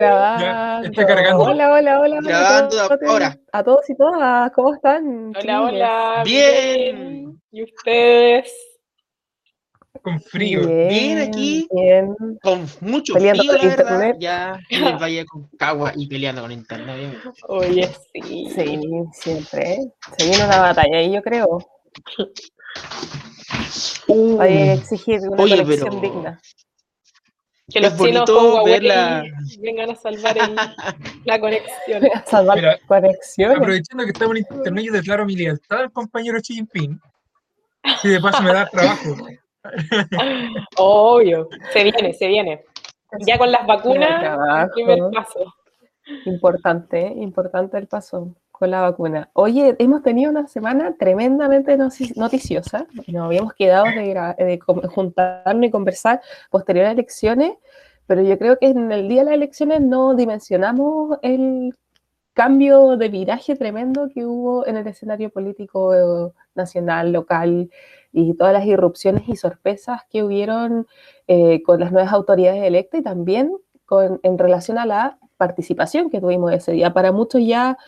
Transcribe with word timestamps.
Está 0.00 1.06
cargando. 1.06 1.42
Hola, 1.42 1.72
hola, 1.72 2.00
hola. 2.00 2.20
Grabando 2.22 2.80
a 2.80 2.88
todos, 2.88 3.00
ahora. 3.10 3.38
A 3.52 3.64
todos 3.64 3.90
y 3.90 3.96
todas, 3.96 4.52
¿cómo 4.52 4.74
están? 4.74 5.32
Hola, 5.36 5.62
hola. 5.62 6.22
Bien. 6.24 7.40
¿Y 7.50 7.64
ustedes? 7.64 8.52
Con 10.00 10.20
frío. 10.20 10.60
Bien, 10.88 11.18
aquí. 11.18 11.66
Bien. 11.72 12.14
Con 12.40 12.64
mucho 12.80 13.14
Peleando 13.14 13.42
frío, 13.42 13.52
la 13.54 13.58
con 13.58 13.68
verdad. 13.68 13.90
internet. 13.90 14.16
Ya 14.20 14.60
en 14.70 14.84
el 14.86 14.96
Valle 14.98 15.26
con 15.26 15.48
Cagua 15.58 15.92
y 15.96 16.06
peleando 16.06 16.42
con 16.42 16.52
internet. 16.52 17.18
Oye, 17.48 17.90
sí. 18.12 18.48
Sí, 18.54 18.80
siempre. 19.14 19.78
Se 20.16 20.28
viene 20.28 20.44
una 20.44 20.60
batalla 20.60 20.98
ahí, 20.98 21.12
yo 21.12 21.22
creo. 21.22 21.58
Uh, 24.06 24.40
Hay 24.40 24.52
que 24.54 24.72
exigir 24.74 25.20
una 25.28 25.42
Oye, 25.42 25.56
conexión 25.64 25.88
pero- 25.90 26.00
digna. 26.00 26.40
Que 27.72 27.80
los 27.80 27.92
Es 27.92 27.98
chinos 27.98 28.24
bonito 28.30 28.34
con 28.34 28.64
ver 28.64 28.82
Huawei 28.82 28.88
la- 28.88 29.24
vengan 29.60 29.90
a 29.90 29.94
salvar 29.94 30.36
el- 30.38 30.56
la 31.24 31.38
conexión. 31.40 32.02
Salvar 32.26 32.56
Mira, 32.56 32.78
conexiones. 32.86 33.58
Aprovechando 33.58 34.04
que 34.04 34.10
estamos 34.10 34.36
en 34.36 34.46
internet, 34.50 34.84
yo 34.84 34.92
declaro 34.92 35.26
mi 35.26 35.36
lealtad 35.36 35.80
al 35.80 35.92
compañero 35.92 36.38
Xi 36.40 36.54
Jinping. 36.54 37.00
Y 38.04 38.08
de 38.08 38.20
paso 38.20 38.42
me 38.42 38.52
da 38.52 38.66
trabajo. 38.66 39.16
Obvio. 40.76 41.48
Se 41.72 41.82
viene, 41.84 42.12
se 42.14 42.26
viene. 42.26 42.64
Ya 43.20 43.38
con 43.38 43.50
las 43.50 43.66
vacunas, 43.66 44.64
el 44.64 44.70
primer 44.70 44.98
paso. 45.12 45.54
Importante, 46.24 47.00
importante 47.00 47.76
el 47.76 47.86
paso 47.86 48.34
con 48.58 48.70
la 48.70 48.80
vacuna. 48.80 49.30
Oye, 49.32 49.76
hemos 49.78 50.02
tenido 50.02 50.30
una 50.30 50.46
semana 50.48 50.94
tremendamente 50.98 51.76
noticiosa. 52.16 52.86
Nos 53.06 53.26
habíamos 53.26 53.52
quedado 53.54 53.86
de, 53.86 54.34
de 54.38 54.58
juntarnos 54.58 55.64
y 55.64 55.70
conversar 55.70 56.20
posterior 56.50 56.86
a 56.86 56.90
elecciones, 56.90 57.52
pero 58.06 58.22
yo 58.22 58.38
creo 58.38 58.58
que 58.58 58.68
en 58.68 58.90
el 58.90 59.08
día 59.08 59.20
de 59.20 59.26
las 59.26 59.34
elecciones 59.34 59.80
no 59.80 60.14
dimensionamos 60.14 61.18
el 61.22 61.74
cambio 62.32 62.96
de 62.96 63.08
viraje 63.08 63.56
tremendo 63.56 64.08
que 64.14 64.24
hubo 64.24 64.66
en 64.66 64.76
el 64.76 64.86
escenario 64.86 65.30
político 65.30 65.94
eh, 65.94 66.32
nacional, 66.54 67.12
local 67.12 67.70
y 68.12 68.34
todas 68.34 68.52
las 68.52 68.64
irrupciones 68.64 69.28
y 69.28 69.36
sorpresas 69.36 70.02
que 70.08 70.22
hubieron 70.22 70.86
eh, 71.26 71.62
con 71.62 71.80
las 71.80 71.92
nuevas 71.92 72.12
autoridades 72.12 72.62
electas 72.62 73.00
y 73.00 73.02
también 73.02 73.52
en 74.22 74.38
relación 74.38 74.78
a 74.78 74.86
la 74.86 75.18
participación 75.36 76.10
que 76.10 76.20
tuvimos 76.20 76.52
ese 76.52 76.72
día. 76.72 76.92
Para 76.92 77.10
muchos 77.10 77.42
ya 77.44 77.78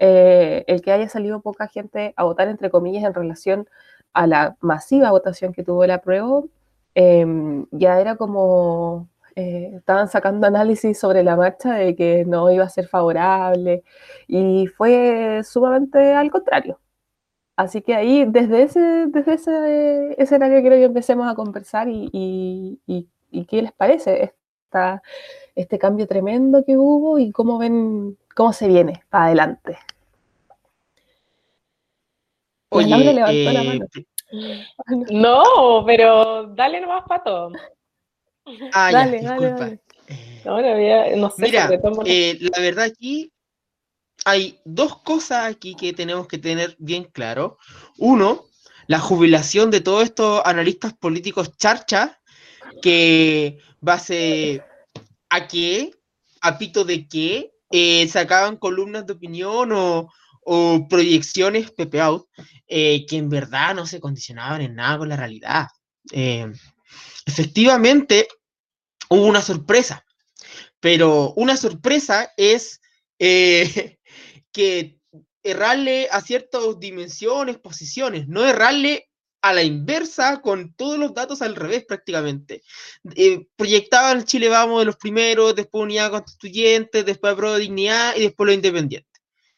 eh, 0.00 0.64
el 0.68 0.82
que 0.82 0.92
haya 0.92 1.08
salido 1.10 1.42
poca 1.42 1.68
gente 1.68 2.14
a 2.16 2.24
votar, 2.24 2.48
entre 2.48 2.70
comillas, 2.70 3.04
en 3.04 3.14
relación 3.14 3.68
a 4.14 4.26
la 4.28 4.56
masiva 4.60 5.12
votación 5.12 5.52
que 5.54 5.64
tuvo 5.64 5.84
el 5.84 5.92
apruebo, 5.92 6.48
eh, 6.96 7.26
ya 7.72 8.00
era 8.00 8.16
como, 8.16 9.08
eh, 9.36 9.72
estaban 9.76 10.08
sacando 10.08 10.46
análisis 10.48 10.98
sobre 11.00 11.22
la 11.24 11.36
marcha 11.36 11.74
de 11.74 11.94
que 11.96 12.24
no 12.26 12.50
iba 12.50 12.64
a 12.64 12.70
ser 12.70 12.88
favorable 12.88 13.84
y 14.28 14.66
fue 14.68 15.42
sumamente 15.44 16.14
al 16.14 16.30
contrario. 16.32 16.80
Así 17.56 17.82
que 17.82 17.94
ahí, 17.94 18.24
desde 18.26 18.62
ese, 18.62 18.80
desde 19.08 19.34
ese 19.34 20.22
escenario, 20.22 20.60
creo 20.60 20.78
que 20.78 20.84
empecemos 20.84 21.30
a 21.30 21.34
conversar 21.34 21.88
y- 21.90 22.80
y 23.30 23.44
qué 23.46 23.62
les 23.62 23.72
parece 23.72 24.34
esta, 24.64 25.02
este 25.56 25.78
cambio 25.78 26.06
tremendo 26.06 26.64
que 26.64 26.76
hubo 26.78 27.18
y 27.18 27.32
cómo 27.32 27.58
ven, 27.58 28.18
cómo 28.40 28.54
se 28.54 28.68
viene 28.68 29.02
para 29.10 29.26
adelante. 29.26 29.78
Laura 32.70 33.12
levantó 33.12 33.52
la 33.52 33.60
eh, 33.60 33.64
mano. 33.66 33.86
No, 35.12 35.84
pero 35.84 36.46
dale 36.54 36.80
nomás 36.80 37.04
pato. 37.06 37.52
Ah, 38.72 38.90
ya, 38.90 38.98
Dale, 39.00 39.20
dale, 39.20 39.46
disculpa. 39.46 39.64
dale. 39.64 39.80
Eh, 40.08 41.16
No, 41.16 41.16
no, 41.18 41.30
sé, 41.30 41.42
Mira, 41.42 41.64
sobre 41.64 41.78
todo- 41.80 42.02
eh, 42.06 42.38
la 42.40 42.62
verdad 42.62 42.86
aquí 42.86 43.30
hay 44.24 44.58
dos 44.64 44.96
cosas 45.02 45.44
aquí 45.44 45.74
que 45.74 45.92
tenemos 45.92 46.26
que 46.26 46.38
tener 46.38 46.76
bien 46.78 47.04
claro. 47.04 47.58
Uno, 47.98 48.46
la 48.86 49.00
jubilación 49.00 49.70
de 49.70 49.82
todos 49.82 50.04
estos 50.04 50.40
analistas 50.46 50.94
políticos 50.94 51.58
charcha 51.58 52.18
que 52.80 53.58
base 53.82 54.62
a 55.28 55.46
qué, 55.46 55.90
a 56.40 56.56
pito 56.56 56.84
de 56.84 57.06
qué, 57.06 57.52
eh, 57.70 58.06
sacaban 58.08 58.56
columnas 58.56 59.06
de 59.06 59.12
opinión 59.12 59.72
o, 59.72 60.12
o 60.42 60.88
proyecciones 60.88 61.70
Pepe 61.70 62.00
Out, 62.00 62.28
eh, 62.66 63.06
que 63.06 63.16
en 63.16 63.28
verdad 63.28 63.74
no 63.74 63.86
se 63.86 64.00
condicionaban 64.00 64.60
en 64.60 64.74
nada 64.74 64.98
con 64.98 65.08
la 65.08 65.16
realidad. 65.16 65.68
Eh, 66.12 66.50
efectivamente, 67.26 68.28
hubo 69.08 69.26
una 69.26 69.42
sorpresa, 69.42 70.04
pero 70.80 71.32
una 71.34 71.56
sorpresa 71.56 72.32
es 72.36 72.80
que 73.18 74.98
errarle 75.42 76.08
a 76.10 76.20
ciertas 76.20 76.62
dimensiones, 76.78 77.58
posiciones, 77.58 78.28
no 78.28 78.44
errarle 78.44 79.09
a 79.42 79.52
la 79.52 79.62
inversa 79.62 80.40
con 80.40 80.74
todos 80.74 80.98
los 80.98 81.14
datos 81.14 81.42
al 81.42 81.56
revés 81.56 81.84
prácticamente. 81.86 82.62
Eh, 83.14 83.46
proyectaban 83.56 84.24
Chile 84.24 84.48
Vamos 84.48 84.80
de 84.80 84.86
los 84.86 84.96
primeros, 84.96 85.54
después 85.54 85.82
Unidad 85.82 86.10
Constituyente, 86.10 87.04
después 87.04 87.34
Pro 87.34 87.56
Dignidad 87.56 88.16
y 88.16 88.22
después 88.22 88.46
lo 88.46 88.52
Independiente. 88.52 89.08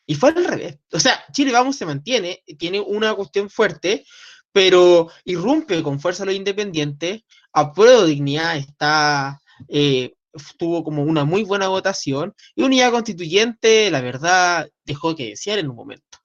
Y 0.07 0.15
fue 0.15 0.31
al 0.31 0.45
revés. 0.45 0.79
O 0.93 1.01
sea, 1.01 1.25
Chile 1.33 1.53
Vamos 1.53 1.77
se 1.77 1.87
mantiene, 1.87 2.43
tiene 2.59 2.81
una 2.81 3.15
cuestión 3.15 3.51
fuerte, 3.51 4.05
pero 4.53 5.11
irrumpe 5.25 5.83
con 5.83 6.01
fuerza 6.01 6.25
lo 6.25 6.33
Independiente. 6.33 7.25
Apruebo 7.53 8.07
Dignidad 8.07 8.57
está, 8.57 9.41
eh, 9.69 10.15
tuvo 10.59 10.85
como 10.85 11.03
una 11.03 11.25
muy 11.25 11.43
buena 11.43 11.69
votación 11.69 12.35
y 12.55 12.63
Unidad 12.63 12.93
Constituyente, 12.93 13.91
la 13.91 14.01
verdad, 14.01 14.69
dejó 14.85 15.15
que 15.17 15.31
desear 15.31 15.59
en 15.59 15.71
un 15.71 15.77
momento. 15.77 16.19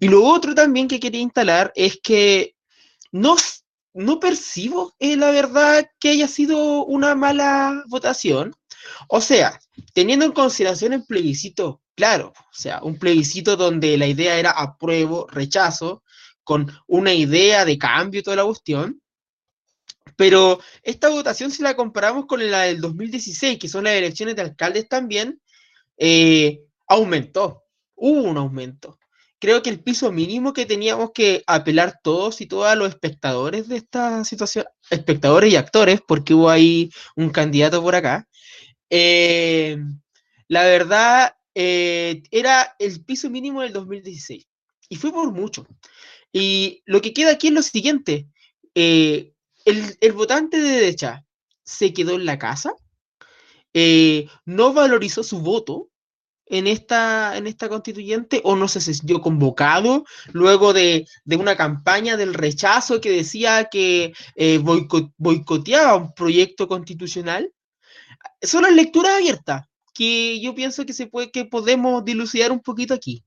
Y 0.00 0.08
lo 0.08 0.24
otro 0.24 0.54
también 0.54 0.88
que 0.88 1.00
quería 1.00 1.20
instalar 1.20 1.72
es 1.74 2.00
que 2.02 2.54
no, 3.14 3.36
no 3.92 4.18
percibo, 4.18 4.92
eh, 4.98 5.16
la 5.16 5.30
verdad, 5.30 5.88
que 6.00 6.10
haya 6.10 6.26
sido 6.26 6.84
una 6.84 7.14
mala 7.14 7.84
votación. 7.86 8.56
O 9.08 9.20
sea, 9.20 9.60
teniendo 9.92 10.24
en 10.24 10.32
consideración 10.32 10.94
el 10.94 11.04
plebiscito, 11.04 11.80
claro, 11.94 12.32
o 12.36 12.52
sea, 12.52 12.82
un 12.82 12.98
plebiscito 12.98 13.56
donde 13.56 13.96
la 13.96 14.08
idea 14.08 14.36
era 14.36 14.50
apruebo, 14.50 15.28
rechazo, 15.30 16.02
con 16.42 16.72
una 16.88 17.14
idea 17.14 17.64
de 17.64 17.78
cambio 17.78 18.18
y 18.18 18.24
toda 18.24 18.36
la 18.36 18.44
cuestión. 18.44 19.00
Pero 20.16 20.58
esta 20.82 21.08
votación, 21.08 21.52
si 21.52 21.62
la 21.62 21.76
comparamos 21.76 22.26
con 22.26 22.44
la 22.50 22.62
del 22.62 22.80
2016, 22.80 23.60
que 23.60 23.68
son 23.68 23.84
las 23.84 23.94
elecciones 23.94 24.34
de 24.34 24.42
alcaldes 24.42 24.88
también, 24.88 25.40
eh, 25.96 26.62
aumentó, 26.88 27.62
hubo 27.94 28.22
un 28.22 28.38
aumento. 28.38 28.98
Creo 29.44 29.62
que 29.62 29.68
el 29.68 29.82
piso 29.82 30.10
mínimo 30.10 30.54
que 30.54 30.64
teníamos 30.64 31.10
que 31.12 31.44
apelar 31.46 32.00
todos 32.02 32.40
y 32.40 32.46
todas 32.46 32.78
los 32.78 32.88
espectadores 32.88 33.68
de 33.68 33.76
esta 33.76 34.24
situación, 34.24 34.64
espectadores 34.88 35.52
y 35.52 35.56
actores, 35.56 36.00
porque 36.00 36.32
hubo 36.32 36.48
ahí 36.48 36.88
un 37.14 37.28
candidato 37.28 37.82
por 37.82 37.94
acá, 37.94 38.26
eh, 38.88 39.76
la 40.48 40.64
verdad 40.64 41.36
eh, 41.54 42.22
era 42.30 42.74
el 42.78 43.04
piso 43.04 43.28
mínimo 43.28 43.60
del 43.60 43.74
2016 43.74 44.46
y 44.88 44.96
fue 44.96 45.12
por 45.12 45.30
mucho. 45.30 45.66
Y 46.32 46.82
lo 46.86 47.02
que 47.02 47.12
queda 47.12 47.32
aquí 47.32 47.48
es 47.48 47.52
lo 47.52 47.60
siguiente, 47.60 48.26
eh, 48.74 49.34
el, 49.66 49.98
el 50.00 50.12
votante 50.12 50.56
de 50.56 50.70
derecha 50.70 51.26
se 51.62 51.92
quedó 51.92 52.14
en 52.14 52.24
la 52.24 52.38
casa, 52.38 52.72
eh, 53.74 54.26
no 54.46 54.72
valorizó 54.72 55.22
su 55.22 55.40
voto 55.40 55.90
en 56.46 56.66
esta, 56.66 57.36
en 57.36 57.46
esta 57.46 57.68
constituyente 57.68 58.40
o 58.44 58.56
no 58.56 58.68
se 58.68 58.80
sintió 58.80 59.20
convocado 59.20 60.04
luego 60.32 60.72
de, 60.72 61.06
de 61.24 61.36
una 61.36 61.56
campaña 61.56 62.16
del 62.16 62.34
rechazo 62.34 63.00
que 63.00 63.10
decía 63.10 63.68
que 63.70 64.12
eh, 64.36 64.58
boico- 64.58 65.12
boicoteaba 65.16 65.96
un 65.96 66.14
proyecto 66.14 66.68
constitucional. 66.68 67.52
Son 68.42 68.62
las 68.62 68.72
lecturas 68.74 69.14
abiertas 69.16 69.66
que 69.94 70.40
yo 70.40 70.54
pienso 70.54 70.84
que 70.86 70.92
se 70.92 71.06
puede, 71.06 71.30
que 71.30 71.44
podemos 71.44 72.04
dilucidar 72.04 72.52
un 72.52 72.60
poquito 72.60 72.94
aquí. 72.94 73.24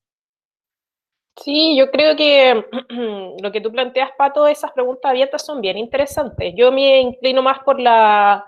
Sí, 1.36 1.78
yo 1.78 1.92
creo 1.92 2.16
que 2.16 2.66
lo 3.42 3.52
que 3.52 3.62
tú 3.62 3.72
planteas, 3.72 4.10
Pato, 4.18 4.48
esas 4.48 4.72
preguntas 4.72 5.10
abiertas 5.12 5.46
son 5.46 5.62
bien 5.62 5.78
interesantes. 5.78 6.54
Yo 6.58 6.72
me 6.72 7.00
inclino 7.02 7.42
más 7.44 7.60
por 7.60 7.80
la, 7.80 8.44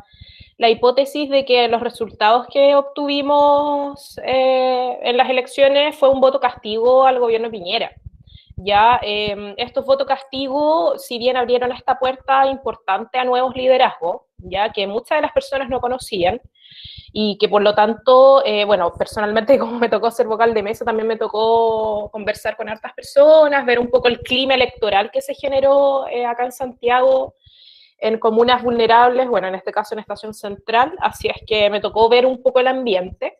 la 0.60 0.70
hipótesis 0.70 1.30
de 1.30 1.46
que 1.46 1.70
los 1.70 1.82
resultados 1.82 2.46
que 2.52 2.76
obtuvimos 2.76 4.20
eh, 4.26 5.00
en 5.02 5.16
las 5.16 5.30
elecciones 5.30 5.96
fue 5.96 6.10
un 6.10 6.20
voto 6.20 6.42
castigo 6.42 7.06
al 7.06 7.18
gobierno 7.18 7.50
Piñera. 7.50 7.92
Ya 8.58 9.00
eh, 9.02 9.56
estos 9.56 9.86
votos 9.86 10.06
castigo, 10.06 10.98
si 10.98 11.18
bien 11.18 11.38
abrieron 11.38 11.72
esta 11.72 11.98
puerta 11.98 12.46
importante 12.46 13.18
a 13.18 13.24
nuevos 13.24 13.56
liderazgos, 13.56 14.24
ya 14.38 14.74
que 14.74 14.86
muchas 14.86 15.20
de 15.20 15.22
las 15.22 15.32
personas 15.32 15.70
no 15.70 15.80
conocían, 15.80 16.42
y 17.14 17.38
que 17.38 17.48
por 17.48 17.62
lo 17.62 17.74
tanto, 17.74 18.44
eh, 18.46 18.66
bueno, 18.66 18.92
personalmente 18.98 19.58
como 19.60 19.80
me 19.80 19.88
tocó 19.88 20.12
ser 20.12 20.28
vocal 20.28 20.54
de 20.54 20.62
mesa, 20.62 20.84
también 20.84 21.08
me 21.08 21.16
tocó 21.16 22.10
conversar 22.12 22.58
con 22.58 22.68
hartas 22.68 22.92
personas, 22.94 23.66
ver 23.66 23.80
un 23.80 23.90
poco 23.90 24.10
el 24.10 24.20
clima 24.20 24.56
electoral 24.56 25.10
que 25.10 25.22
se 25.22 25.36
generó 25.36 26.06
eh, 26.10 26.26
acá 26.26 26.44
en 26.44 26.52
Santiago 26.52 27.36
en 28.02 28.18
comunas 28.20 28.64
vulnerables, 28.64 29.28
bueno, 29.28 29.48
en 29.48 29.56
este 29.56 29.72
caso 29.72 29.94
en 29.94 30.00
Estación 30.00 30.34
Central, 30.34 30.96
así 31.00 31.28
es 31.28 31.42
que 31.46 31.70
me 31.70 31.82
tocó 31.82 32.10
ver 32.10 32.26
un 32.26 32.42
poco 32.42 32.60
el 32.60 32.68
ambiente. 32.68 33.40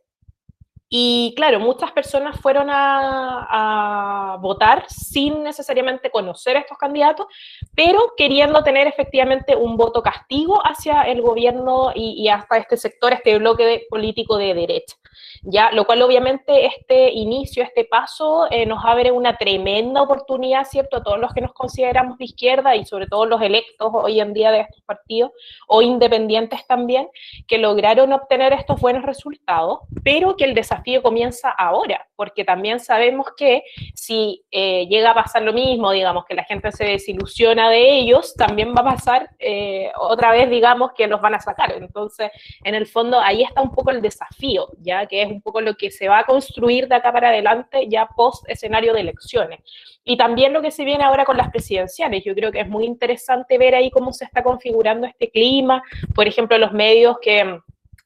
Y 0.92 1.34
claro, 1.36 1.60
muchas 1.60 1.92
personas 1.92 2.40
fueron 2.42 2.68
a, 2.72 4.38
votar 4.42 4.86
sin 4.88 5.44
necesariamente 5.44 6.10
conocer 6.10 6.58
a 6.58 6.62
estos 6.62 6.78
candidatos, 6.78 7.28
pero 7.76 8.14
queriendo 8.18 8.64
tener 8.64 8.88
efectivamente 8.88 9.56
un 9.56 9.78
voto 9.78 10.02
castigo 10.02 10.60
hacia 10.66 11.04
el 11.04 11.22
gobierno 11.22 11.92
y, 11.94 12.14
y 12.24 12.30
hasta 12.30 12.58
este 12.58 12.78
sector, 12.78 13.14
este 13.14 13.38
bloque 13.38 13.86
político 13.90 14.38
de 14.38 14.54
derecha. 14.54 14.96
¿ya? 15.44 15.72
Lo 15.72 15.86
cual 15.86 16.02
obviamente 16.02 16.66
este 16.66 17.12
inicio, 17.12 17.64
este 17.64 17.86
paso 17.86 18.48
eh, 18.52 18.66
nos 18.66 18.84
abre 18.84 19.12
una 19.12 19.38
tremenda 19.38 20.02
oportunidad, 20.02 20.66
¿cierto? 20.66 20.98
A 20.98 21.04
todos 21.04 21.20
los 21.20 21.34
que 21.34 21.42
nos 21.42 21.54
consideramos 21.54 22.18
de 22.18 22.26
izquierda 22.26 22.76
y 22.76 22.86
sobre 22.86 23.08
todo 23.08 23.26
los 23.26 23.42
electos 23.42 23.90
hoy 23.94 24.20
en 24.20 24.34
día 24.34 24.52
de 24.52 24.62
estos 24.62 24.82
partidos 24.84 25.32
o 25.68 25.82
independientes 25.82 26.66
también, 26.68 27.10
que 27.48 27.58
lograron 27.58 28.14
obtener 28.14 28.54
estos 28.54 28.80
buenos 28.80 29.04
resultados, 29.04 29.80
pero 30.04 30.36
que 30.36 30.46
el 30.46 30.54
desafío 30.54 30.79
comienza 31.02 31.50
ahora, 31.50 32.08
porque 32.16 32.44
también 32.44 32.80
sabemos 32.80 33.28
que 33.38 33.64
si 33.94 34.44
eh, 34.52 34.88
llega 34.88 35.12
a 35.12 35.14
pasar 35.14 35.42
lo 35.44 35.54
mismo, 35.54 35.92
digamos, 35.92 36.26
que 36.26 36.34
la 36.34 36.44
gente 36.44 36.72
se 36.72 36.86
desilusiona 36.86 37.70
de 37.70 38.00
ellos, 38.00 38.34
también 38.36 38.74
va 38.76 38.82
a 38.82 38.96
pasar 38.96 39.30
eh, 39.40 39.92
otra 39.98 40.32
vez, 40.32 40.50
digamos, 40.50 40.92
que 40.94 41.08
los 41.08 41.22
van 41.22 41.36
a 41.36 41.40
sacar. 41.40 41.72
Entonces, 41.74 42.32
en 42.64 42.76
el 42.76 42.88
fondo, 42.88 43.20
ahí 43.20 43.44
está 43.44 43.62
un 43.62 43.72
poco 43.72 43.92
el 43.92 44.02
desafío, 44.02 44.68
ya 44.80 45.06
que 45.06 45.22
es 45.22 45.30
un 45.30 45.42
poco 45.42 45.62
lo 45.62 45.76
que 45.76 45.92
se 45.92 46.08
va 46.08 46.20
a 46.20 46.26
construir 46.26 46.88
de 46.88 46.96
acá 46.96 47.12
para 47.12 47.30
adelante 47.30 47.88
ya 47.88 48.08
post 48.16 48.48
escenario 48.50 48.94
de 48.94 49.02
elecciones. 49.02 49.60
Y 50.04 50.18
también 50.18 50.54
lo 50.54 50.62
que 50.62 50.72
se 50.72 50.86
viene 50.86 51.04
ahora 51.04 51.26
con 51.26 51.38
las 51.38 51.50
presidenciales. 51.50 52.24
Yo 52.24 52.34
creo 52.34 52.52
que 52.52 52.62
es 52.62 52.68
muy 52.68 52.86
interesante 52.86 53.58
ver 53.58 53.76
ahí 53.76 53.92
cómo 53.92 54.12
se 54.12 54.26
está 54.26 54.42
configurando 54.42 55.06
este 55.06 55.30
clima. 55.30 55.84
Por 56.16 56.28
ejemplo, 56.28 56.58
los 56.58 56.72
medios 56.72 57.18
que 57.22 57.60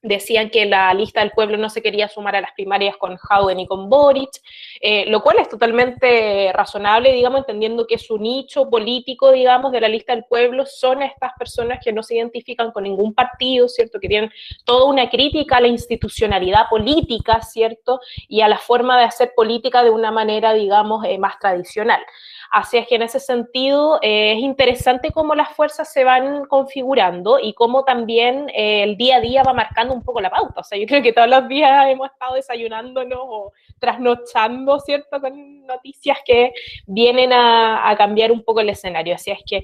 decían 0.03 0.49
que 0.49 0.65
la 0.65 0.93
lista 0.93 1.21
del 1.21 1.31
pueblo 1.31 1.57
no 1.57 1.69
se 1.69 1.81
quería 1.81 2.09
sumar 2.09 2.35
a 2.35 2.41
las 2.41 2.51
primarias 2.51 2.97
con 2.97 3.17
Howden 3.17 3.61
y 3.61 3.67
con 3.67 3.89
Boric, 3.89 4.29
eh, 4.81 5.05
lo 5.07 5.23
cual 5.23 5.39
es 5.39 5.47
totalmente 5.47 6.51
razonable, 6.53 7.13
digamos, 7.13 7.39
entendiendo 7.39 7.87
que 7.87 7.97
su 7.97 8.17
nicho 8.17 8.69
político, 8.69 9.31
digamos, 9.31 9.71
de 9.71 9.79
la 9.79 9.87
lista 9.87 10.13
del 10.13 10.25
pueblo 10.25 10.65
son 10.65 11.01
estas 11.01 11.31
personas 11.39 11.79
que 11.83 11.93
no 11.93 12.03
se 12.03 12.15
identifican 12.15 12.71
con 12.71 12.83
ningún 12.83 13.13
partido, 13.13 13.69
¿cierto? 13.69 13.99
Que 13.99 14.09
tienen 14.09 14.31
toda 14.65 14.85
una 14.85 15.09
crítica 15.09 15.57
a 15.57 15.61
la 15.61 15.67
institucionalidad 15.69 16.67
política, 16.69 17.41
¿cierto? 17.41 18.01
Y 18.27 18.41
a 18.41 18.49
la 18.49 18.57
forma 18.57 18.99
de 18.99 19.05
hacer 19.05 19.31
política 19.35 19.83
de 19.83 19.89
una 19.89 20.11
manera, 20.11 20.53
digamos, 20.53 21.05
eh, 21.05 21.17
más 21.17 21.39
tradicional. 21.39 22.01
Así 22.51 22.77
es 22.77 22.87
que 22.87 22.95
en 22.95 23.01
ese 23.03 23.19
sentido 23.19 23.99
eh, 24.01 24.33
es 24.33 24.39
interesante 24.39 25.11
cómo 25.11 25.35
las 25.35 25.49
fuerzas 25.55 25.91
se 25.91 26.03
van 26.03 26.45
configurando 26.45 27.39
y 27.39 27.53
cómo 27.53 27.83
también 27.83 28.49
eh, 28.49 28.83
el 28.83 28.97
día 28.97 29.17
a 29.17 29.21
día 29.21 29.43
va 29.43 29.53
marcando 29.53 29.93
un 29.93 30.03
poco 30.03 30.21
la 30.21 30.29
pauta. 30.29 30.61
O 30.61 30.63
sea, 30.63 30.77
yo 30.77 30.85
creo 30.85 31.01
que 31.01 31.13
todos 31.13 31.29
los 31.29 31.47
días 31.47 31.87
hemos 31.89 32.11
estado 32.11 32.35
desayunándonos 32.35 33.19
o 33.21 33.51
trasnochando, 33.79 34.79
¿cierto?, 34.79 35.19
con 35.19 35.65
noticias 35.65 36.17
que 36.25 36.53
vienen 36.85 37.31
a, 37.33 37.93
cambiar 37.97 38.31
un 38.31 38.43
poco 38.43 38.61
el 38.61 38.69
escenario. 38.69 39.15
Así 39.15 39.31
es 39.31 39.39
que 39.45 39.63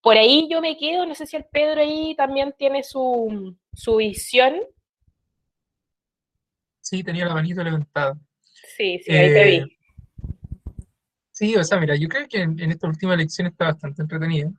por 0.00 0.16
ahí 0.16 0.48
yo 0.50 0.60
me 0.60 0.76
quedo, 0.76 1.04
no 1.06 1.14
sé 1.14 1.26
si 1.26 1.36
el 1.36 1.44
Pedro 1.44 1.80
ahí 1.80 2.14
también 2.16 2.54
tiene 2.56 2.82
su, 2.82 3.56
su 3.74 3.96
visión. 3.96 4.60
Sí, 6.80 7.04
tenía 7.04 7.26
la 7.26 7.34
manito 7.34 7.62
levantada. 7.62 8.18
Sí, 8.76 8.98
sí, 9.04 9.12
ahí 9.12 9.28
te 9.32 9.44
vi. 9.44 9.79
Sí, 11.40 11.56
o 11.56 11.64
sea, 11.64 11.80
mira, 11.80 11.96
yo 11.96 12.06
creo 12.06 12.28
que 12.28 12.42
en, 12.42 12.60
esta 12.70 12.86
última 12.86 13.14
elección 13.14 13.46
está 13.46 13.64
bastante 13.64 14.02
entretenida. 14.02 14.52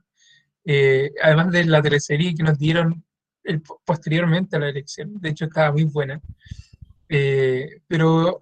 Eh, 0.64 1.12
además 1.22 1.52
de 1.52 1.64
la 1.66 1.80
teleserie 1.80 2.34
que 2.34 2.42
nos 2.42 2.58
dieron 2.58 3.04
posteriormente 3.84 4.56
a 4.56 4.58
la 4.58 4.68
elección, 4.70 5.20
de 5.20 5.28
hecho 5.28 5.44
estaba 5.44 5.70
muy 5.70 5.84
buena. 5.84 6.20
Eh, 7.08 7.82
pero 7.86 8.40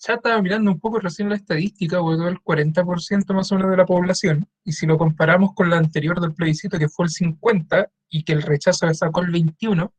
ya 0.00 0.14
estaba 0.14 0.42
mirando 0.42 0.72
un 0.72 0.80
poco 0.80 0.98
recién 0.98 1.28
la 1.28 1.36
estadística, 1.36 2.00
votó 2.00 2.26
el 2.26 2.40
40% 2.40 3.32
más 3.32 3.52
o 3.52 3.54
menos 3.54 3.70
de 3.70 3.76
la 3.76 3.86
población, 3.86 4.48
y 4.64 4.72
si 4.72 4.84
lo 4.84 4.98
comparamos 4.98 5.54
con 5.54 5.70
la 5.70 5.78
anterior 5.78 6.20
del 6.20 6.34
plebiscito, 6.34 6.80
que 6.80 6.88
fue 6.88 7.06
el 7.06 7.12
50%, 7.12 7.88
y 8.08 8.24
que 8.24 8.32
el 8.32 8.42
rechazo 8.42 8.92
sacó 8.92 9.20
el 9.20 9.28
21%, 9.32 9.92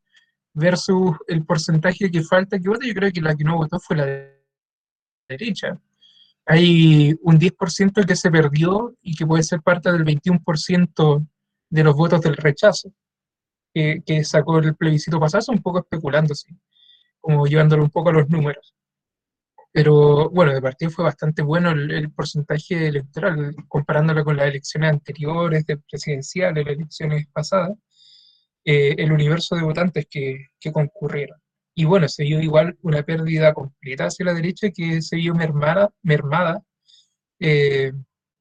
versus 0.53 1.15
el 1.27 1.45
porcentaje 1.45 2.11
que 2.11 2.23
falta 2.23 2.59
que 2.59 2.67
vote, 2.67 2.87
yo 2.89 2.93
creo 2.93 3.11
que 3.13 3.21
la 3.21 3.35
que 3.37 3.45
no 3.45 3.55
votó 3.55 3.79
fue 3.79 3.95
la 3.95 4.05
derecha 5.29 5.79
hay 6.51 7.13
un 7.21 7.37
10% 7.39 8.07
que 8.07 8.15
se 8.15 8.31
perdió 8.31 8.95
y 9.03 9.15
que 9.15 9.27
puede 9.27 9.43
ser 9.43 9.61
parte 9.61 9.91
del 9.91 10.03
21% 10.03 11.27
de 11.69 11.83
los 11.83 11.95
votos 11.95 12.21
del 12.21 12.35
rechazo 12.35 12.91
que, 13.71 14.23
sacó 14.23 14.57
el 14.57 14.75
plebiscito 14.75 15.19
pasado, 15.19 15.45
un 15.49 15.61
poco 15.61 15.79
especulando, 15.81 16.33
como 17.21 17.45
llevándolo 17.45 17.83
un 17.83 17.91
poco 17.91 18.09
a 18.09 18.13
los 18.13 18.29
números. 18.29 18.73
Pero 19.71 20.31
bueno, 20.31 20.51
de 20.51 20.59
partida 20.59 20.89
fue 20.89 21.05
bastante 21.05 21.43
bueno 21.43 21.69
el, 21.69 22.11
porcentaje 22.11 22.87
electoral, 22.87 23.55
comparándolo 23.67 24.25
con 24.25 24.35
las 24.35 24.47
elecciones 24.47 24.89
anteriores, 24.89 25.67
de 25.67 25.77
presidenciales, 25.77 26.65
las 26.65 26.73
elecciones 26.73 27.27
pasadas, 27.31 27.77
eh, 28.65 28.95
el 28.97 29.11
universo 29.11 29.55
de 29.55 29.61
votantes 29.61 30.07
que, 30.09 30.47
que 30.59 30.71
concurrieron. 30.71 31.39
Y 31.75 31.85
bueno, 31.85 32.07
se 32.07 32.23
vio 32.23 32.41
igual 32.41 32.77
una 32.81 33.03
pérdida 33.03 33.53
completa 33.53 34.05
hacia 34.05 34.25
la 34.25 34.33
derecha 34.33 34.69
que 34.71 35.01
se 35.01 35.15
vio 35.15 35.33
mermada, 35.33 35.91
mermada 36.03 36.61
eh, 37.39 37.91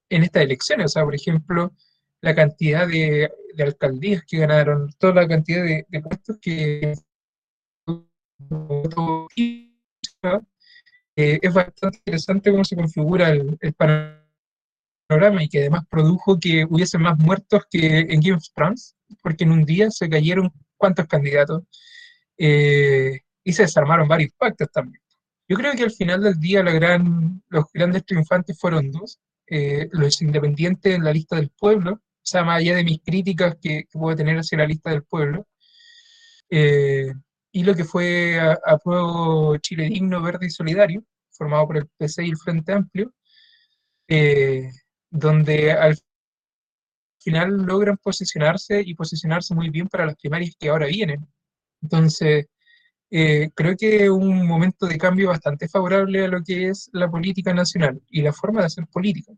en 0.08 0.22
estas 0.22 0.42
elecciones. 0.42 0.86
O 0.86 0.88
sea, 0.88 1.04
por 1.04 1.14
ejemplo, 1.14 1.72
la 2.20 2.34
cantidad 2.34 2.86
de, 2.88 3.30
alcaldías 3.58 4.22
que 4.26 4.38
ganaron, 4.38 4.90
toda 4.98 5.14
la 5.14 5.28
cantidad 5.28 5.64
de, 5.64 5.86
puestos 6.02 6.38
que 6.40 6.94
eh, 11.16 11.38
es 11.42 11.54
bastante 11.54 11.98
interesante 11.98 12.50
cómo 12.50 12.64
se 12.64 12.76
configura 12.76 13.30
el, 13.30 13.58
panorama 13.76 15.42
y 15.42 15.48
que 15.48 15.60
además 15.60 15.84
produjo 15.88 16.38
que 16.38 16.64
hubiese 16.68 16.98
más 16.98 17.18
muertos 17.18 17.64
que 17.70 18.00
en 18.00 18.20
Game 18.20 18.36
of 18.36 18.44
Thrones, 18.54 18.96
porque 19.22 19.44
en 19.44 19.52
un 19.52 19.64
día 19.64 19.90
se 19.90 20.08
cayeron 20.08 20.52
cuántos 20.76 21.06
candidatos. 21.06 21.64
Eh, 22.38 23.20
y 23.44 23.52
se 23.52 23.62
desarmaron 23.62 24.08
varios 24.08 24.32
pactos 24.38 24.70
también. 24.70 25.02
Yo 25.48 25.56
creo 25.56 25.72
que 25.72 25.84
al 25.84 25.90
final 25.90 26.22
del 26.22 26.38
día 26.38 26.62
la 26.62 26.72
gran, 26.72 27.42
los 27.48 27.64
grandes 27.72 28.04
triunfantes 28.04 28.58
fueron 28.58 28.90
dos, 28.90 29.18
eh, 29.46 29.88
los 29.92 30.20
independientes 30.20 30.94
en 30.94 31.04
la 31.04 31.12
lista 31.12 31.36
del 31.36 31.50
pueblo, 31.50 31.92
o 31.94 32.00
sea, 32.22 32.44
más 32.44 32.58
allá 32.58 32.76
de 32.76 32.84
mis 32.84 33.00
críticas 33.02 33.56
que, 33.60 33.86
puedo 33.90 34.14
tener 34.14 34.36
hacia 34.38 34.58
la 34.58 34.66
lista 34.66 34.90
del 34.90 35.04
pueblo, 35.04 35.46
eh, 36.50 37.12
y 37.52 37.62
lo 37.64 37.74
que 37.74 37.84
fue 37.84 38.38
a, 38.38 38.58
Chile 39.60 39.84
Digno, 39.84 40.22
Verde 40.22 40.46
y 40.46 40.50
Solidario, 40.50 41.02
formado 41.30 41.66
por 41.66 41.76
el 41.78 41.88
PC 41.96 42.26
y 42.26 42.30
el 42.30 42.36
Frente 42.36 42.72
Amplio, 42.72 43.14
eh, 44.08 44.70
donde 45.10 45.72
al 45.72 45.98
final 47.18 47.56
logran 47.64 47.96
posicionarse 47.98 48.82
y 48.84 48.94
posicionarse 48.94 49.54
muy 49.54 49.70
bien 49.70 49.88
para 49.88 50.06
las 50.06 50.16
primarias 50.16 50.54
que 50.58 50.68
ahora 50.68 50.86
vienen. 50.86 51.26
Entonces, 51.82 52.46
eh, 53.10 53.50
creo 53.54 53.74
que 53.76 54.04
es 54.04 54.10
un 54.10 54.46
momento 54.46 54.86
de 54.86 54.98
cambio 54.98 55.28
bastante 55.28 55.68
favorable 55.68 56.24
a 56.24 56.28
lo 56.28 56.42
que 56.42 56.68
es 56.68 56.90
la 56.92 57.10
política 57.10 57.54
nacional 57.54 58.00
y 58.10 58.22
la 58.22 58.32
forma 58.32 58.60
de 58.60 58.66
hacer 58.66 58.86
política. 58.86 59.32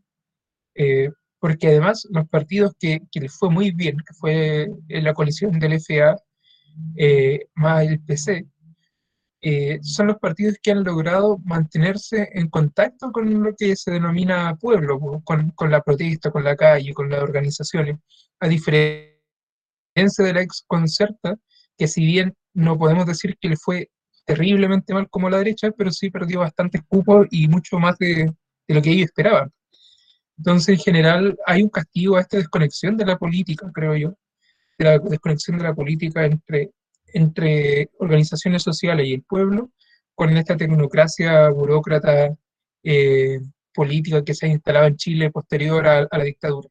Eh, 0.75 1.09
porque 1.39 1.67
además 1.67 2.07
los 2.11 2.27
partidos 2.29 2.73
que, 2.79 3.01
que, 3.11 3.21
les 3.21 3.33
fue 3.33 3.49
muy 3.49 3.71
bien, 3.71 3.97
que 3.97 4.13
fue 4.13 4.69
la 4.87 5.13
coalición 5.13 5.59
del 5.59 5.73
FA 5.79 6.15
eh, 6.97 7.47
más 7.55 7.83
el 7.87 7.99
PC, 8.01 8.45
son 9.81 10.07
los 10.07 10.17
partidos 10.19 10.57
que 10.61 10.71
han 10.71 10.83
logrado 10.83 11.39
mantenerse 11.45 12.29
en 12.33 12.47
contacto 12.49 13.11
con 13.11 13.43
lo 13.43 13.55
que 13.55 13.75
se 13.75 13.89
denomina 13.89 14.55
pueblo, 14.55 14.99
con, 15.23 15.49
con 15.51 15.71
la 15.71 15.81
protesta, 15.81 16.29
con 16.29 16.43
la 16.43 16.55
calle, 16.55 16.93
con 16.93 17.09
las 17.09 17.23
organizaciones, 17.23 17.97
a 18.39 18.47
diferencia 18.47 19.11
de 20.19 20.33
la 20.33 20.41
ex 20.41 20.63
concerta, 20.67 21.37
que 21.81 21.87
si 21.87 22.05
bien 22.05 22.35
no 22.53 22.77
podemos 22.77 23.07
decir 23.07 23.35
que 23.41 23.49
le 23.49 23.57
fue 23.57 23.89
terriblemente 24.23 24.93
mal 24.93 25.09
como 25.09 25.31
la 25.31 25.39
derecha, 25.39 25.71
pero 25.71 25.89
sí 25.89 26.11
perdió 26.11 26.41
bastantes 26.41 26.83
cupos 26.87 27.25
y 27.31 27.47
mucho 27.47 27.79
más 27.79 27.97
de, 27.97 28.31
lo 28.67 28.83
que 28.83 28.91
ellos 28.91 29.05
esperaban. 29.05 29.51
Entonces, 30.37 30.77
en 30.77 30.83
general, 30.83 31.39
hay 31.43 31.63
un 31.63 31.69
castigo 31.69 32.17
a 32.17 32.21
esta 32.21 32.37
desconexión 32.37 32.97
de 32.97 33.07
la 33.07 33.17
política, 33.17 33.67
creo 33.73 33.95
yo, 33.95 34.13
de 34.77 34.85
la 34.85 34.99
desconexión 34.99 35.57
de 35.57 35.63
la 35.63 35.73
política 35.73 36.23
entre, 36.23 36.69
entre 37.15 37.89
organizaciones 37.97 38.61
sociales 38.61 39.07
y 39.07 39.15
el 39.15 39.23
pueblo, 39.23 39.71
con 40.13 40.37
esta 40.37 40.55
tecnocracia 40.55 41.49
burócrata 41.49 42.29
eh, 42.83 43.39
política 43.73 44.23
que 44.23 44.35
se 44.35 44.45
ha 44.45 44.49
instalado 44.49 44.85
en 44.85 44.97
Chile 44.97 45.31
posterior 45.31 45.87
a 45.87 46.07
la 46.11 46.23
dictadura. 46.23 46.69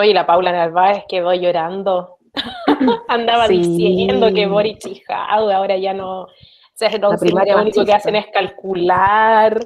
Oye, 0.00 0.14
la 0.14 0.26
Paula 0.26 0.52
Narváez 0.52 1.04
quedó 1.08 1.32
llorando. 1.34 2.16
Andaba 3.08 3.48
diciendo 3.48 4.32
que 4.32 4.46
Boric 4.46 4.86
y 4.86 5.02
ahora 5.08 5.76
ya 5.76 5.92
no. 5.92 6.22
O 6.22 6.28
sea, 6.74 6.90
lo 6.98 7.10
único 7.60 7.84
que 7.84 7.92
hacen 7.92 8.16
es 8.16 8.26
calcular 8.32 9.60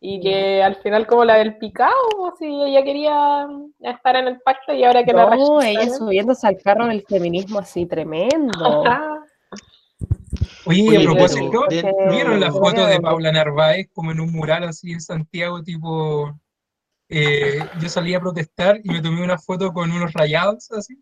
y 0.00 0.20
que 0.20 0.62
al 0.62 0.74
final 0.76 1.06
como 1.06 1.24
la 1.24 1.36
del 1.36 1.56
picado, 1.58 1.92
si 2.38 2.46
ella 2.46 2.82
quería 2.82 3.46
estar 3.80 4.16
en 4.16 4.28
el 4.28 4.40
pacto 4.40 4.72
y 4.72 4.82
ahora 4.84 5.04
que 5.04 5.12
la 5.12 5.30
No, 5.36 5.62
ella 5.62 5.88
subiéndose 5.90 6.46
al 6.46 6.56
carro 6.58 6.86
del 6.86 7.02
feminismo 7.02 7.60
así 7.60 7.86
tremendo. 7.86 8.82
Oye, 10.66 10.88
Oye, 10.88 10.98
a 10.98 11.02
propósito, 11.02 11.64
¿vieron 12.10 12.40
la 12.40 12.50
porque- 12.50 12.70
foto 12.70 12.86
de 12.86 13.00
Paula 13.00 13.30
Narváez 13.30 13.88
como 13.94 14.10
en 14.10 14.18
un 14.20 14.32
mural 14.32 14.64
así 14.64 14.90
en 14.90 15.00
Santiago, 15.00 15.62
tipo, 15.62 16.32
eh, 17.08 17.58
yo 17.80 17.88
salí 17.88 18.14
a 18.14 18.20
protestar 18.20 18.80
y 18.82 18.88
me 18.90 19.00
tomé 19.00 19.22
una 19.22 19.38
foto 19.38 19.72
con 19.72 19.90
unos 19.90 20.12
rayados 20.12 20.70
así? 20.72 20.98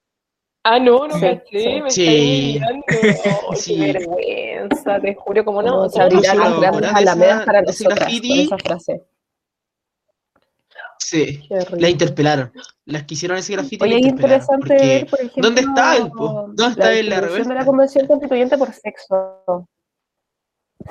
Ah, 0.66 0.78
no, 0.78 1.06
no 1.06 1.14
Sí, 1.14 1.20
caché, 1.20 1.60
sí. 1.60 1.82
me 1.82 1.90
Sí. 1.90 2.60
Qué 3.66 3.92
vergüenza, 3.92 4.98
te 5.00 5.14
juro, 5.14 5.44
como 5.44 5.62
no. 5.62 5.88
Se 5.88 5.96
sea, 5.96 6.04
abrirán 6.04 6.38
las 6.38 6.50
la 6.60 6.70
grandes 6.70 6.94
alamedas 6.94 7.44
para 7.44 7.62
nosotras 7.62 7.98
con 7.98 8.08
graffiti- 8.08 8.44
esa 8.46 8.58
frase. 8.58 9.02
Sí, 10.98 11.46
la 11.72 11.90
interpelaron. 11.90 12.50
Las 12.86 13.04
que 13.04 13.12
hicieron 13.14 13.36
ese 13.36 13.52
grafiti 13.52 13.84
Oye, 13.84 13.92
la 13.94 13.98
es 14.00 14.06
interesante 14.06 14.58
porque 14.58 14.74
ver, 14.86 15.06
por 15.06 15.20
ejemplo, 15.20 15.42
¿dónde 15.42 15.60
está 15.60 16.08
po? 16.16 16.32
¿Dónde 16.48 16.66
está 16.70 16.92
él, 16.94 17.08
la 17.10 17.16
distribución 17.16 17.48
de 17.48 17.54
la 17.54 17.64
convención 17.66 18.06
constituyente 18.06 18.56
por 18.58 18.72
sexo. 18.72 19.68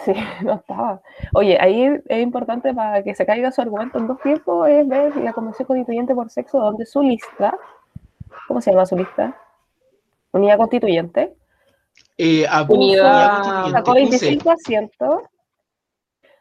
Sí, 0.03 0.13
no 0.43 0.53
estaba. 0.53 1.01
Oye, 1.33 1.57
ahí 1.59 1.83
es 2.07 2.21
importante 2.21 2.73
para 2.73 3.03
que 3.03 3.13
se 3.15 3.25
caiga 3.25 3.51
su 3.51 3.61
argumento 3.61 3.97
en 3.99 4.07
dos 4.07 4.19
tiempos, 4.21 4.67
es 4.67 4.87
ver 4.87 5.15
la 5.17 5.33
convención 5.33 5.67
constituyente 5.67 6.15
por 6.15 6.29
sexo, 6.29 6.59
donde 6.59 6.85
su 6.85 7.01
lista, 7.01 7.55
¿cómo 8.47 8.59
se 8.61 8.71
llama 8.71 8.85
su 8.85 8.95
lista? 8.97 9.37
Unidad 10.31 10.57
constituyente, 10.57 11.35
Eh, 12.17 12.45
a 12.49 12.63
Unidad- 12.63 13.71
sacó 13.71 13.91
puse. 13.93 14.01
25 14.09 14.51
asientos. 14.51 15.21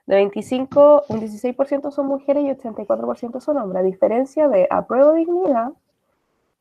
De 0.07 0.17
25, 0.17 1.05
un 1.09 1.21
16% 1.21 1.91
son 1.93 2.07
mujeres 2.07 2.45
y 2.45 2.51
84% 2.51 3.41
son 3.41 3.57
hombres, 3.59 3.81
a 3.81 3.85
diferencia 3.85 4.49
de 4.49 4.67
Apruebo 4.69 5.13
Dignidad, 5.13 5.71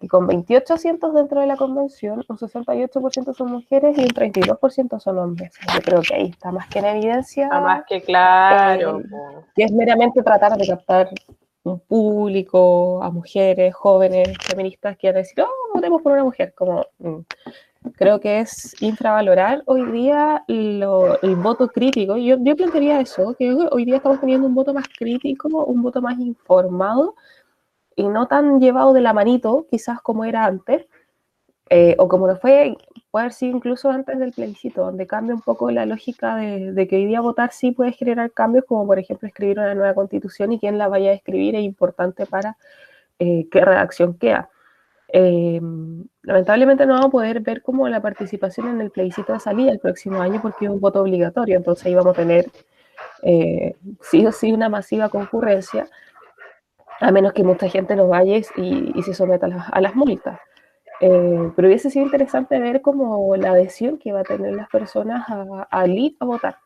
que 0.02 0.08
con 0.08 0.26
28 0.28 0.74
asientos 0.74 1.14
dentro 1.14 1.40
de 1.40 1.48
la 1.48 1.56
convención, 1.56 2.24
un 2.28 2.38
68% 2.38 3.34
son 3.36 3.52
mujeres 3.52 3.98
y 3.98 4.02
un 4.02 4.08
32% 4.10 5.00
son 5.00 5.20
hombres. 5.20 5.54
Yo 5.74 5.82
creo 5.82 6.02
que 6.02 6.16
ahí 6.16 6.26
está 6.30 6.52
más 6.52 6.68
que 6.68 6.80
en 6.80 6.86
evidencia 6.86 7.44
Está 7.46 7.62
más 7.62 7.84
que 7.88 8.02
claro. 8.02 9.00
Eh, 9.00 9.04
que 9.56 9.64
es 9.64 9.72
meramente 9.72 10.24
tratar 10.24 10.58
de 10.58 10.68
captar 10.68 11.10
un 11.64 11.80
público, 11.80 13.04
a 13.04 13.12
mujeres, 13.12 13.74
jóvenes, 13.76 14.30
feministas 14.44 14.98
que 14.98 15.08
van 15.08 15.18
a 15.18 15.20
decir, 15.20 15.44
oh, 15.44 15.74
votemos 15.76 16.02
por 16.02 16.14
una 16.14 16.24
mujer. 16.24 16.54
Como, 16.58 16.84
mm, 16.98 17.20
creo 17.96 18.20
que 18.20 18.40
es 18.40 18.76
infravalorar 18.82 19.62
hoy 19.68 19.86
día 19.92 20.44
lo- 20.48 21.22
el 21.22 21.36
voto 21.36 21.68
crítico. 21.68 22.18
Yo, 22.18 22.38
yo 22.40 22.56
plantearía 22.56 23.00
eso, 23.02 23.36
que 23.38 23.54
hoy 23.72 23.86
día 23.86 23.98
estamos 23.98 24.20
teniendo 24.20 24.48
un 24.48 24.56
voto 24.56 24.74
más 24.74 24.86
crítico, 24.98 25.48
un 25.66 25.84
voto 25.84 26.02
más 26.02 26.18
informado 26.20 27.14
y 27.96 28.08
no 28.08 28.28
tan 28.28 28.60
llevado 28.60 28.94
de 28.94 29.02
la 29.02 29.14
manito, 29.14 29.68
quizás 29.70 30.02
como 30.02 30.26
era 30.26 30.46
antes, 30.46 30.88
eh, 31.70 31.96
o 32.00 32.08
como 32.08 32.28
lo 32.28 32.38
fue, 32.38 32.76
puede 33.12 33.24
haber 33.24 33.34
sido 33.34 33.56
incluso 33.56 33.90
antes 33.90 34.20
del 34.20 34.34
plebiscito, 34.34 34.84
donde 34.84 35.08
cambia 35.08 35.36
un 35.36 35.42
poco 35.42 35.72
la 35.72 35.86
lógica 35.86 36.36
de, 36.36 36.74
de 36.74 36.88
que 36.88 36.98
hoy 36.98 37.06
día 37.06 37.22
votar 37.22 37.52
sí 37.54 37.72
puede 37.72 37.94
generar 37.94 38.32
cambios, 38.32 38.66
como 38.66 38.86
por 38.86 39.00
ejemplo 39.00 39.28
escribir 39.28 39.60
una 39.60 39.74
nueva 39.76 39.94
constitución 39.94 40.52
y 40.52 40.60
quién 40.60 40.78
la 40.78 40.88
vaya 40.88 41.12
a 41.12 41.14
escribir 41.14 41.56
es 41.56 41.64
importante 41.64 42.26
para 42.26 42.58
eh, 43.20 43.48
qué 43.52 43.64
redacción 43.64 44.16
queda. 44.16 44.50
Eh, 45.14 45.62
lamentablemente 46.24 46.88
no 46.88 46.94
vamos 46.94 47.10
a 47.10 47.12
poder 47.12 47.42
ver 47.42 47.62
como 47.62 47.88
la 47.88 48.02
participación 48.02 48.68
en 48.70 48.82
el 48.82 48.90
plebiscito 48.90 49.34
de 49.34 49.40
salida 49.40 49.72
el 49.72 49.80
próximo 49.80 50.22
año 50.22 50.42
porque 50.42 50.66
es 50.66 50.72
un 50.72 50.80
voto 50.80 51.02
obligatorio, 51.02 51.58
entonces 51.58 51.86
ahí 51.86 51.94
vamos 51.94 52.18
a 52.18 52.22
tener 52.22 52.50
eh, 53.22 53.76
sí 54.02 54.26
o 54.26 54.32
sí 54.32 54.52
una 54.52 54.70
masiva 54.70 55.10
concurrencia, 55.10 55.88
a 57.02 57.12
menos 57.12 57.34
que 57.34 57.44
mucha 57.44 57.68
gente 57.70 57.96
no 57.96 58.08
vaya 58.08 58.38
y, 58.38 58.92
y 58.98 59.04
se 59.04 59.14
someta 59.14 59.48
a, 59.48 59.50
las- 59.50 59.70
a 59.72 59.82
las 59.82 59.96
multas. 59.96 60.40
Eh, 61.02 61.52
pero 61.56 61.68
hubiese 61.68 61.90
sido 61.90 62.06
interesante 62.06 62.60
ver 62.60 62.82
como 62.82 63.36
la 63.36 63.52
adhesión 63.52 63.98
que 64.00 64.14
va 64.14 64.22
a 64.22 64.24
tener 64.24 64.54
las 64.56 64.70
personas 64.70 65.26
a, 65.30 65.68
a 65.72 65.88
ir 65.88 66.16
a 66.20 66.26
votar. 66.26 66.58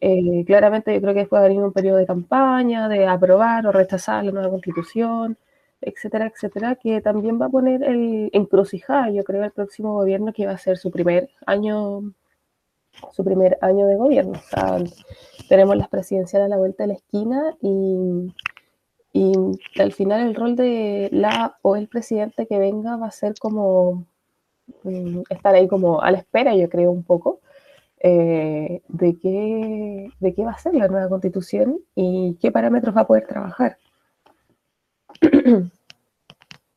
Eh, 0.00 0.44
claramente 0.46 0.94
yo 0.94 1.00
creo 1.02 1.14
que 1.14 1.20
después 1.20 1.40
va 1.40 1.44
a 1.44 1.48
venir 1.48 1.62
un 1.62 1.72
periodo 1.72 1.98
de 1.98 2.06
campaña, 2.06 2.88
de 2.88 3.06
aprobar 3.06 3.66
o 3.66 3.72
rechazar 3.72 4.24
la 4.24 4.32
nueva 4.32 4.50
constitución, 4.50 5.36
etcétera, 5.82 6.26
etcétera, 6.26 6.76
que 6.76 7.00
también 7.02 7.40
va 7.40 7.46
a 7.46 7.50
poner 7.50 7.82
el 7.84 8.30
encrucijada, 8.32 9.10
yo 9.10 9.24
creo, 9.24 9.44
el 9.44 9.52
próximo 9.52 9.94
gobierno 9.94 10.32
que 10.32 10.46
va 10.46 10.52
a 10.52 10.58
ser 10.58 10.78
su 10.78 10.90
primer 10.90 11.30
año, 11.46 12.02
su 13.12 13.24
primer 13.24 13.58
año 13.60 13.86
de 13.86 13.96
gobierno. 13.96 14.32
O 14.32 14.42
sea, 14.42 14.78
tenemos 15.48 15.76
las 15.76 15.88
presidenciales 15.88 16.46
a 16.46 16.48
la 16.50 16.56
vuelta 16.58 16.84
de 16.84 16.88
la 16.88 16.94
esquina 16.94 17.56
y, 17.60 18.32
y 19.12 19.32
al 19.78 19.92
final 19.92 20.20
el 20.20 20.34
rol 20.34 20.56
de 20.56 21.08
la 21.12 21.58
o 21.62 21.76
el 21.76 21.88
presidente 21.88 22.46
que 22.46 22.58
venga 22.58 22.96
va 22.96 23.08
a 23.08 23.12
ser 23.12 23.34
como 23.38 24.06
mm, 24.84 25.22
estar 25.28 25.54
ahí 25.54 25.66
como 25.68 26.00
a 26.00 26.10
la 26.12 26.18
espera, 26.18 26.54
yo 26.54 26.68
creo, 26.68 26.90
un 26.90 27.02
poco, 27.02 27.40
eh, 28.02 28.82
de, 28.88 29.18
qué, 29.18 30.10
de 30.20 30.34
qué 30.34 30.44
va 30.44 30.52
a 30.52 30.58
ser 30.58 30.74
la 30.74 30.88
nueva 30.88 31.08
constitución 31.08 31.78
y 31.94 32.38
qué 32.40 32.52
parámetros 32.52 32.96
va 32.96 33.02
a 33.02 33.06
poder 33.06 33.26
trabajar. 33.26 33.78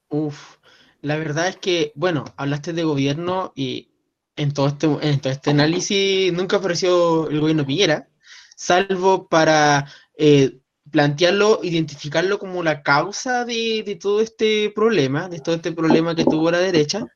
Uf, 0.09 0.57
la 1.01 1.17
verdad 1.17 1.47
es 1.47 1.57
que, 1.57 1.91
bueno, 1.95 2.25
hablaste 2.35 2.73
de 2.73 2.83
gobierno 2.83 3.51
y 3.55 3.91
en 4.35 4.53
todo 4.53 4.67
este, 4.67 4.87
en 4.87 5.19
todo 5.21 5.31
este 5.31 5.51
análisis 5.51 6.33
nunca 6.33 6.57
apareció 6.57 7.29
el 7.29 7.39
gobierno 7.39 7.65
Piñera, 7.65 8.09
salvo 8.55 9.27
para 9.27 9.85
eh, 10.17 10.59
plantearlo, 10.93 11.59
identificarlo 11.63 12.37
como 12.37 12.61
la 12.61 12.83
causa 12.83 13.45
de, 13.45 13.97
todo 13.99 14.21
este 14.21 14.69
problema, 14.69 15.27
de 15.27 15.39
todo 15.39 15.55
este 15.55 15.71
problema 15.71 16.15
que 16.15 16.23
tuvo 16.23 16.51
la 16.51 16.59
derecha. 16.59 17.07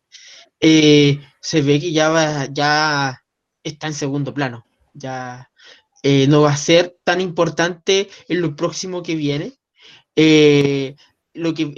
Eh, 0.60 1.22
se 1.40 1.62
ve 1.62 1.80
que 1.80 1.92
ya, 1.92 3.22
está 3.64 3.88
en 3.88 3.94
segundo 3.94 4.34
plano, 4.34 4.66
ya 4.96 5.52
eh, 6.02 6.26
no 6.28 6.42
va 6.42 6.54
a 6.54 6.58
ser 6.58 6.98
tan 7.04 7.22
importante 7.22 8.10
en 8.28 8.42
lo 8.42 8.56
próximo 8.56 9.04
que 9.04 9.16
viene. 9.16 9.54
Eh, 10.16 10.96
lo 11.36 11.54
que, 11.54 11.72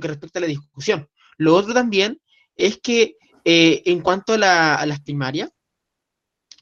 respecta 0.00 0.38
a 0.38 0.42
la 0.42 0.48
discusión. 0.48 1.06
Lo 1.36 1.54
otro 1.54 1.74
también 1.74 2.18
es 2.56 2.78
que 2.78 3.16
en 3.44 4.00
cuanto 4.00 4.32
a, 4.32 4.38
la- 4.38 4.76
a 4.76 4.86
las 4.86 5.00
primarias, 5.00 5.50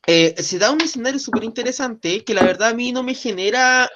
se 0.04 0.58
da 0.58 0.72
un 0.72 0.80
escenario 0.80 1.20
súper 1.20 1.44
interesante 1.44 2.24
que 2.24 2.34
la 2.34 2.42
verdad 2.42 2.70
a 2.70 2.74
mí 2.74 2.90
no 2.90 3.04
me 3.04 3.14
genera 3.14 3.88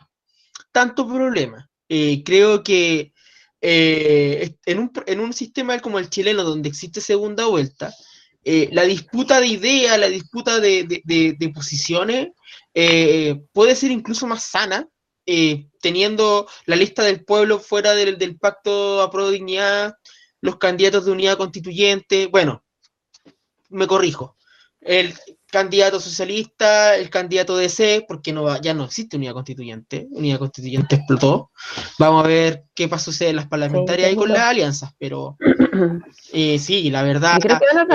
tanto 0.74 1.06
problema. 1.06 1.70
Eh, 1.88 2.24
creo 2.24 2.64
que 2.64 3.12
eh, 3.60 4.56
en, 4.66 4.78
un, 4.80 4.92
en 5.06 5.20
un 5.20 5.32
sistema 5.32 5.78
como 5.78 6.00
el 6.00 6.10
chileno, 6.10 6.42
donde 6.42 6.68
existe 6.68 7.00
segunda 7.00 7.46
vuelta, 7.46 7.94
eh, 8.42 8.68
la 8.72 8.82
disputa 8.82 9.40
de 9.40 9.46
ideas, 9.46 9.98
la 9.98 10.08
disputa 10.08 10.58
de, 10.58 11.52
posiciones, 11.54 12.28
eh, 12.74 13.40
puede 13.52 13.76
ser 13.76 13.92
incluso 13.92 14.26
más 14.26 14.44
sana, 14.44 14.88
teniendo 15.80 16.46
la 16.66 16.76
lista 16.76 17.04
del 17.04 17.24
pueblo 17.24 17.58
fuera 17.60 17.94
del, 17.94 18.18
del 18.18 18.36
pacto 18.36 19.00
a 19.00 19.10
pro 19.10 19.30
dignidad, 19.30 19.94
los 20.40 20.56
candidatos 20.56 21.06
de 21.06 21.12
unidad 21.12 21.38
constituyente, 21.38 22.26
bueno, 22.26 22.64
me 23.70 23.86
corrijo, 23.86 24.36
el 24.80 25.14
candidato 25.54 26.00
socialista, 26.00 26.96
el 26.96 27.08
candidato 27.10 27.56
DC, 27.56 28.04
porque 28.08 28.32
no 28.32 28.42
va- 28.42 28.60
ya 28.60 28.74
no 28.74 28.84
existe 28.84 29.16
unidad 29.16 29.34
constituyente, 29.34 30.08
unidad 30.10 30.40
constituyente 30.40 30.96
explotó. 30.96 31.50
Vamos 31.98 32.24
a 32.24 32.28
ver 32.28 32.64
qué 32.74 32.88
pasa 32.88 33.04
sucede 33.04 33.30
en 33.30 33.36
las 33.36 33.46
parlamentarias 33.46 34.12
y 34.12 34.16
con 34.16 34.28
las 34.30 34.48
alianzas, 34.48 34.90
pero 34.98 35.36
eh, 36.32 36.58
sí, 36.58 36.90
la 36.90 37.04
verdad 37.04 37.36
a 37.36 37.38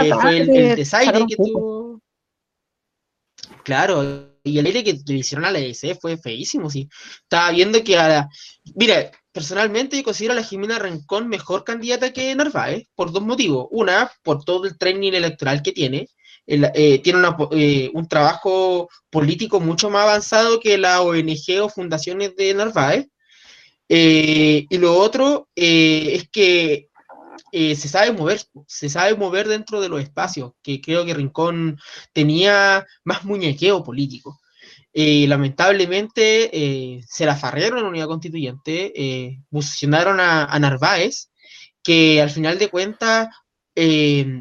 eh, 0.05 0.09
fue 0.21 0.37
el, 0.37 0.49
el 0.49 0.75
desaire 0.77 1.25
que 1.27 1.35
tuvo. 1.35 2.01
Claro, 3.63 4.29
y 4.43 4.57
el 4.57 4.65
aire 4.65 4.83
que 4.83 4.97
le 5.05 5.15
hicieron 5.15 5.45
a 5.45 5.51
la 5.51 5.59
EDC 5.59 5.99
fue 5.99 6.17
feísimo, 6.17 6.69
sí. 6.69 6.87
Estaba 7.23 7.51
viendo 7.51 7.83
que 7.83 7.97
a 7.97 8.07
la... 8.07 8.29
Mira, 8.75 9.11
personalmente 9.31 9.97
yo 9.97 10.03
considero 10.03 10.31
a 10.33 10.35
la 10.37 10.43
Jimena 10.43 10.79
Rincón 10.79 11.27
mejor 11.27 11.63
candidata 11.63 12.13
que 12.13 12.33
Narváez, 12.35 12.87
por 12.95 13.11
dos 13.11 13.21
motivos. 13.21 13.67
Una, 13.71 14.09
por 14.23 14.43
todo 14.43 14.65
el 14.65 14.77
training 14.77 15.11
electoral 15.13 15.61
que 15.61 15.71
tiene. 15.73 16.07
Eh, 16.51 16.99
tiene 17.03 17.19
eh, 17.51 17.91
un 17.93 18.07
trabajo 18.07 18.89
político 19.11 19.59
mucho 19.59 19.91
más 19.91 20.03
avanzado 20.03 20.59
que 20.59 20.79
la 20.79 21.01
ONG 21.01 21.61
o 21.61 21.69
fundaciones 21.69 22.35
de 22.35 22.55
Narváez. 22.55 23.07
Eh, 23.87 24.65
y 24.67 24.77
lo 24.79 24.97
otro 24.97 25.47
es 25.55 26.27
que 26.29 26.89
se 27.51 27.87
sabe 27.87 28.13
mover, 28.13 28.41
se 28.67 28.89
sabe 28.89 29.15
mover 29.15 29.47
dentro 29.47 29.79
de 29.79 29.89
los 29.89 30.01
espacios, 30.01 30.53
que 30.63 30.81
creo 30.81 31.05
que 31.05 31.13
Rincón 31.13 31.77
tenía 32.13 32.85
más 33.03 33.25
muñequeo 33.25 33.83
político. 33.83 34.39
Lamentablemente 34.93 37.01
se 37.07 37.25
la 37.25 37.35
farrearon 37.35 37.79
en 37.79 37.83
la 37.83 37.89
unidad 37.89 38.07
constituyente, 38.07 39.39
posicionaron 39.49 40.19
a, 40.19 40.59
Narváez, 40.59 41.31
que 41.83 42.21
al 42.21 42.29
final 42.29 42.59
de 42.59 42.69
cuentas 42.69 43.29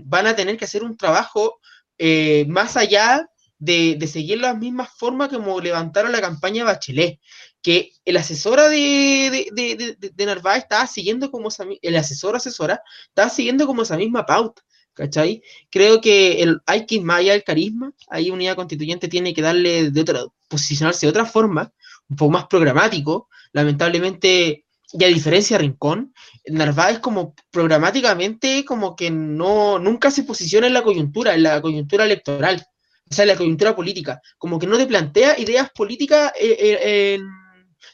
van 0.05 0.27
a 0.27 0.37
tener 0.37 0.57
que 0.59 0.65
hacer 0.65 0.85
un 0.85 0.97
trabajo 0.97 1.61
eh, 1.99 2.47
más 2.49 2.77
allá 2.77 3.29
de, 3.59 3.97
de 3.99 4.07
seguir 4.07 4.41
las 4.41 4.57
mismas 4.57 4.91
formas 4.97 5.29
como 5.29 5.61
levantaron 5.61 6.13
la 6.13 6.21
campaña 6.21 6.65
Bachelet. 6.65 7.21
que 7.63 7.93
el 8.05 8.17
asesora 8.17 8.69
de, 8.69 9.51
de, 9.53 9.97
de, 10.15 10.27
Narváez 10.27 10.63
estaba 10.63 10.87
siguiendo 10.87 11.31
como 11.31 11.49
esa, 11.49 11.65
el 11.83 11.97
asesor 11.97 12.37
asesora 12.37 12.83
estaba 13.09 13.29
siguiendo 13.31 13.67
como 13.67 13.83
esa 13.83 13.97
misma 13.97 14.25
pauta. 14.27 14.63
¿Cachai? 14.95 15.43
Creo 15.71 16.01
que 16.01 16.43
el, 16.43 16.61
hay 16.67 16.85
que 16.85 16.97
ir 16.97 17.03
más 17.03 17.21
allá 17.21 17.33
del 17.33 17.45
carisma, 17.45 17.93
ahí 18.09 18.31
unidad 18.31 18.57
constituyente 18.57 19.07
tiene 19.07 19.33
que 19.33 19.43
darle 19.43 19.93
de 19.93 20.01
otra, 20.01 20.25
posicionarse 20.49 21.07
de 21.07 21.11
otra 21.11 21.25
forma, 21.25 21.73
un 22.09 22.17
poco 22.17 22.33
más 22.33 22.47
programático. 22.47 23.29
Lamentablemente, 23.53 24.67
y 24.93 25.05
a 25.05 25.09
diferencia 25.09 25.57
de 25.57 25.63
Rincón, 25.63 26.15
Narváez 26.47 26.99
como 27.01 27.35
programáticamente 27.51 28.65
como 28.65 28.97
que 28.97 29.11
no, 29.11 29.79
nunca 29.79 30.11
se 30.11 30.23
posiciona 30.23 30.67
en 30.67 30.75
la 30.75 30.83
coyuntura, 30.83 31.35
en 31.35 31.43
la 31.43 31.61
coyuntura 31.61 32.05
electoral, 32.05 32.67
o 33.11 33.15
sea, 33.15 33.25
en 33.25 33.29
la 33.29 33.37
coyuntura 33.37 33.77
política, 33.77 34.21
como 34.39 34.59
que 34.59 34.67
no 34.67 34.79
te 34.79 34.87
plantea 34.87 35.39
ideas 35.39 35.71
políticas 35.75 36.33
eh, 36.41 36.57
eh, 36.61 37.15
en, 37.15 37.23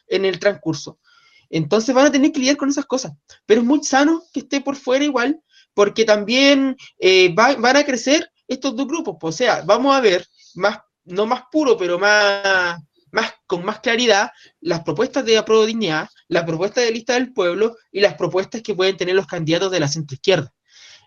en 0.08 0.24
el 0.24 0.38
transcurso. 0.38 0.98
Entonces 1.50 1.94
van 1.94 2.06
a 2.06 2.12
tener 2.12 2.32
que 2.32 2.40
lidiar 2.40 2.56
con 2.56 2.68
esas 2.68 2.86
cosas. 2.86 3.12
Pero 3.46 3.60
es 3.60 3.66
muy 3.66 3.82
sano 3.84 4.22
que 4.32 4.40
esté 4.40 4.60
por 4.60 4.76
fuera 4.76 5.04
igual, 5.04 5.40
porque 5.72 6.04
también 6.04 6.76
eh, 6.98 7.32
van 7.34 7.76
a 7.76 7.84
crecer 7.84 8.30
estos 8.48 8.74
dos 8.76 8.86
grupos. 8.86 9.16
O 9.20 9.32
sea, 9.32 9.62
vamos 9.62 9.94
a 9.94 10.00
ver 10.00 10.26
más, 10.54 10.78
no 11.04 11.26
más 11.26 11.42
puro, 11.50 11.76
pero 11.76 11.98
más, 11.98 12.78
más 13.14 13.32
con 13.46 13.64
más 13.64 13.80
claridad 13.80 14.30
las 14.60 14.82
propuestas 14.82 15.24
de 15.24 15.38
apruebo 15.38 15.64
dignidad, 15.64 16.08
las 16.28 16.44
propuestas 16.44 16.84
de 16.84 16.90
lista 16.90 17.14
del 17.14 17.32
pueblo 17.32 17.76
y 17.92 18.00
las 18.00 18.14
propuestas 18.14 18.60
que 18.60 18.74
pueden 18.74 18.96
tener 18.96 19.14
los 19.14 19.26
candidatos 19.26 19.70
de 19.70 19.80
la 19.80 19.88
centro 19.88 20.14
izquierda. 20.14 20.52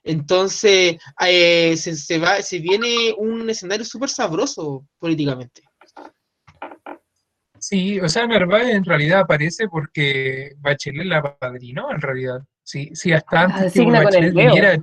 Entonces, 0.03 0.97
eh, 1.27 1.75
se, 1.75 1.95
se, 1.95 2.17
va, 2.17 2.41
se 2.41 2.59
viene 2.59 3.13
un 3.17 3.49
escenario 3.49 3.83
súper 3.83 4.09
sabroso 4.09 4.87
políticamente. 4.97 5.63
Sí, 7.59 7.99
o 7.99 8.07
sea, 8.07 8.25
Narváez 8.25 8.69
en 8.69 8.85
realidad 8.85 9.21
aparece 9.21 9.67
porque 9.67 10.53
Bachelet 10.59 11.05
la 11.05 11.37
padrinó, 11.37 11.91
en 11.91 11.99
realidad. 11.99 12.39
Sí, 12.63 12.91
sí, 12.93 13.11
hasta 13.11 13.41
antes 13.41 13.73
que 13.73 13.83
Bachelet 13.83 14.33
viniera 14.33 14.73
a 14.73 14.77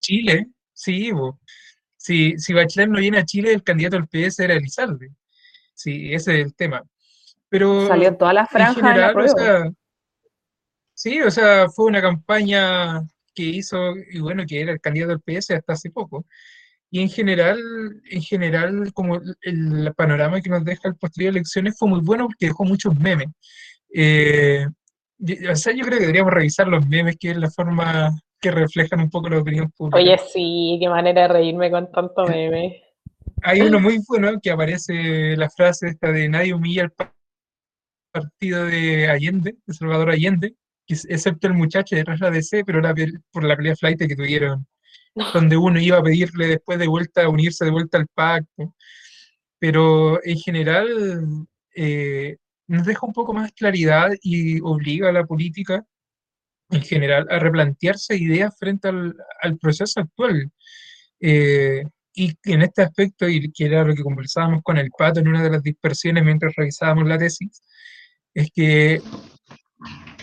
Chile, 0.00 0.46
sí, 0.72 1.10
si, 1.96 2.38
si 2.38 2.52
Bachelet 2.54 2.88
no 2.88 3.00
viene 3.00 3.18
a 3.18 3.24
Chile, 3.26 3.52
el 3.52 3.62
candidato 3.62 3.96
del 3.96 4.08
PS 4.08 4.40
era 4.40 4.54
Elizalde. 4.54 5.10
Sí, 5.80 6.12
ese 6.12 6.40
es 6.40 6.46
el 6.46 6.54
tema. 6.54 6.82
Pero 7.48 7.86
Salió 7.86 8.08
en 8.08 8.18
todas 8.18 8.34
las 8.34 8.50
franjas 8.50 8.76
general, 8.76 9.16
o 9.18 9.28
sea, 9.28 9.70
sí, 10.92 11.22
o 11.22 11.30
sea, 11.30 11.70
fue 11.70 11.86
una 11.86 12.02
campaña 12.02 13.02
que 13.34 13.42
hizo, 13.44 13.94
y 14.12 14.20
bueno, 14.20 14.44
que 14.46 14.60
era 14.60 14.72
el 14.72 14.80
candidato 14.80 15.12
del 15.12 15.22
PS 15.22 15.52
hasta 15.52 15.72
hace 15.72 15.90
poco. 15.90 16.26
Y 16.90 17.00
en 17.00 17.08
general, 17.08 17.58
en 18.10 18.20
general, 18.20 18.92
como 18.92 19.20
el, 19.40 19.94
panorama 19.96 20.42
que 20.42 20.50
nos 20.50 20.64
deja 20.66 20.86
el 20.86 20.96
posterior 20.96 21.32
de 21.32 21.38
elecciones 21.38 21.78
fue 21.78 21.88
muy 21.88 22.00
bueno 22.00 22.26
porque 22.26 22.48
dejó 22.48 22.64
muchos 22.64 22.94
memes. 22.98 23.28
Eh, 23.94 24.66
o 25.50 25.56
sea, 25.56 25.72
yo 25.72 25.84
creo 25.86 25.96
que 25.96 26.04
deberíamos 26.04 26.34
revisar 26.34 26.68
los 26.68 26.86
memes, 26.86 27.16
que 27.18 27.30
es 27.30 27.38
la 27.38 27.50
forma 27.50 28.10
que 28.38 28.50
reflejan 28.50 29.00
un 29.00 29.08
poco 29.08 29.30
la 29.30 29.38
opinión 29.38 29.70
pública. 29.70 29.96
Oye, 29.96 30.18
sí, 30.30 30.76
qué 30.78 30.90
manera 30.90 31.22
de 31.22 31.28
reírme 31.28 31.70
con 31.70 31.90
tanto 31.90 32.24
meme. 32.28 32.82
Hay 33.42 33.60
uno 33.60 33.80
muy 33.80 33.98
bueno 34.06 34.40
que 34.42 34.50
aparece 34.50 35.36
la 35.36 35.50
frase 35.50 35.88
esta 35.88 36.12
de 36.12 36.28
nadie 36.28 36.54
humilla 36.54 36.84
al 36.84 36.92
partido 38.12 38.64
de 38.66 39.08
Allende, 39.08 39.56
de 39.66 39.74
Salvador 39.74 40.10
Allende, 40.10 40.54
excepto 40.86 41.46
el 41.46 41.54
muchacho 41.54 41.96
de 41.96 42.04
la 42.04 42.30
DC, 42.30 42.64
pero 42.64 42.80
era 42.80 42.94
por 43.30 43.44
la 43.44 43.56
pelea 43.56 43.76
flight 43.76 43.98
que 43.98 44.16
tuvieron 44.16 44.66
donde 45.34 45.56
uno 45.56 45.80
iba 45.80 45.98
a 45.98 46.02
pedirle 46.02 46.46
después 46.46 46.78
de 46.78 46.86
vuelta, 46.86 47.28
unirse 47.28 47.64
de 47.64 47.70
vuelta 47.70 47.98
al 47.98 48.06
pacto. 48.08 48.74
Pero 49.58 50.24
en 50.24 50.38
general 50.38 51.46
eh, 51.74 52.36
nos 52.66 52.86
deja 52.86 53.06
un 53.06 53.12
poco 53.12 53.32
más 53.32 53.52
claridad 53.52 54.10
y 54.22 54.60
obliga 54.60 55.08
a 55.10 55.12
la 55.12 55.24
política 55.24 55.84
en 56.70 56.82
general 56.82 57.26
a 57.30 57.38
replantearse 57.38 58.16
ideas 58.16 58.54
frente 58.58 58.88
al, 58.88 59.58
proceso 59.60 60.00
actual. 60.00 60.50
Eh, 61.20 61.82
y 62.14 62.34
en 62.44 62.62
este 62.62 62.82
aspecto, 62.82 63.28
y 63.28 63.50
que 63.52 63.66
era 63.66 63.84
lo 63.84 63.94
que 63.94 64.02
conversábamos 64.02 64.62
con 64.62 64.78
el 64.78 64.90
Pato 64.96 65.20
en 65.20 65.28
una 65.28 65.42
de 65.42 65.50
las 65.50 65.62
dispersiones 65.62 66.24
mientras 66.24 66.54
revisábamos 66.56 67.06
la 67.06 67.18
tesis, 67.18 67.62
es 68.34 68.50
que 68.54 69.00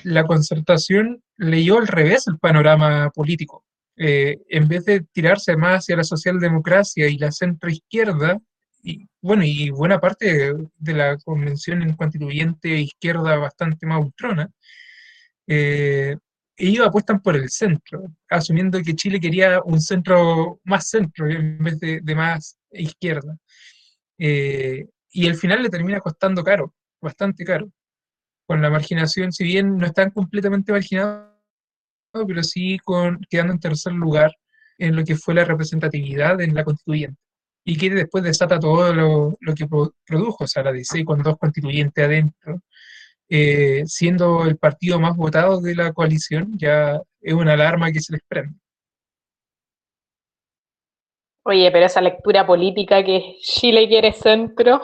la 0.03 0.25
concertación 0.25 1.21
leyó 1.37 1.77
al 1.77 1.87
revés 1.87 2.27
el 2.27 2.37
panorama 2.39 3.09
político. 3.11 3.63
Eh, 3.97 4.37
en 4.49 4.67
vez 4.67 4.85
de 4.85 5.01
tirarse 5.11 5.57
más 5.57 5.79
hacia 5.79 5.97
la 5.97 6.03
socialdemocracia 6.03 7.07
y 7.07 7.17
la 7.17 7.31
centroizquierda, 7.31 8.39
y 8.83 9.07
bueno, 9.21 9.43
y 9.43 9.69
buena 9.69 9.99
parte 9.99 10.53
de 10.77 10.93
la 10.93 11.17
convención 11.17 11.93
constituyente 11.95 12.79
izquierda 12.79 13.37
bastante 13.37 13.85
más 13.85 14.03
ultrona, 14.03 14.49
eh, 15.47 16.15
ellos 16.57 16.87
apuestan 16.87 17.21
por 17.21 17.35
el 17.35 17.49
centro, 17.49 18.11
asumiendo 18.29 18.81
que 18.81 18.95
Chile 18.95 19.19
quería 19.19 19.61
un 19.63 19.79
centro 19.79 20.59
más 20.63 20.89
centro 20.89 21.29
en 21.29 21.59
vez 21.59 21.79
de, 21.79 22.15
más 22.15 22.57
izquierda. 22.71 23.37
Eh, 24.17 24.87
y 25.11 25.27
al 25.27 25.35
final 25.35 25.61
le 25.61 25.69
termina 25.69 25.99
costando 25.99 26.43
caro, 26.43 26.73
bastante 26.99 27.45
caro. 27.45 27.71
Con 28.47 28.61
la 28.61 28.69
marginación, 28.69 29.31
si 29.31 29.43
bien 29.43 29.77
no 29.77 29.85
están 29.85 30.09
completamente 30.09 30.71
marginados, 30.71 31.27
pero 32.11 32.43
sí 32.43 32.79
con, 32.83 33.19
quedando 33.29 33.53
en 33.53 33.59
tercer 33.59 33.93
lugar 33.93 34.33
en 34.79 34.95
lo 34.95 35.03
que 35.03 35.15
fue 35.15 35.35
la 35.35 35.45
representatividad 35.45 36.41
en 36.41 36.55
la 36.55 36.63
constituyente. 36.63 37.19
Y 37.63 37.77
que 37.77 37.89
después 37.89 38.23
desata 38.23 38.59
todo 38.59 38.93
lo, 38.93 39.37
lo 39.39 39.53
que 39.53 39.67
produjo, 39.67 40.45
o 40.45 40.47
sea, 40.47 40.63
la 40.63 40.71
DC 40.71 41.03
con 41.03 41.21
dos 41.21 41.37
constituyentes 41.37 42.03
adentro, 42.03 42.61
eh, 43.29 43.83
siendo 43.85 44.45
el 44.45 44.57
partido 44.57 44.99
más 44.99 45.15
votado 45.15 45.61
de 45.61 45.75
la 45.75 45.93
coalición, 45.93 46.57
ya 46.57 47.01
es 47.21 47.33
una 47.33 47.53
alarma 47.53 47.91
que 47.91 47.99
se 47.99 48.13
les 48.13 48.21
prende. 48.27 48.57
Oye, 51.43 51.71
pero 51.71 51.85
esa 51.85 52.01
lectura 52.01 52.45
política 52.45 53.03
que 53.03 53.37
Chile 53.39 53.87
quiere 53.87 54.11
centro, 54.11 54.81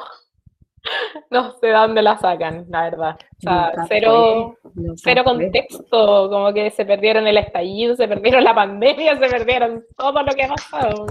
no 1.32 1.58
sé 1.60 1.68
de 1.68 1.74
dónde 1.74 2.02
la 2.02 2.18
sacan, 2.18 2.66
la 2.70 2.84
verdad. 2.84 3.20
O 3.38 3.42
sea, 3.42 3.72
cero, 3.88 4.58
cero 4.96 5.24
contexto, 5.24 6.30
como 6.30 6.54
que 6.54 6.70
se 6.72 6.86
perdieron 6.86 7.28
el 7.28 7.38
estallido, 7.38 7.96
se 7.96 8.08
perdieron 8.08 8.44
la 8.44 8.54
pandemia, 8.54 9.18
se 9.18 9.28
perdieron 9.28 9.84
todo 9.98 10.24
lo 10.24 10.34
que 10.34 10.44
ha 10.44 10.50
pasado. 10.50 11.06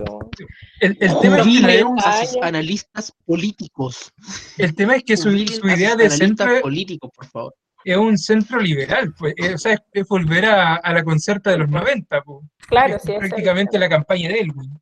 El, 0.80 0.96
tema 1.20 1.38
es 1.38 2.32
que 2.32 2.40
analistas 2.42 3.12
políticos. 3.24 4.12
El 4.58 4.74
tema 4.74 4.96
es 4.96 5.04
que 5.04 5.16
su, 5.16 5.30
idea 5.30 5.96
de 5.96 6.10
centro 6.10 6.60
político, 6.60 7.10
por 7.10 7.26
favor. 7.26 7.54
es 7.84 7.96
un 7.96 8.18
centro 8.18 8.60
liberal, 8.60 9.12
pues, 9.18 9.34
o 9.54 9.58
sea, 9.58 9.78
es, 9.92 10.08
volver 10.08 10.46
a, 10.46 10.92
la 10.92 11.02
concerta 11.02 11.50
de 11.50 11.58
los 11.58 11.70
90, 11.70 12.22
pues. 12.22 12.38
Claro, 12.68 12.98
sí, 12.98 13.12
prácticamente 13.18 13.78
la 13.78 13.88
campaña 13.88 14.28
de 14.28 14.40
Elwin. 14.40 14.80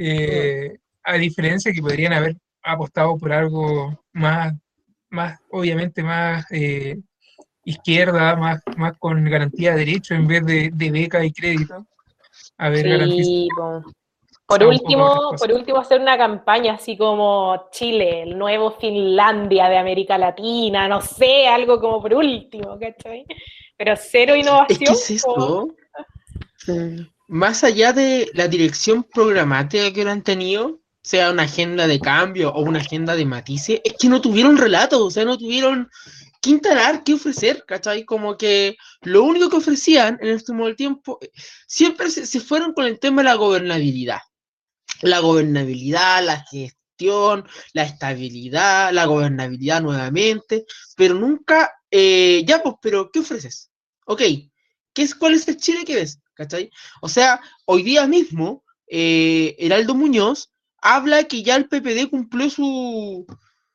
Eh, 0.00 0.78
a 1.02 1.14
diferencia 1.14 1.72
que 1.72 1.80
podrían 1.80 2.12
haber 2.12 2.36
apostado 2.62 3.16
por 3.16 3.32
algo 3.32 3.98
más, 4.12 4.54
más 5.10 5.38
obviamente 5.50 6.02
más 6.02 6.44
eh, 6.50 6.98
izquierda, 7.64 8.36
más, 8.36 8.62
más 8.76 8.96
con 8.98 9.24
garantía 9.24 9.72
de 9.72 9.84
derecho 9.84 10.14
en 10.14 10.26
vez 10.26 10.44
de, 10.44 10.70
de 10.72 10.90
beca 10.90 11.24
y 11.24 11.32
crédito. 11.32 11.86
A 12.56 12.68
ver, 12.68 12.86
por 14.48 14.64
último, 14.64 15.32
por 15.38 15.52
último, 15.52 15.78
hacer 15.78 16.00
una 16.00 16.16
campaña 16.16 16.72
así 16.72 16.96
como 16.96 17.68
Chile, 17.70 18.22
el 18.22 18.38
nuevo 18.38 18.70
Finlandia 18.80 19.68
de 19.68 19.76
América 19.76 20.16
Latina, 20.16 20.88
no 20.88 21.02
sé, 21.02 21.46
algo 21.46 21.78
como 21.78 22.00
por 22.00 22.14
último, 22.14 22.78
¿cachai? 22.80 23.26
Pero 23.76 23.94
cero 23.96 24.34
innovación. 24.34 24.94
Es, 24.94 25.10
esto? 25.10 25.68
Más 27.26 27.62
allá 27.62 27.92
de 27.92 28.30
la 28.32 28.48
dirección 28.48 29.04
programática 29.04 29.92
que 29.92 30.00
han 30.08 30.22
tenido, 30.22 30.78
sea 31.08 31.30
una 31.30 31.44
agenda 31.44 31.86
de 31.86 32.00
cambio 32.00 32.52
o 32.52 32.60
una 32.60 32.80
agenda 32.80 33.16
de 33.16 33.24
matices, 33.24 33.80
es 33.82 33.94
que 33.98 34.10
no 34.10 34.20
tuvieron 34.20 34.58
relato, 34.58 35.02
o 35.02 35.10
sea, 35.10 35.24
no 35.24 35.38
tuvieron 35.38 35.88
qué 36.42 36.50
instalar, 36.50 37.02
qué 37.02 37.14
ofrecer, 37.14 37.64
¿cachai? 37.66 38.04
Como 38.04 38.36
que 38.36 38.76
lo 39.00 39.22
único 39.22 39.48
que 39.48 39.56
ofrecían 39.56 40.18
en 40.20 40.28
el 40.28 40.34
último 40.34 40.74
tiempo, 40.74 41.18
siempre 41.66 42.10
se, 42.10 42.40
fueron 42.40 42.74
con 42.74 42.84
el 42.84 42.98
tema 43.00 43.22
de 43.22 43.28
la 43.30 43.36
gobernabilidad. 43.36 44.18
La 45.00 45.20
gobernabilidad, 45.20 46.22
la 46.22 46.44
gestión, 46.44 47.48
la 47.72 47.84
estabilidad, 47.84 48.92
la 48.92 49.06
gobernabilidad 49.06 49.80
nuevamente, 49.80 50.66
pero 50.94 51.14
nunca, 51.14 51.72
eh, 51.90 52.44
ya 52.46 52.62
pues, 52.62 52.74
pero 52.82 53.10
¿qué 53.10 53.20
ofreces? 53.20 53.70
Ok, 54.04 54.20
¿qué 54.92 55.02
es, 55.04 55.14
¿cuál 55.14 55.32
es 55.32 55.48
el 55.48 55.56
Chile 55.56 55.86
que 55.86 55.94
ves? 55.94 56.20
¿Cachai? 56.34 56.70
O 57.00 57.08
sea, 57.08 57.40
hoy 57.64 57.82
día 57.82 58.06
mismo, 58.06 58.62
eh, 58.86 59.56
Heraldo 59.58 59.94
Muñoz 59.94 60.50
habla 60.80 61.24
que 61.24 61.42
ya 61.42 61.56
el 61.56 61.68
PPD 61.68 62.08
cumplió 62.10 62.50
su, 62.50 63.26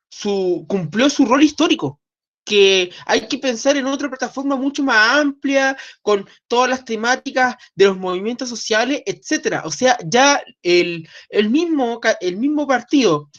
su, 0.08 0.64
cumplió 0.68 1.10
su 1.10 1.24
rol 1.26 1.42
histórico, 1.42 2.00
que 2.44 2.92
hay 3.06 3.26
que 3.28 3.38
pensar 3.38 3.76
en 3.76 3.86
otra 3.86 4.08
plataforma 4.08 4.56
mucho 4.56 4.82
más 4.82 5.18
amplia, 5.20 5.76
con 6.02 6.28
todas 6.46 6.70
las 6.70 6.84
temáticas 6.84 7.56
de 7.74 7.86
los 7.86 7.96
movimientos 7.96 8.48
sociales, 8.48 9.02
etcétera. 9.06 9.62
O 9.64 9.70
sea, 9.70 9.96
ya 10.06 10.42
el, 10.62 11.08
mismo, 11.50 12.00
el 12.20 12.36
mismo 12.36 12.66
partido 12.66 13.30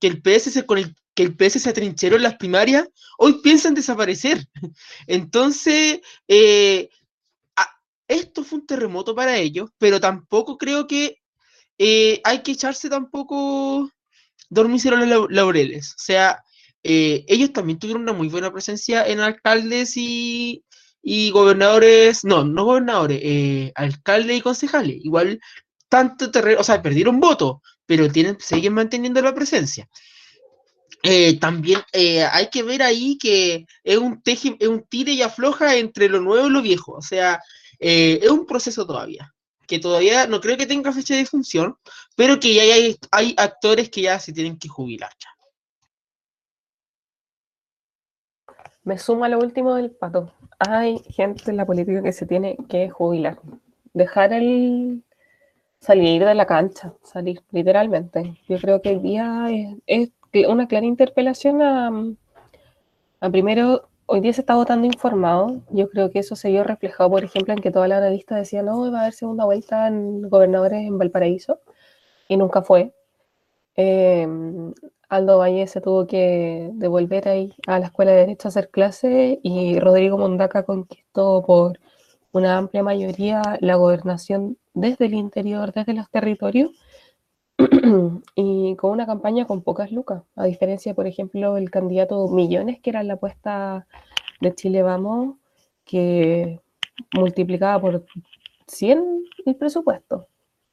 que 0.00 0.06
el 0.06 0.22
PS 0.22 0.64
con 0.64 0.78
el 0.78 0.94
que 1.14 1.22
el 1.22 1.36
PS 1.36 1.62
se 1.62 1.70
atrincheró 1.70 2.16
en 2.16 2.24
las 2.24 2.34
primarias, 2.34 2.88
hoy 3.18 3.40
piensan 3.40 3.74
desaparecer. 3.74 4.44
Entonces, 5.06 6.00
eh, 6.26 6.88
esto 8.08 8.44
fue 8.44 8.58
un 8.58 8.66
terremoto 8.66 9.14
para 9.14 9.36
ellos, 9.38 9.70
pero 9.78 10.00
tampoco 10.00 10.58
creo 10.58 10.86
que 10.86 11.22
eh, 11.78 12.20
hay 12.24 12.42
que 12.42 12.52
echarse 12.52 12.88
tampoco 12.88 13.90
dormirse 14.48 14.90
los 14.90 15.30
laureles. 15.30 15.92
O 15.92 15.98
sea, 15.98 16.42
eh, 16.82 17.24
ellos 17.28 17.52
también 17.52 17.78
tuvieron 17.78 18.02
una 18.02 18.12
muy 18.12 18.28
buena 18.28 18.52
presencia 18.52 19.06
en 19.06 19.20
alcaldes 19.20 19.96
y, 19.96 20.64
y 21.02 21.30
gobernadores, 21.30 22.24
no, 22.24 22.44
no 22.44 22.64
gobernadores, 22.64 23.20
eh, 23.22 23.72
alcaldes 23.74 24.38
y 24.38 24.40
concejales. 24.40 24.96
Igual 25.04 25.40
tanto 25.88 26.30
terreno, 26.30 26.60
o 26.60 26.64
sea, 26.64 26.82
perdieron 26.82 27.20
votos, 27.20 27.56
pero 27.86 28.10
tienen, 28.10 28.38
siguen 28.40 28.74
manteniendo 28.74 29.20
la 29.22 29.34
presencia. 29.34 29.88
También 31.38 31.82
hay 31.92 32.48
que 32.48 32.62
ver 32.62 32.82
ahí 32.82 33.18
que 33.18 33.66
es 33.82 33.98
un, 33.98 34.22
teje, 34.22 34.56
es 34.58 34.68
un 34.68 34.84
tire 34.88 35.12
y 35.12 35.20
afloja 35.20 35.76
entre 35.76 36.08
lo 36.08 36.20
nuevo 36.20 36.46
y 36.46 36.50
lo 36.50 36.62
viejo. 36.62 36.92
O 36.92 37.02
sea, 37.02 37.40
es 37.78 38.30
un 38.30 38.46
proceso 38.46 38.86
todavía, 38.86 39.33
que 39.66 39.78
todavía 39.78 40.26
no 40.26 40.40
creo 40.40 40.56
que 40.56 40.66
tenga 40.66 40.92
fecha 40.92 41.14
de 41.16 41.26
función, 41.26 41.76
pero 42.16 42.38
que 42.40 42.54
ya 42.54 42.62
hay, 42.62 42.96
hay 43.10 43.34
actores 43.36 43.90
que 43.90 44.02
ya 44.02 44.18
se 44.18 44.32
tienen 44.32 44.58
que 44.58 44.68
jubilar. 44.68 45.12
Me 48.84 48.98
suma 48.98 49.28
lo 49.28 49.38
último 49.38 49.74
del 49.74 49.90
pato. 49.90 50.32
Hay 50.58 50.98
gente 51.08 51.50
en 51.50 51.56
la 51.56 51.64
política 51.64 52.02
que 52.02 52.12
se 52.12 52.26
tiene 52.26 52.56
que 52.68 52.90
jubilar. 52.90 53.38
Dejar 53.94 54.32
el 54.34 55.02
salir 55.80 56.24
de 56.24 56.34
la 56.34 56.46
cancha, 56.46 56.94
salir 57.02 57.42
literalmente. 57.50 58.38
Yo 58.48 58.58
creo 58.58 58.82
que 58.82 58.90
el 58.90 59.02
día 59.02 59.48
es 59.86 60.10
una 60.48 60.66
clara 60.66 60.86
interpelación 60.86 61.62
a, 61.62 63.30
primero, 63.30 63.88
hoy 64.06 64.20
día 64.20 64.32
se 64.32 64.42
está 64.42 64.54
votando 64.54 64.86
informado. 64.86 65.62
Yo 65.70 65.88
creo 65.88 66.10
que 66.10 66.20
eso 66.20 66.36
se 66.36 66.50
vio 66.50 66.64
reflejado, 66.64 67.10
por 67.10 67.24
ejemplo, 67.24 67.54
en 67.54 67.60
que 67.60 67.70
toda 67.70 67.88
la 67.88 67.98
analista 67.98 68.36
decía, 68.36 68.62
no, 68.62 68.90
va 68.90 68.98
a 68.98 69.02
haber 69.02 69.14
segunda 69.14 69.44
vuelta 69.44 69.88
en 69.88 70.28
gobernadores 70.28 70.86
en 70.86 70.98
Valparaíso, 70.98 71.60
y 72.28 72.36
nunca 72.36 72.62
fue. 72.62 72.94
Em, 73.76 74.72
Aldo 75.08 75.38
Valle 75.38 75.66
se 75.66 75.80
tuvo 75.80 76.06
que 76.06 76.70
devolver 76.74 77.28
ahí 77.28 77.54
a 77.66 77.78
la 77.78 77.86
Escuela 77.86 78.12
de 78.12 78.18
Derecho 78.18 78.48
a 78.48 78.50
hacer 78.50 78.70
clase 78.70 79.40
y 79.42 79.78
Rodrigo 79.78 80.18
Mondaca 80.18 80.64
conquistó 80.64 81.42
por 81.46 81.78
una 82.32 82.58
amplia 82.58 82.82
mayoría 82.82 83.42
la 83.60 83.76
gobernación 83.76 84.58
desde 84.74 85.06
el 85.06 85.14
interior, 85.14 85.72
desde 85.72 85.94
los 85.94 86.10
territorios, 86.10 86.72
y 88.34 88.76
con 88.76 88.90
una 88.90 89.06
campaña 89.06 89.46
con 89.46 89.62
pocas 89.62 89.92
lucas, 89.92 90.22
a 90.36 90.44
diferencia, 90.44 90.94
por 90.94 91.06
ejemplo, 91.06 91.56
el 91.56 91.70
candidato 91.70 92.28
Millones, 92.28 92.80
que 92.80 92.90
era 92.90 93.02
la 93.02 93.14
apuesta 93.14 93.86
de 94.40 94.54
Chile 94.54 94.82
Vamos, 94.82 95.36
que 95.84 96.60
multiplicaba 97.12 97.80
por 97.80 98.06
100 98.66 99.24
el 99.46 99.56
presupuesto. 99.56 100.28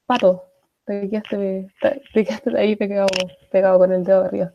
Pato, 0.05 0.43
te 0.85 1.09
quedaste, 1.09 1.67
te, 1.81 2.57
ahí 2.57 2.75
pegado, 2.75 3.07
pegado 3.51 3.79
con 3.79 3.91
el 3.91 4.03
dedo 4.03 4.23
arriba. 4.23 4.51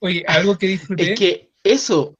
Oye, 0.00 0.24
algo 0.26 0.58
que 0.58 0.66
disfruté. 0.66 1.12
Es 1.12 1.18
que 1.18 1.50
eso. 1.62 2.14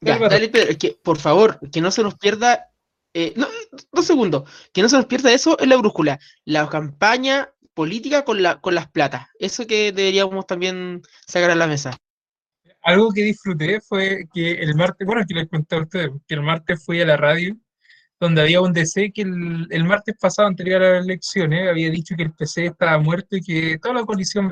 dale, 0.00 0.48
Pedro, 0.48 0.70
es 0.70 0.78
que, 0.78 0.92
por 1.02 1.18
favor, 1.18 1.58
que 1.70 1.80
no 1.80 1.90
se 1.90 2.02
nos 2.02 2.14
pierda. 2.16 2.70
Eh, 3.14 3.32
no, 3.36 3.48
dos 3.92 4.04
segundos. 4.04 4.48
Que 4.72 4.82
no 4.82 4.88
se 4.88 4.96
nos 4.96 5.06
pierda 5.06 5.32
eso 5.32 5.58
en 5.60 5.70
la 5.70 5.76
brújula. 5.76 6.20
La 6.44 6.68
campaña 6.68 7.52
política 7.78 8.24
con, 8.24 8.42
la, 8.42 8.60
con 8.60 8.74
las 8.74 8.90
platas. 8.90 9.28
Eso 9.38 9.64
que 9.64 9.92
deberíamos 9.92 10.44
también 10.48 11.00
sacar 11.28 11.52
a 11.52 11.54
la 11.54 11.68
mesa. 11.68 11.96
Algo 12.82 13.12
que 13.12 13.22
disfruté 13.22 13.80
fue 13.80 14.24
que 14.34 14.54
el 14.54 14.74
martes, 14.74 15.06
bueno, 15.06 15.22
que 15.28 15.34
les 15.34 15.48
conté 15.48 15.76
a 15.76 15.82
ustedes, 15.82 16.10
que 16.26 16.34
el 16.34 16.42
martes 16.42 16.84
fui 16.84 17.00
a 17.00 17.06
la 17.06 17.16
radio, 17.16 17.56
donde 18.18 18.40
había 18.40 18.60
un 18.60 18.72
DC 18.72 19.12
que 19.12 19.22
el, 19.22 19.68
el 19.70 19.84
martes 19.84 20.16
pasado, 20.20 20.48
anterior 20.48 20.82
a 20.82 20.94
las 20.94 21.04
elecciones, 21.04 21.68
había 21.68 21.88
dicho 21.88 22.16
que 22.16 22.24
el 22.24 22.32
PC 22.32 22.66
estaba 22.66 22.98
muerto 22.98 23.36
y 23.36 23.42
que 23.42 23.78
toda 23.78 23.94
la 23.94 24.04
coalición 24.04 24.50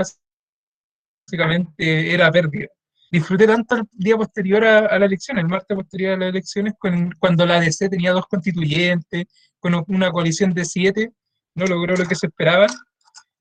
básicamente 1.26 2.14
era 2.14 2.30
pérdida. 2.30 2.68
Disfruté 3.10 3.48
tanto 3.48 3.74
el 3.74 3.88
día 3.90 4.16
posterior 4.16 4.64
a, 4.64 4.98
la 5.00 5.06
elección, 5.06 5.38
el 5.38 5.48
martes 5.48 5.76
posterior 5.76 6.12
a 6.12 6.16
las 6.18 6.28
elecciones, 6.28 6.74
cuando 7.18 7.44
la 7.44 7.58
DC 7.58 7.88
tenía 7.88 8.12
dos 8.12 8.28
constituyentes, 8.28 9.24
con 9.58 9.84
una 9.88 10.12
coalición 10.12 10.54
de 10.54 10.64
siete, 10.64 11.10
no 11.56 11.66
logró 11.66 11.96
lo 11.96 12.06
que 12.06 12.14
se 12.14 12.28
esperaba, 12.28 12.68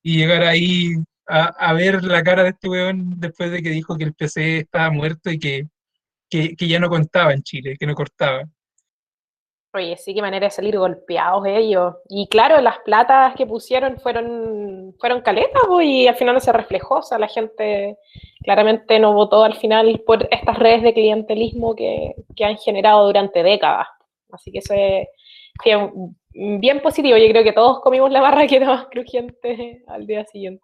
y 0.06 0.20
llegar 0.20 0.44
ahí 0.44 0.94
a, 1.26 1.74
ver 1.74 2.04
la 2.04 2.22
cara 2.22 2.44
de 2.44 2.50
este 2.50 2.70
weón 2.70 3.20
después 3.20 3.52
de 3.52 3.64
que 3.64 3.72
dijo 3.72 3.98
que 3.98 4.04
el 4.04 4.14
PC 4.14 4.60
estaba 4.60 4.92
muerto 4.92 5.32
y 5.32 5.40
que, 5.40 5.66
que, 6.30 6.68
ya 6.68 6.80
no 6.80 6.90
contaba 6.90 7.34
en 7.34 7.42
Chile, 7.42 7.76
que 7.80 7.88
no 7.88 7.96
cortaba. 7.96 8.44
Oye, 9.74 9.98
sí, 9.98 10.14
qué 10.14 10.22
manera 10.22 10.46
de 10.46 10.52
salir 10.52 10.78
golpeados 10.78 11.48
ellos. 11.48 11.96
Y 12.08 12.28
claro, 12.28 12.62
las 12.62 12.78
platas 12.86 13.34
que 13.36 13.48
pusieron 13.48 13.98
fueron, 13.98 14.94
fueron 15.00 15.22
caletas 15.22 15.64
y 15.82 16.08
al 16.08 16.16
final 16.16 16.36
no 16.36 16.40
se 16.40 16.54
reflejó. 16.54 17.00
O 17.00 17.04
sea, 17.04 17.18
la 17.18 17.28
gente 17.28 17.98
claramente 18.44 19.00
no 19.00 19.14
votó 19.14 19.44
al 19.44 19.56
final 19.56 20.04
por 20.06 20.28
estas 20.30 20.60
redes 20.60 20.84
de 20.84 20.94
clientelismo 20.94 21.76
que, 21.76 22.14
que 22.36 22.46
han 22.46 22.58
generado 22.58 23.08
durante 23.08 23.42
décadas. 23.42 23.88
Así 24.32 24.52
que 24.52 24.60
eso 24.60 24.76
es, 24.76 25.08
bien 26.36 26.82
positivo. 26.82 27.18
Yo 27.18 27.28
creo 27.30 27.44
que 27.44 27.54
todos 27.54 27.80
comimos 27.82 28.12
la 28.12 28.22
barra 28.22 28.46
que 28.48 28.58
era 28.58 28.68
más 28.68 28.88
crujiente 28.88 29.84
al 29.88 30.06
día 30.06 30.26
siguiente. 30.26 30.64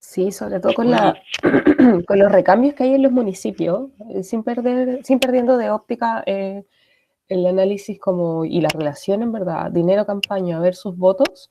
Sí, 0.00 0.30
sobre 0.30 0.60
todo 0.60 0.74
con, 0.74 0.90
la, 0.90 1.20
con 2.06 2.18
los 2.18 2.30
recambios 2.30 2.74
que 2.74 2.84
hay 2.84 2.94
en 2.94 3.02
los 3.02 3.12
municipios, 3.12 3.90
eh, 4.10 4.22
sin, 4.22 4.42
perder, 4.44 5.04
sin 5.04 5.18
perdiendo 5.18 5.56
de 5.56 5.70
óptica 5.70 6.22
eh, 6.24 6.64
el 7.28 7.46
análisis 7.46 7.98
como, 7.98 8.44
y 8.44 8.60
la 8.60 8.68
relación, 8.68 9.22
en 9.22 9.32
verdad, 9.32 9.70
dinero-campaña 9.70 10.60
versus 10.60 10.96
votos. 10.96 11.50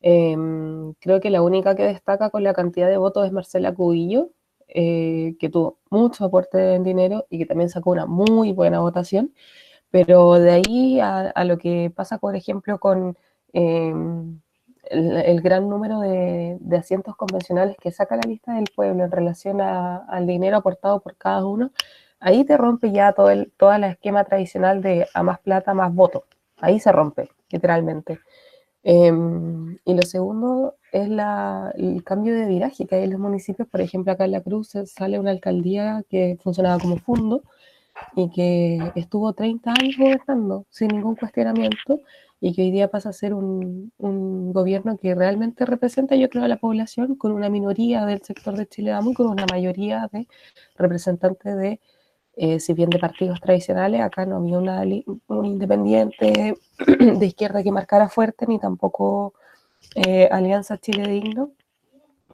Em, 0.00 0.92
creo 1.00 1.20
que 1.20 1.30
la 1.30 1.42
única 1.42 1.74
que 1.74 1.84
destaca 1.84 2.30
con 2.30 2.44
la 2.44 2.52
cantidad 2.54 2.88
de 2.88 2.98
votos 2.98 3.26
es 3.26 3.32
Marcela 3.32 3.74
Cubillo, 3.74 4.30
eh, 4.68 5.36
que 5.38 5.48
tuvo 5.48 5.78
mucho 5.90 6.24
aporte 6.24 6.74
en 6.74 6.84
dinero 6.84 7.26
y 7.30 7.38
que 7.38 7.46
también 7.46 7.70
sacó 7.70 7.90
una 7.90 8.06
muy 8.06 8.52
buena 8.52 8.80
votación. 8.80 9.32
Pero 9.90 10.34
de 10.34 10.50
ahí 10.50 11.00
a, 11.00 11.44
lo 11.44 11.58
que 11.58 11.92
pasa, 11.94 12.18
por 12.18 12.36
ejemplo, 12.36 12.78
con 12.78 13.16
em, 13.52 14.40
el, 14.90 15.40
gran 15.40 15.68
número 15.68 16.00
de, 16.00 16.58
asientos 16.76 17.16
convencionales 17.16 17.76
que 17.80 17.92
saca 17.92 18.16
la 18.16 18.22
lista 18.26 18.54
del 18.54 18.66
pueblo 18.74 19.04
en 19.04 19.10
relación 19.10 19.60
al 19.60 20.26
dinero 20.26 20.58
aportado 20.58 21.00
por 21.00 21.16
cada 21.16 21.44
uno, 21.46 21.70
ahí 22.20 22.44
te 22.44 22.56
rompe 22.56 22.92
ya 22.92 23.12
todo 23.12 23.30
el 23.30 23.52
toda 23.56 23.78
la 23.78 23.88
esquema 23.88 24.24
tradicional 24.24 24.82
de 24.82 25.06
a 25.14 25.22
más 25.22 25.40
plata, 25.40 25.74
más 25.74 25.94
voto. 25.94 26.24
Ahí 26.58 26.80
se 26.80 26.92
rompe, 26.92 27.30
literalmente. 27.50 28.20
Em, 28.82 29.78
y 29.84 29.94
lo 29.94 30.02
segundo 30.02 30.76
es 30.92 31.08
la, 31.08 31.72
el 31.76 32.04
cambio 32.04 32.34
de 32.34 32.46
viraje 32.46 32.86
que 32.86 32.96
hay 32.96 33.04
en 33.04 33.10
los 33.10 33.20
municipios. 33.20 33.68
Por 33.68 33.80
ejemplo, 33.80 34.12
acá 34.12 34.24
en 34.24 34.32
La 34.32 34.42
Cruz 34.42 34.74
sale 34.86 35.18
una 35.18 35.32
alcaldía 35.32 36.04
que 36.08 36.38
funcionaba 36.42 36.78
como 36.78 36.96
fondo 36.98 37.42
y 38.14 38.30
que 38.30 38.92
estuvo 38.94 39.32
30 39.32 39.70
años 39.70 39.96
gobernando 39.98 40.66
sin 40.70 40.88
ningún 40.88 41.16
cuestionamiento 41.16 42.00
y 42.40 42.54
que 42.54 42.62
hoy 42.62 42.70
día 42.70 42.88
pasa 42.88 43.10
a 43.10 43.12
ser 43.12 43.34
un, 43.34 43.92
un, 43.98 44.52
gobierno 44.52 44.98
que 44.98 45.14
realmente 45.14 45.64
representa, 45.64 46.16
yo 46.16 46.28
creo, 46.28 46.44
a 46.44 46.48
la 46.48 46.58
población 46.58 47.16
con 47.16 47.32
una 47.32 47.48
minoría 47.48 48.04
del 48.04 48.22
sector 48.22 48.56
de 48.56 48.66
Chile 48.66 48.92
y 49.02 49.14
con 49.14 49.28
una 49.28 49.46
mayoría 49.50 50.08
de 50.12 50.28
representantes 50.76 51.56
de, 51.56 51.80
eh, 52.36 52.60
si 52.60 52.74
bien 52.74 52.90
de 52.90 52.98
partidos 52.98 53.40
tradicionales, 53.40 54.00
acá 54.02 54.26
no 54.26 54.36
había 54.36 54.58
una, 54.58 54.82
un 55.28 55.46
independiente 55.46 56.54
de 56.86 57.26
izquierda 57.26 57.62
que 57.62 57.72
marcara 57.72 58.08
fuerte, 58.08 58.46
ni 58.46 58.58
tampoco 58.58 59.34
eh, 59.94 60.28
Alianza 60.30 60.78
Chile 60.78 61.08
Digno 61.08 61.52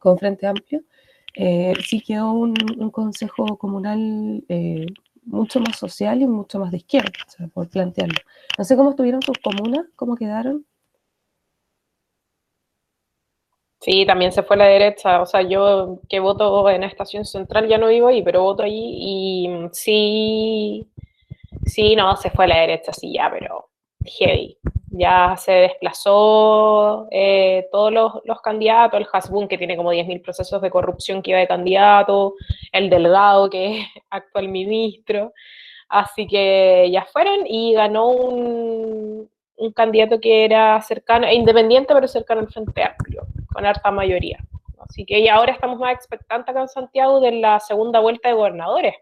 con 0.00 0.18
Frente 0.18 0.46
Amplio. 0.46 0.82
Eh, 1.34 1.74
sí 1.86 2.00
quedó 2.00 2.32
un, 2.32 2.54
un 2.76 2.90
consejo 2.90 3.56
comunal 3.56 4.44
mucho 5.22 5.60
más 5.60 5.76
social 5.78 6.20
y 6.22 6.26
mucho 6.26 6.58
más 6.58 6.70
de 6.70 6.78
izquierda, 6.78 7.10
por 7.54 7.68
plantearlo. 7.68 8.20
No 8.58 8.64
sé 8.64 8.76
cómo 8.76 8.90
estuvieron 8.90 9.22
sus 9.22 9.38
comunas, 9.38 9.86
cómo 9.96 10.16
quedaron. 10.16 10.66
Sí, 13.80 14.06
también 14.06 14.30
se 14.32 14.44
fue 14.44 14.54
a 14.56 14.60
la 14.60 14.66
derecha. 14.66 15.20
O 15.20 15.26
sea, 15.26 15.42
yo 15.42 16.00
que 16.08 16.20
voto 16.20 16.68
en 16.70 16.84
Estación 16.84 17.24
Central 17.24 17.68
ya 17.68 17.78
no 17.78 17.88
vivo 17.88 18.08
ahí, 18.08 18.22
pero 18.22 18.42
voto 18.42 18.62
ahí 18.62 18.72
y 18.74 19.48
sí, 19.72 20.88
sí, 21.66 21.96
no, 21.96 22.16
se 22.16 22.30
fue 22.30 22.44
a 22.44 22.48
la 22.48 22.60
derecha, 22.60 22.92
sí, 22.92 23.12
ya, 23.12 23.30
pero 23.30 23.71
heavy 24.04 24.58
ya 24.92 25.36
se 25.38 25.52
desplazó 25.52 27.08
eh, 27.10 27.66
todos 27.72 27.92
los, 28.24 28.40
candidatos, 28.42 29.00
el 29.00 29.06
Hasbun 29.10 29.48
que 29.48 29.56
tiene 29.56 29.76
como 29.76 29.92
10.000 29.92 30.22
procesos 30.22 30.60
de 30.60 30.70
corrupción 30.70 31.22
que 31.22 31.30
iba 31.30 31.40
de 31.40 31.48
candidato, 31.48 32.34
el 32.72 32.90
Delgado 32.90 33.48
que 33.48 33.80
es 33.80 33.86
actual 34.10 34.48
ministro, 34.48 35.32
así 35.88 36.26
que 36.26 36.90
ya 36.92 37.06
fueron 37.06 37.46
y 37.46 37.72
ganó 37.72 38.08
un, 38.10 39.30
un 39.56 39.72
candidato 39.72 40.20
que 40.20 40.44
era 40.44 40.80
cercano, 40.82 41.26
e 41.26 41.34
independiente 41.34 41.94
pero 41.94 42.06
cercano 42.06 42.42
al 42.42 42.48
Frente 42.48 42.82
Amplio, 42.82 43.22
con 43.52 43.64
harta 43.64 43.90
mayoría. 43.90 44.38
Así 44.78 45.06
que 45.06 45.30
ahora 45.30 45.52
estamos 45.52 45.78
más 45.78 45.94
expectantes 45.94 46.50
acá 46.50 46.60
en 46.60 46.68
Santiago 46.68 47.20
de 47.20 47.32
la 47.32 47.60
segunda 47.60 48.00
vuelta 48.00 48.28
de 48.28 48.34
gobernadores, 48.34 48.94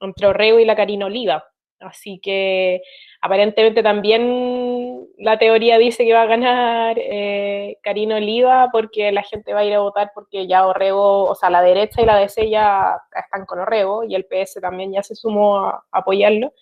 entre 0.00 0.28
Orrego 0.28 0.60
y 0.60 0.64
la 0.64 0.76
Karina 0.76 1.06
Oliva. 1.06 1.44
Así 1.80 2.20
que 2.22 2.82
aparentemente 3.22 3.82
también 3.82 5.06
la 5.18 5.38
teoría 5.38 5.78
dice 5.78 6.04
que 6.04 6.12
va 6.12 6.22
a 6.22 6.26
ganar 6.26 6.96
eh, 6.98 7.78
Karina 7.82 8.16
Oliva 8.16 8.68
porque 8.72 9.12
la 9.12 9.22
gente 9.22 9.52
va 9.54 9.60
a 9.60 9.64
ir 9.64 9.74
a 9.74 9.80
votar 9.80 10.12
porque 10.14 10.46
ya 10.46 10.66
Orrego, 10.66 11.24
o 11.24 11.34
sea, 11.34 11.50
la 11.50 11.62
derecha 11.62 12.02
y 12.02 12.06
la 12.06 12.18
DC 12.18 12.48
ya 12.50 12.96
están 13.14 13.46
con 13.46 13.60
Orrego 13.60 14.04
y 14.04 14.14
el 14.14 14.24
PS 14.26 14.60
también 14.60 14.92
ya 14.92 15.02
se 15.02 15.14
sumó 15.14 15.58
a, 15.58 15.84
apoyarlo. 15.92 16.52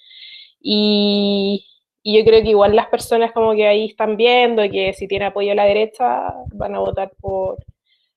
Y, 0.61 1.65
yo 2.05 2.25
creo 2.25 2.43
que 2.43 2.49
igual 2.51 2.75
las 2.75 2.89
personas 2.89 3.33
como 3.33 3.53
que 3.55 3.67
ahí 3.67 3.87
están 3.87 4.17
viendo 4.17 4.63
que 4.71 4.95
si 4.95 5.07
tiene 5.09 5.27
apoyo 5.27 5.53
a 5.53 5.55
la 5.55 5.65
derecha 5.65 6.33
van 6.55 6.75
a 6.75 6.79
votar 6.79 7.13
por, 7.21 7.59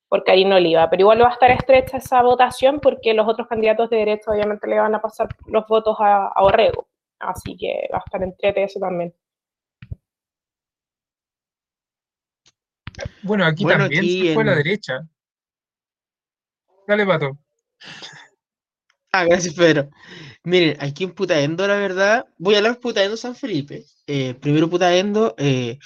por 0.07 0.23
Karina 0.23 0.55
Oliva, 0.57 0.89
pero 0.89 1.01
igual 1.01 1.21
va 1.21 1.29
a 1.29 1.33
estar 1.33 1.51
estrecha 1.51 1.97
esa 1.97 2.21
votación 2.23 2.79
porque 2.79 3.13
los 3.13 3.27
otros 3.27 3.47
candidatos 3.47 3.89
de 3.89 3.97
derecha 3.97 4.31
obviamente 4.31 4.67
le 4.67 4.79
van 4.79 4.95
a 4.95 5.01
pasar 5.01 5.27
los 5.47 5.67
votos 5.67 5.97
a 5.99 6.31
Orrego. 6.41 6.87
Así 7.21 7.55
que 7.57 7.87
va 7.93 7.97
a 7.99 8.03
estar 8.05 8.23
entrete 8.23 8.63
eso 8.63 8.79
también. 8.79 9.13
Bueno, 13.21 13.45
aquí 13.45 13.63
Bueno, 13.63 13.83
también 13.85 14.01
aquí 14.01 14.27
se 14.27 14.33
fue 14.33 14.43
a 14.43 14.45
la 14.45 14.55
derecha. 14.55 15.07
Dale, 16.87 17.05
Pato. 17.05 17.37
Ah, 19.13 19.25
gracias, 19.25 19.53
Pedro. 19.55 19.89
Miren, 20.45 20.77
aquí 20.79 21.03
en 21.03 21.11
Putaendo, 21.11 21.67
la 21.67 21.75
verdad, 21.75 22.27
voy 22.37 22.55
a 22.55 22.59
hablar 22.59 22.79
Putaendo 22.79 23.17
San 23.17 23.35
Felipe. 23.35 23.83
Eh, 24.07 24.35
primero 24.35 24.69
Putaendo, 24.69 25.35
eh, 25.37 25.79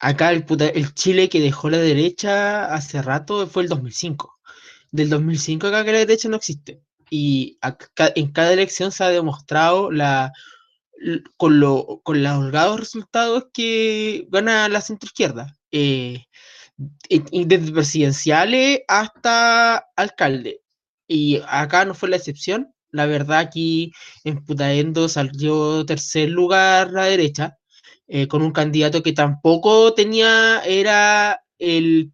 acá 0.00 0.32
el, 0.32 0.44
Puta- 0.44 0.66
el 0.68 0.92
Chile 0.92 1.28
que 1.28 1.38
dejó 1.40 1.70
la 1.70 1.78
derecha 1.78 2.74
hace 2.74 3.00
rato 3.00 3.46
fue 3.46 3.62
el 3.62 3.68
2005. 3.68 4.36
Del 4.90 5.10
2005 5.10 5.68
acá 5.68 5.84
que 5.84 5.92
la 5.92 5.98
derecha 6.00 6.28
no 6.28 6.34
existe. 6.34 6.80
Y 7.08 7.56
acá- 7.60 8.10
en 8.16 8.32
cada 8.32 8.52
elección 8.52 8.90
se 8.90 9.04
ha 9.04 9.10
demostrado 9.10 9.92
la, 9.92 10.32
con, 11.36 11.60
lo, 11.60 12.00
con 12.02 12.22
los 12.22 12.32
holgados 12.38 12.80
resultados 12.80 13.46
que 13.52 14.26
gana 14.30 14.68
la 14.68 14.80
centroizquierda. 14.80 15.56
Eh, 15.70 16.24
desde 17.08 17.72
presidenciales 17.72 18.80
hasta 18.88 19.86
alcalde. 19.96 20.62
Y 21.06 21.40
acá 21.48 21.84
no 21.84 21.94
fue 21.94 22.08
la 22.08 22.16
excepción. 22.16 22.72
La 22.90 23.06
verdad, 23.06 23.38
aquí 23.40 23.92
en 24.24 24.44
Putaendo 24.44 25.08
salió 25.08 25.84
tercer 25.86 26.30
lugar 26.30 26.90
la 26.92 27.04
derecha, 27.04 27.58
eh, 28.08 28.26
con 28.28 28.42
un 28.42 28.52
candidato 28.52 29.02
que 29.02 29.12
tampoco 29.12 29.94
tenía, 29.94 30.60
era 30.64 31.40
el- 31.58 32.10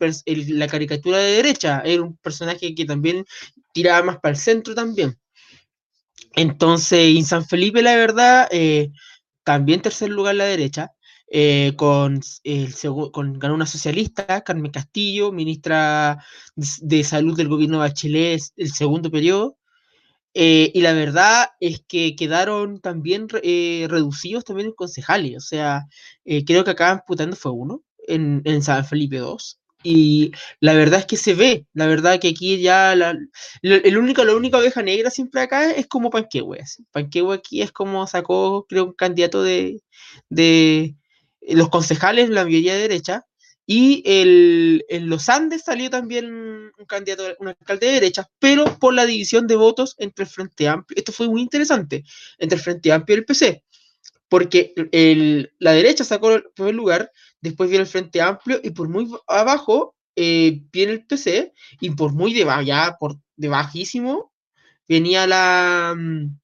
la 0.59 0.67
caricatura 0.69 1.19
de 1.19 1.33
derecha, 1.37 1.83
era 1.85 2.03
un 2.03 2.17
personaje 2.19 2.75
que 2.75 2.85
también 2.85 3.25
tiraba 3.73 4.05
más 4.05 4.19
para 4.21 4.33
el 4.35 4.41
centro 4.41 4.75
también. 4.75 5.19
Entonces, 6.39 7.17
en 7.17 7.25
San 7.25 7.45
Felipe, 7.47 7.83
la 7.83 7.97
verdad, 7.97 8.49
eh, 8.53 8.91
también 9.45 9.83
tercer 9.83 10.11
lugar 10.11 10.35
la 10.37 10.45
derecha, 10.45 10.93
eh, 11.31 11.75
con, 11.77 12.21
ganó 13.39 13.55
una 13.55 13.67
socialista, 13.67 14.43
Carmen 14.45 14.73
Castillo, 14.73 15.33
ministra 15.33 16.25
de, 16.57 17.05
Salud 17.05 17.37
del 17.37 17.49
gobierno 17.49 17.79
de 17.79 17.89
Bachelet, 17.89 18.41
el 18.57 18.73
segundo 18.73 19.11
periodo. 19.11 19.59
Eh, 20.35 20.71
y 20.75 20.83
la 20.83 20.93
verdad 20.95 21.49
es 21.61 21.83
que 21.89 22.17
quedaron 22.17 22.81
también 22.81 23.29
re- 23.29 23.41
eh, 23.45 23.87
reducidos 23.89 24.45
también 24.45 24.69
en 24.69 24.75
concejales. 24.75 25.37
O 25.39 25.41
sea, 25.41 25.87
eh, 26.25 26.45
creo 26.45 26.65
que 26.65 26.73
acá 26.73 26.93
en 26.93 27.01
Putando 27.07 27.37
fue 27.37 27.53
uno, 27.53 27.83
en, 28.09 28.43
en 28.45 28.63
San 28.63 28.85
Felipe 28.87 29.19
dos. 29.19 29.61
Y 29.83 30.33
la 30.61 30.75
verdad 30.75 31.01
es 31.01 31.07
que 31.07 31.17
se 31.17 31.35
ve, 31.35 31.67
la 31.73 31.87
verdad 31.87 32.19
que 32.19 32.29
aquí 32.29 32.61
ya 32.61 32.97
la, 32.97 33.17
el 33.63 33.97
único, 33.97 34.25
la 34.25 34.35
única 34.35 34.59
oveja 34.59 34.83
negra 34.83 35.09
siempre 35.11 35.41
acá 35.41 35.71
es 35.71 35.87
como 35.87 36.11
Panquehue. 36.11 36.65
Panquehue 36.91 37.35
aquí 37.35 37.63
es 37.63 37.71
como 37.71 38.07
sacó, 38.09 38.67
creo, 38.69 38.87
un 38.87 38.93
candidato 38.95 39.43
de, 39.43 39.81
de 40.29 40.97
los 41.43 41.69
concejales, 41.69 42.29
la 42.31 42.45
mayoría 42.45 42.75
de 42.75 42.83
derecha. 42.83 43.25
Y 43.71 44.03
el, 44.07 44.85
en 44.89 45.11
los 45.11 45.29
Andes 45.29 45.63
salió 45.65 45.91
también 45.91 46.27
un 46.27 46.87
candidato, 46.87 47.37
un 47.39 47.49
alcalde 47.49 47.87
de 47.87 47.93
derecha, 47.93 48.29
pero 48.39 48.79
por 48.79 48.95
la 48.95 49.05
división 49.05 49.47
de 49.47 49.57
votos 49.57 49.95
entre 49.99 50.25
el 50.25 50.31
Frente 50.31 50.67
Amplio. 50.69 50.97
Esto 50.97 51.13
fue 51.13 51.29
muy 51.29 51.43
interesante, 51.43 52.03
entre 52.39 52.57
el 52.57 52.63
Frente 52.63 52.91
Amplio 52.93 53.17
y 53.17 53.19
el 53.21 53.25
PC. 53.27 53.65
Porque 54.31 54.73
el, 54.93 55.53
la 55.59 55.73
derecha 55.73 56.05
sacó 56.05 56.33
el 56.33 56.45
primer 56.55 56.75
lugar, 56.75 57.13
después 57.41 57.71
viene 57.71 57.85
el 57.85 57.89
Frente 57.89 58.21
Amplio 58.21 58.61
y 58.63 58.71
por 58.71 58.89
muy 58.89 59.09
abajo 59.27 59.95
eh, 60.17 60.63
viene 60.73 60.93
el 60.93 61.07
PC 61.07 61.53
y 61.81 61.91
por 61.91 62.13
muy 62.13 62.35
debajo, 62.35 62.63
ya 62.63 62.97
por 62.99 63.17
de 63.37 63.49
bajísimo, 63.49 64.33
venía 64.89 65.27
la 65.27 65.95
mm, 65.97 66.39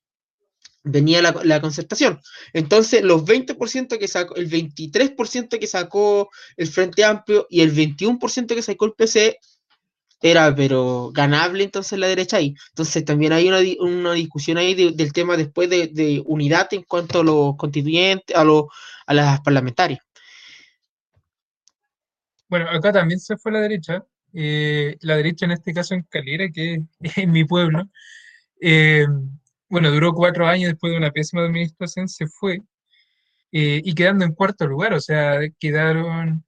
venía 0.85 1.23
la, 1.23 1.61
concertación. 1.61 2.21
Entonces, 2.53 3.03
los 3.03 3.25
20% 3.25 3.99
que 3.99 4.07
sacó, 4.07 4.37
el 4.37 4.49
23% 4.51 5.59
que 5.59 5.67
sacó 5.67 6.29
el 6.57 6.69
Frente 6.69 7.05
Amplio 7.05 7.47
y 7.51 7.63
el 7.63 7.73
21% 7.75 8.55
que 8.55 8.63
sacó 8.63 8.85
el 8.85 8.93
PC 8.93 9.39
era, 10.21 10.55
pero 10.55 11.11
ganable 11.13 11.65
entonces 11.65 11.99
la 11.99 12.07
derecha 12.07 12.37
ahí. 12.37 12.55
Entonces, 12.71 13.05
también 13.05 13.33
hay 13.33 13.49
una, 13.49 13.61
una 13.81 14.13
discusión 14.13 14.59
ahí 14.59 14.75
de- 14.75 14.93
del 14.93 15.13
tema 15.13 15.37
después 15.37 15.69
de, 15.71 15.89
de 15.89 16.23
unidad 16.27 16.69
en 16.73 16.83
cuanto 16.83 17.21
a 17.21 17.25
los 17.25 17.57
constituyentes, 17.57 18.37
a, 18.37 18.45
los 18.45 18.65
a 19.07 19.15
las 19.15 19.41
parlamentarias. 19.41 20.01
Bueno, 22.49 22.69
acá 22.71 22.93
también 22.93 23.21
se 23.21 23.37
fue 23.37 23.53
la 23.53 23.61
derecha. 23.61 24.05
eh, 24.33 24.97
la 25.01 25.17
derecha 25.17 25.45
en 25.47 25.53
este 25.53 25.73
caso 25.73 25.95
en 25.95 26.03
Calera, 26.05 26.49
que 26.53 26.75
es 26.75 26.81
en 27.19 27.31
mi 27.33 27.45
pueblo. 27.45 27.89
eh, 28.61 29.07
bueno, 29.69 29.91
duró 29.91 30.13
cuatro 30.13 30.47
años 30.47 30.71
después 30.71 30.93
de 30.93 30.99
una 30.99 31.11
pésima 31.11 31.43
administración, 31.45 32.09
se 32.09 32.27
fue. 32.27 32.61
eh, 33.53 33.81
y 33.85 33.95
quedando 33.95 34.25
en 34.25 34.33
cuarto 34.35 34.67
lugar, 34.67 34.93
o 34.95 35.01
sea, 35.01 35.41
quedaron 35.59 36.45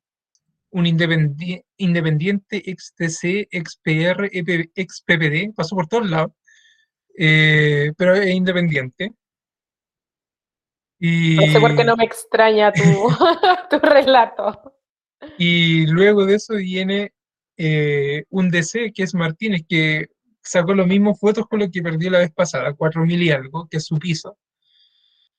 un 0.70 0.84
independi- 0.84 1.64
independiente 1.76 2.68
ex 2.70 2.92
TC, 2.96 3.48
ex 3.50 3.76
PR, 3.82 4.28
EP 4.32 4.70
ex 4.74 5.02
PPD, 5.06 5.52
pasó 5.54 5.74
por 5.76 5.86
todos 5.88 6.10
lados, 6.10 6.32
pero 7.16 8.14
es 8.14 8.34
independiente. 8.34 9.12
No 11.00 11.46
sé 11.52 11.60
por 11.60 11.76
qué 11.76 11.84
no 11.84 11.96
me 11.96 12.04
extraña 12.04 12.72
tu, 12.72 12.82
tu 13.70 13.78
relato. 13.78 14.75
Y 15.38 15.86
luego 15.86 16.26
de 16.26 16.34
eso 16.36 16.54
viene 16.54 17.12
eh, 17.56 18.24
un 18.30 18.50
DC, 18.50 18.92
que 18.92 19.02
es 19.04 19.14
Martínez, 19.14 19.62
que 19.68 20.06
sacó 20.42 20.74
los 20.74 20.86
mismos 20.86 21.18
votos 21.20 21.46
con 21.48 21.60
lo 21.60 21.70
que 21.70 21.82
perdió 21.82 22.10
la 22.10 22.18
vez 22.20 22.32
pasada, 22.32 22.74
4.000 22.74 23.22
y 23.22 23.30
algo, 23.30 23.68
que 23.68 23.78
es 23.78 23.84
su 23.86 23.98
piso. 23.98 24.36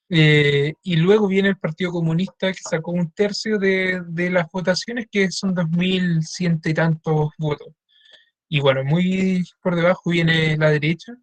Eh, 0.10 0.74
y 0.84 0.96
luego 0.96 1.28
viene 1.28 1.50
el 1.50 1.58
Partido 1.58 1.92
Comunista, 1.92 2.52
que 2.52 2.60
sacó 2.62 2.92
un 2.92 3.12
tercio 3.12 3.58
de, 3.60 4.02
de 4.08 4.30
las 4.30 4.48
votaciones, 4.52 5.08
que 5.12 5.32
son 5.32 5.54
2.100 5.56 6.62
y 6.66 6.74
tantos 6.74 7.32
votos. 7.38 7.70
Y 8.50 8.60
bueno, 8.62 8.84
muy 8.84 9.44
por 9.62 9.76
debajo 9.76 10.12
viene 10.12 10.58
la 10.58 10.70
derecha. 10.72 11.13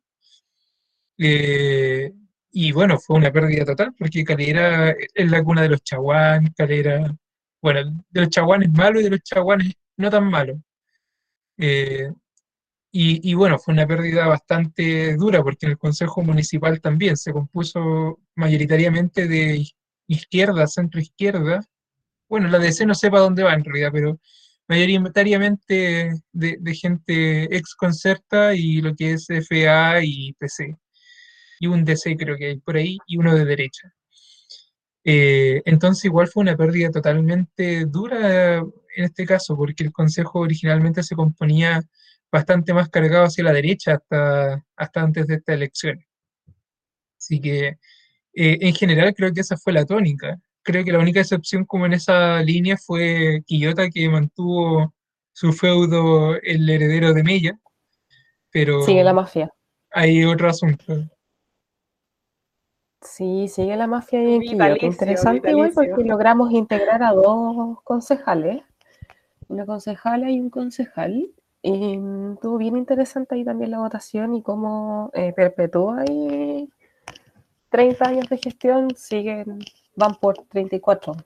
Eh, 1.18 2.12
y 2.52 2.72
bueno, 2.72 2.98
fue 2.98 3.16
una 3.16 3.32
pérdida 3.32 3.64
total, 3.64 3.94
porque 3.98 4.24
Calera 4.24 4.90
es 4.92 5.30
la 5.30 5.42
cuna 5.42 5.62
de 5.62 5.70
los 5.70 5.82
chaguanes, 5.82 6.52
Calera, 6.56 7.14
bueno, 7.64 8.04
de 8.10 8.20
los 8.20 8.28
chaguanes 8.28 8.70
malos 8.72 9.00
y 9.00 9.04
de 9.04 9.10
los 9.10 9.22
chaguanes 9.22 9.72
no 9.96 10.10
tan 10.10 10.28
malos. 10.28 10.58
Eh, 11.56 12.10
y, 12.92 13.34
bueno, 13.34 13.58
fue 13.58 13.72
una 13.74 13.86
pérdida 13.86 14.26
bastante 14.26 15.16
dura, 15.16 15.42
porque 15.42 15.66
el 15.66 15.78
Consejo 15.78 16.22
Municipal 16.22 16.80
también 16.80 17.16
se 17.16 17.32
compuso 17.32 18.20
mayoritariamente 18.36 19.26
de 19.26 19.64
izquierda, 20.06 20.66
centro 20.66 21.00
izquierda. 21.00 21.64
Bueno, 22.28 22.48
la 22.48 22.58
DC 22.58 22.84
no 22.86 22.94
sepa 22.94 23.18
dónde 23.20 23.42
va 23.44 23.54
en 23.54 23.64
realidad, 23.64 23.90
pero 23.92 24.20
mayoritariamente 24.68 26.12
de, 26.32 26.56
de 26.60 26.74
gente 26.74 27.56
ex 27.56 27.74
concerta 27.74 28.54
y 28.54 28.82
lo 28.82 28.94
que 28.94 29.12
es 29.14 29.26
FA 29.28 30.02
y 30.04 30.34
PC. 30.34 30.76
Y 31.60 31.66
un 31.68 31.84
DC 31.84 32.16
creo 32.16 32.36
que 32.36 32.46
hay 32.48 32.60
por 32.60 32.76
ahí, 32.76 32.98
y 33.06 33.16
uno 33.16 33.34
de 33.34 33.44
derecha. 33.46 33.94
Eh, 35.04 35.62
entonces 35.66 36.06
igual 36.06 36.28
fue 36.28 36.42
una 36.42 36.56
pérdida 36.56 36.90
totalmente 36.90 37.84
dura 37.84 38.58
en 38.96 39.04
este 39.04 39.26
caso, 39.26 39.56
porque 39.56 39.84
el 39.84 39.92
Consejo 39.92 40.40
originalmente 40.40 41.02
se 41.02 41.14
componía 41.14 41.82
bastante 42.32 42.72
más 42.72 42.88
cargado 42.88 43.24
hacia 43.24 43.44
la 43.44 43.52
derecha 43.52 43.94
hasta, 43.94 44.64
hasta 44.76 45.02
antes 45.02 45.26
de 45.26 45.34
esta 45.36 45.52
elección. 45.54 46.04
Así 47.18 47.40
que 47.40 47.68
eh, 47.68 48.58
en 48.60 48.74
general 48.74 49.14
creo 49.14 49.32
que 49.32 49.40
esa 49.40 49.56
fue 49.56 49.72
la 49.72 49.84
tónica. 49.84 50.38
Creo 50.62 50.84
que 50.84 50.92
la 50.92 50.98
única 50.98 51.20
excepción 51.20 51.64
como 51.64 51.86
en 51.86 51.92
esa 51.92 52.40
línea 52.42 52.76
fue 52.76 53.42
Quillota 53.46 53.90
que 53.90 54.08
mantuvo 54.08 54.94
su 55.32 55.52
feudo 55.52 56.36
el 56.40 56.68
heredero 56.68 57.12
de 57.12 57.22
Mella, 57.22 57.58
pero 58.50 58.82
Sigue 58.82 59.04
la 59.04 59.12
mafia. 59.12 59.52
hay 59.90 60.24
otro 60.24 60.48
asunto. 60.48 61.08
Sí, 63.04 63.48
sigue 63.48 63.76
la 63.76 63.86
mafia 63.86 64.18
ahí 64.18 64.34
en. 64.34 64.40
Vitalicio, 64.40 64.88
Interesante 64.88 65.50
igual 65.50 65.72
porque 65.74 66.04
logramos 66.04 66.50
integrar 66.52 67.02
a 67.02 67.12
dos 67.12 67.80
concejales. 67.82 68.62
Una 69.48 69.66
concejala 69.66 70.30
y 70.30 70.40
un 70.40 70.50
concejal. 70.50 71.30
Y 71.62 71.98
mm, 71.98 72.34
estuvo 72.34 72.58
bien 72.58 72.76
interesante 72.76 73.34
ahí 73.34 73.44
también 73.44 73.70
la 73.70 73.78
votación 73.78 74.34
y 74.34 74.42
cómo 74.42 75.10
eh, 75.14 75.32
perpetúa 75.32 76.00
ahí 76.00 76.68
30 77.70 78.08
años 78.08 78.28
de 78.28 78.38
gestión, 78.38 78.94
siguen, 78.96 79.58
van 79.96 80.14
por 80.16 80.38
34 80.48 81.16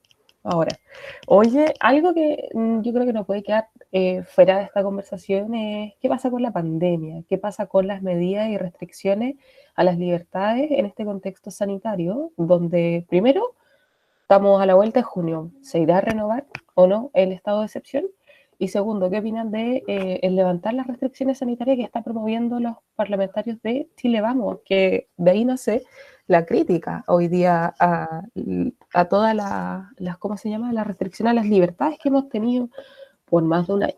ahora. 0.43 0.79
Oye, 1.27 1.75
algo 1.81 2.15
que 2.15 2.49
mm, 2.55 2.83
yo 2.83 2.93
creo 2.93 3.07
que 3.07 3.13
no 3.13 3.25
puede 3.25 3.43
quedar 3.43 3.69
eh, 3.93 4.23
fuera 4.25 4.59
de 4.59 4.65
esta 4.65 4.83
conversación 4.83 5.55
es 5.55 5.95
qué 6.01 6.09
pasa 6.09 6.31
con 6.31 6.43
la 6.43 6.53
pandemia, 6.53 7.23
qué 7.29 7.39
pasa 7.39 7.67
con 7.67 7.87
las 7.87 8.03
medidas 8.03 8.49
y 8.49 8.59
restricciones 8.59 9.37
a 9.75 9.85
las 9.85 9.99
libertades 9.99 10.71
en 10.71 10.87
este 10.87 11.05
contexto 11.05 11.51
sanitario, 11.51 12.33
donde 12.37 13.07
primero 13.09 13.55
estamos 14.23 14.61
a 14.61 14.67
la 14.67 14.75
vuelta 14.75 15.01
de 15.01 15.05
junio, 15.05 15.53
¿se 15.63 15.79
irá 15.79 15.99
a 15.99 16.01
renovar 16.03 16.47
o 16.75 16.87
no 16.87 17.11
el 17.15 17.33
estado 17.33 17.61
de 17.61 17.67
excepción? 17.67 18.05
Y 18.59 18.69
segundo, 18.69 19.09
¿qué 19.09 19.21
opinan 19.21 19.53
de 19.53 19.85
eh, 19.87 20.21
el 20.23 20.35
levantar 20.35 20.75
las 20.75 20.89
restricciones 20.89 21.39
sanitarias 21.39 21.77
que 21.77 21.85
están 21.85 22.03
promoviendo 22.03 22.59
los 22.59 22.77
parlamentarios 22.97 23.63
de 23.63 23.89
Chile 23.97 24.21
Vamos? 24.21 24.59
Que 24.65 25.09
de 25.17 25.31
ahí 25.31 25.45
nace 25.45 25.85
la 26.29 26.47
crítica 26.47 27.05
hoy 27.09 27.27
día 27.27 27.75
a, 27.81 28.23
a 28.95 29.05
todas 29.07 29.35
las, 29.35 30.19
¿cómo 30.19 30.37
se 30.37 30.51
llama?, 30.51 30.73
las 30.73 30.87
restricciones 30.87 31.33
a 31.33 31.35
las 31.35 31.47
libertades 31.47 31.99
que 32.01 32.11
hemos 32.11 32.29
tenido 32.29 32.69
por 33.25 33.43
más 33.43 33.67
de 33.67 33.73
un 33.73 33.83
año. 33.83 33.97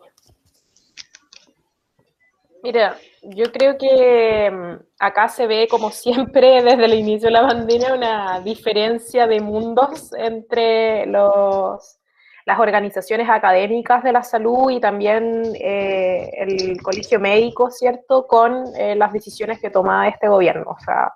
Mira, 2.63 2.95
yo 3.23 3.51
creo 3.51 3.77
que 3.77 4.49
mm, 4.51 4.83
acá 4.99 5.27
se 5.27 5.47
ve, 5.47 5.67
como 5.69 5.91
siempre, 5.91 6.61
desde 6.63 6.85
el 6.85 6.93
inicio 6.93 7.27
de 7.27 7.33
la 7.33 7.47
pandemia, 7.47 7.93
una 7.93 8.39
diferencia 8.39 9.27
de 9.27 9.39
mundos 9.39 10.11
entre 10.13 11.05
los 11.07 11.97
las 12.43 12.59
organizaciones 12.59 13.29
académicas 13.29 14.03
de 14.03 14.11
la 14.11 14.23
salud 14.23 14.71
y 14.71 14.79
también 14.79 15.53
eh, 15.59 16.31
el 16.37 16.81
colegio 16.81 17.19
médico, 17.19 17.69
¿cierto?, 17.69 18.25
con 18.25 18.63
eh, 18.75 18.95
las 18.95 19.13
decisiones 19.13 19.59
que 19.59 19.69
toma 19.69 20.07
este 20.07 20.27
gobierno. 20.27 20.71
O 20.71 20.79
sea, 20.83 21.13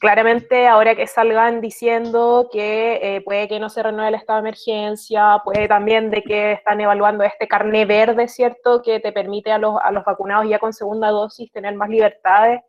claramente 0.00 0.66
ahora 0.66 0.96
que 0.96 1.06
salgan 1.06 1.60
diciendo 1.60 2.48
que 2.52 3.16
eh, 3.16 3.20
puede 3.20 3.46
que 3.46 3.60
no 3.60 3.70
se 3.70 3.82
renueve 3.82 4.08
el 4.08 4.14
estado 4.16 4.38
de 4.38 4.48
emergencia, 4.48 5.40
puede 5.44 5.68
también 5.68 6.10
de 6.10 6.22
que 6.22 6.52
están 6.52 6.80
evaluando 6.80 7.22
este 7.22 7.46
carné 7.46 7.84
verde, 7.84 8.26
¿cierto?, 8.26 8.82
que 8.82 8.98
te 8.98 9.12
permite 9.12 9.52
a 9.52 9.58
los, 9.58 9.76
a 9.82 9.92
los 9.92 10.04
vacunados 10.04 10.48
ya 10.48 10.58
con 10.58 10.72
segunda 10.72 11.10
dosis 11.10 11.52
tener 11.52 11.74
más 11.76 11.88
libertades. 11.88 12.62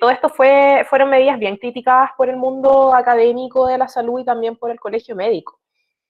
todo 0.00 0.10
esto 0.10 0.28
fue, 0.28 0.84
fueron 0.90 1.10
medidas 1.10 1.38
bien 1.38 1.56
criticadas 1.56 2.10
por 2.16 2.28
el 2.28 2.36
mundo 2.36 2.94
académico 2.94 3.66
de 3.66 3.78
la 3.78 3.88
salud 3.88 4.20
y 4.20 4.24
también 4.24 4.56
por 4.56 4.70
el 4.70 4.78
colegio 4.80 5.16
médico 5.16 5.62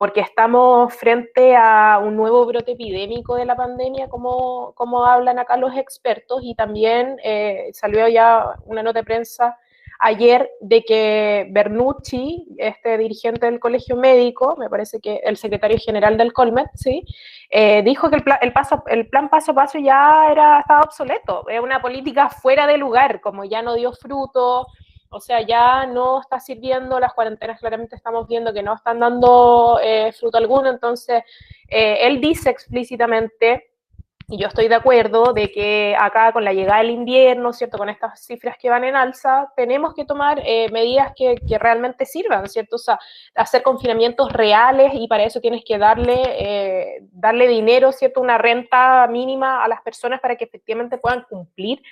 porque 0.03 0.18
estamos 0.18 0.92
frente 0.95 1.55
a 1.55 2.01
un 2.03 2.16
nuevo 2.16 2.45
brote 2.45 2.73
epidémico 2.73 3.37
de 3.37 3.45
la 3.45 3.55
pandemia, 3.55 4.09
como, 4.09 4.73
como 4.75 5.07
hablan 5.07 5.38
acá 5.38 5.57
los 5.57 5.77
expertos, 5.77 6.40
y 6.42 6.57
también 6.57 7.18
eh, 7.23 7.71
salió 7.73 8.09
ya 8.09 8.57
una 8.64 8.83
nota 8.83 8.99
de 8.99 9.05
prensa 9.05 9.57
ayer 10.02 10.50
de 10.60 10.82
que 10.82 11.46
Bernucci, 11.50 12.44
este 12.58 12.98
dirigente 12.98 13.46
del 13.46 13.60
colegio 13.60 13.96
médico, 13.96 14.56
me 14.58 14.68
parece 14.68 15.00
que 15.00 15.20
el 15.22 15.36
secretario 15.36 15.78
general 15.78 16.18
del 16.18 16.32
Colmet, 16.32 16.66
¿sí? 16.74 17.04
Eh, 17.48 17.82
dijo 17.84 18.10
que 18.10 18.16
el 18.16 18.24
plan, 18.24 18.38
el, 18.42 18.52
paso, 18.52 18.82
el 18.88 19.08
plan 19.08 19.28
paso 19.28 19.52
a 19.52 19.54
paso 19.54 19.78
ya 19.78 20.28
era, 20.30 20.58
estaba 20.58 20.82
obsoleto, 20.82 21.48
es 21.48 21.60
una 21.60 21.80
política 21.80 22.28
fuera 22.28 22.66
de 22.66 22.78
lugar, 22.78 23.20
como 23.20 23.44
ya 23.44 23.62
no 23.62 23.74
dio 23.74 23.92
fruto, 23.92 24.66
o 25.08 25.20
sea, 25.20 25.40
ya 25.42 25.86
no 25.86 26.20
está 26.20 26.40
sirviendo, 26.40 26.98
las 26.98 27.14
cuarentenas 27.14 27.60
claramente 27.60 27.94
estamos 27.94 28.26
viendo 28.26 28.52
que 28.52 28.62
no 28.62 28.74
están 28.74 28.98
dando 28.98 29.78
eh, 29.80 30.12
fruto 30.18 30.36
alguno, 30.36 30.68
entonces 30.68 31.22
eh, 31.68 31.98
él 32.00 32.20
dice 32.20 32.50
explícitamente, 32.50 33.71
y 34.28 34.38
yo 34.38 34.48
estoy 34.48 34.68
de 34.68 34.74
acuerdo, 34.74 35.32
de 35.32 35.50
que 35.50 35.96
acá 35.98 36.32
con 36.32 36.44
la 36.44 36.52
llegada 36.52 36.78
del 36.78 36.90
invierno, 36.90 37.52
¿cierto? 37.52 37.78
Con 37.78 37.88
estas 37.88 38.24
cifras 38.24 38.56
que 38.58 38.70
van 38.70 38.85
en 38.85 38.96
alza, 38.96 39.52
tenemos 39.56 39.94
que 39.94 40.04
tomar 40.04 40.40
eh, 40.44 40.68
medidas 40.70 41.12
que, 41.16 41.37
que, 41.37 41.58
realmente 41.58 42.06
sirvan, 42.06 42.48
¿cierto? 42.48 42.76
O 42.76 42.78
sea, 42.78 42.98
hacer 43.35 43.62
confinamientos 43.62 44.32
reales 44.32 44.92
y 44.94 45.08
para 45.08 45.24
eso 45.24 45.40
tienes 45.40 45.64
que 45.64 45.78
darle, 45.78 47.02
darle 47.12 47.48
dinero, 47.48 47.92
¿cierto? 47.92 48.20
Una 48.20 48.38
renta 48.38 49.06
mínima 49.08 49.64
a 49.64 49.68
las 49.68 49.82
personas 49.82 50.20
para 50.20 50.37
que 50.37 50.44
efectivamente 50.44 50.98
puedan 50.98 51.22
cumplir 51.22 51.82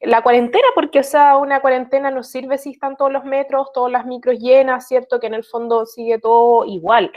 la 0.00 0.22
cuarentena, 0.22 0.66
porque, 0.74 1.00
o 1.00 1.04
sea, 1.04 1.36
una 1.36 1.60
cuarentena 1.60 2.10
no 2.10 2.22
sirve 2.22 2.58
si 2.58 2.70
están 2.70 2.96
todos 2.96 3.12
los 3.12 3.24
metros, 3.24 3.72
todas 3.72 3.90
las 3.90 4.06
micros 4.06 4.38
llenas, 4.38 4.86
¿cierto? 4.86 5.18
Que 5.18 5.26
en 5.26 5.34
el 5.34 5.44
fondo 5.44 5.86
sigue 5.86 6.18
todo 6.18 6.64
igual. 6.64 7.12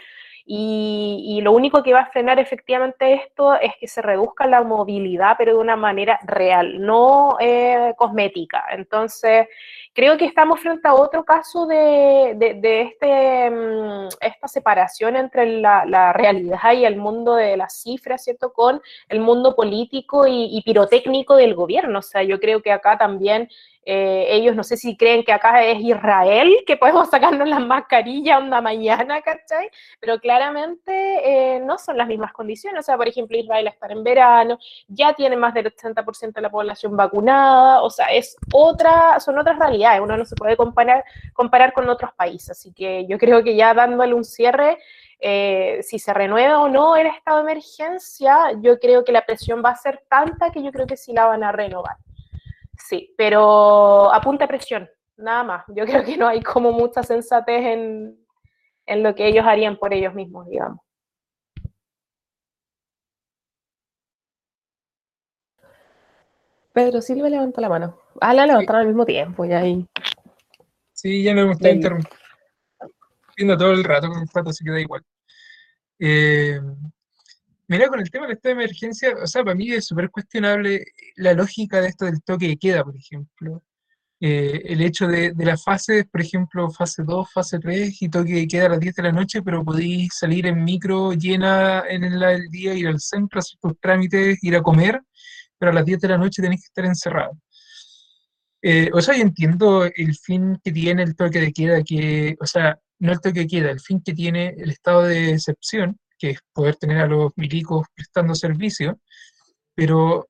Y, 0.45 1.39
lo 1.43 1.51
único 1.51 1.84
que 1.84 1.93
va 1.93 2.01
a 2.01 2.12
frenar 2.12 2.39
efectivamente 2.39 3.13
esto 3.13 3.56
es 3.56 3.71
que 3.80 3.88
se 3.88 4.01
reduzca 4.01 4.47
la 4.47 4.63
movilidad, 4.63 5.36
pero 5.38 5.54
de 5.54 5.60
una 5.60 5.75
manera 5.75 6.19
real, 6.23 6.80
no 6.82 7.38
eh, 7.39 7.93
cosmética. 7.97 8.65
Entonces, 8.71 9.47
creo 9.93 10.17
que 10.17 10.25
estamos 10.25 10.60
frente 10.60 10.88
a 10.88 10.93
otro 10.93 11.23
caso 11.23 11.65
de, 11.65 12.32
este, 12.63 13.49
mm, 13.49 14.08
esta 14.21 14.47
separación 14.47 15.15
entre 15.15 15.60
la, 15.60 16.13
realidad 16.13 16.73
y 16.73 16.86
el 16.86 16.95
mundo 16.97 17.36
de 17.36 17.58
las 17.58 17.82
cifras, 17.82 18.23
¿cierto? 18.23 18.54
Con 18.54 18.82
el 19.10 19.19
mundo 19.19 19.56
político 19.56 20.25
y 20.27 20.62
pirotécnico 20.63 21.36
del 21.36 21.56
gobierno. 21.56 21.99
O 21.99 22.01
sea, 22.01 22.23
yo 22.23 22.39
creo 22.39 22.62
que 22.62 22.71
acá 22.71 22.97
también 22.97 23.49
eh, 23.84 24.27
ellos 24.30 24.56
no 24.56 24.63
sé 24.63 24.77
si 24.77 24.95
creen 24.95 25.23
que 25.23 25.34
acá 25.34 25.63
es 25.63 25.80
Israel, 25.80 26.63
que 26.67 26.77
podemos 26.77 27.10
sacarnos 27.10 27.47
las 27.47 27.62
mascarillas 27.62 28.39
onda 28.39 28.62
mañana, 28.62 29.21
¿cachai? 29.21 29.69
Pero 29.99 30.19
claramente 30.19 31.56
eh, 31.56 31.60
no 31.62 31.77
son 31.80 31.97
las 31.97 32.08
mismas 32.08 32.32
condiciones. 32.32 32.82
O 32.82 32.84
sea, 32.84 32.97
por 32.97 33.08
ejemplo, 33.08 33.38
Israel 33.38 33.67
está 33.67 33.88
en 33.88 34.04
verano, 34.04 34.60
ya 34.88 35.13
tiene 35.13 35.36
más 35.36 35.54
del 35.54 35.73
80% 35.73 36.34
de 36.34 36.41
la 36.41 36.51
población 36.51 36.95
vacunada, 36.95 37.82
o 37.82 37.89
sea, 37.89 38.08
es 38.08 38.36
otra, 38.54 39.19
son 39.19 39.39
otras 39.39 39.58
realidades, 39.58 39.81
uno 40.02 40.17
no 40.17 40.26
se 40.26 40.36
puede 40.36 40.58
comparar, 40.58 41.04
comparar 41.34 41.74
con 41.74 41.89
otros 41.89 42.13
países. 42.13 42.52
Así 42.52 42.74
que 42.74 43.06
yo 43.08 43.17
creo 43.17 43.44
que 43.44 43.56
ya 43.56 43.74
dándole 43.74 44.13
un 44.13 44.24
cierre, 44.24 44.78
eh, 45.20 45.80
si 45.84 46.00
se 46.00 46.13
renueva 46.13 46.60
o 46.62 46.67
no 46.67 46.96
el 46.96 47.08
estado 47.08 47.38
de 47.38 47.52
emergencia, 47.52 48.54
yo 48.60 48.80
creo 48.80 49.04
que 49.04 49.12
la 49.12 49.26
presión 49.26 49.62
va 49.63 49.70
a 49.70 49.76
ser 49.76 50.04
tanta 50.10 50.52
que 50.52 50.63
yo 50.63 50.72
creo 50.72 50.88
que 50.88 50.98
sí 50.98 51.13
la 51.13 51.26
van 51.26 51.44
a 51.44 51.52
renovar. 51.52 51.98
Sí, 52.76 53.13
pero 53.15 54.12
a 54.12 54.20
punta 54.22 54.48
presión, 54.48 54.89
nada 55.17 55.44
más. 55.44 55.63
Yo 55.70 55.86
creo 55.86 56.04
que 56.04 56.17
no 56.17 56.28
hay 56.28 56.41
como 56.41 56.72
mucha 56.72 57.04
sensatez 57.04 57.65
en, 57.65 58.17
lo 59.04 59.15
que 59.15 59.28
ellos 59.28 59.46
harían 59.46 59.78
por 59.78 59.94
ellos 59.94 60.13
mismos, 60.13 60.48
digamos. 60.48 60.80
Pedro 66.73 67.01
Silva 67.01 67.29
levantó 67.29 67.62
la 67.62 67.69
mano. 67.69 67.99
Ah, 68.19 68.34
la 68.34 68.45
levantaron 68.45 68.81
al 68.81 68.88
mismo 68.88 69.05
tiempo, 69.05 69.45
ya 69.45 69.60
ahí. 69.60 69.86
Sí, 70.93 71.23
ya 71.23 71.34
no 71.34 71.41
hemos 71.41 71.55
estado 71.55 71.73
interrumpiendo 71.73 73.57
todo 73.57 73.71
el 73.71 73.84
rato 73.84 74.10
con 74.10 74.21
el 74.21 74.27
pato, 74.27 74.49
así 74.51 74.63
que 74.63 74.71
da 74.71 74.79
igual. 74.79 75.03
Eh, 75.99 76.60
Mira, 77.71 77.88
con 77.88 78.01
el 78.01 78.12
tema 78.12 78.25
del 78.27 78.36
estado 78.36 78.53
de 78.53 78.63
emergencia, 78.63 79.15
o 79.23 79.25
sea, 79.25 79.45
para 79.45 79.55
mí 79.55 79.71
es 79.71 79.86
súper 79.86 80.10
cuestionable 80.10 80.84
la 81.15 81.34
lógica 81.34 81.79
de 81.79 81.88
esto 81.88 82.03
del 82.03 82.21
toque 82.21 82.49
de 82.49 82.57
queda, 82.57 82.84
por 82.84 82.97
ejemplo. 82.97 83.63
Eh, 84.19 84.63
el 84.65 84.81
hecho 84.81 85.07
de, 85.07 85.31
de 85.31 85.45
las 85.45 85.63
fases, 85.63 86.05
por 86.12 86.19
ejemplo, 86.19 86.69
fase 86.69 87.03
2, 87.05 87.31
fase 87.31 87.60
3 87.60 88.01
y 88.01 88.10
toque 88.10 88.34
de 88.34 88.47
queda 88.49 88.65
a 88.65 88.69
las 88.71 88.79
10 88.81 88.95
de 88.95 89.03
la 89.03 89.13
noche, 89.13 89.41
pero 89.41 89.63
podéis 89.63 90.10
salir 90.13 90.47
en 90.47 90.65
micro 90.65 91.13
llena 91.13 91.86
en 91.88 92.03
el, 92.03 92.49
día, 92.49 92.73
ir 92.73 92.89
al 92.89 92.99
centro, 92.99 93.39
hacer 93.39 93.57
tus 93.62 93.79
trámites, 93.79 94.43
ir 94.43 94.57
a 94.57 94.62
comer, 94.62 95.01
pero 95.62 95.71
a 95.71 95.76
las 95.76 95.86
10 95.86 96.00
de 96.00 96.08
la 96.08 96.17
noche 96.17 96.41
tenéis 96.41 96.62
que 96.62 96.69
estar 96.69 96.86
encerrado. 96.86 97.38
Eh, 98.63 98.89
o 98.93 99.00
sea, 99.00 99.15
yo 99.15 99.21
entiendo 99.21 99.86
el 99.86 100.15
fin 100.15 100.60
que 100.63 100.71
tiene 100.71 101.04
el 101.04 101.15
toque 101.15 101.39
de 101.39 101.54
queda, 101.54 101.84
que, 101.84 102.36
o 102.39 102.47
sea, 102.47 102.80
no 102.97 103.12
el 103.12 103.21
toque 103.21 103.41
de 103.41 103.47
queda, 103.47 103.69
el 103.69 103.80
fin 103.80 104.02
que 104.02 104.15
tiene 104.15 104.56
el 104.58 104.71
estado 104.71 105.04
de 105.04 105.34
excepción, 105.34 106.00
que 106.17 106.32
es 106.32 106.39
poder 106.52 106.78
tener 106.78 106.97
a 106.97 107.06
los 107.06 107.32
milicos 107.36 107.86
prestando 107.93 108.34
servicio, 108.34 109.00
pero 109.76 110.28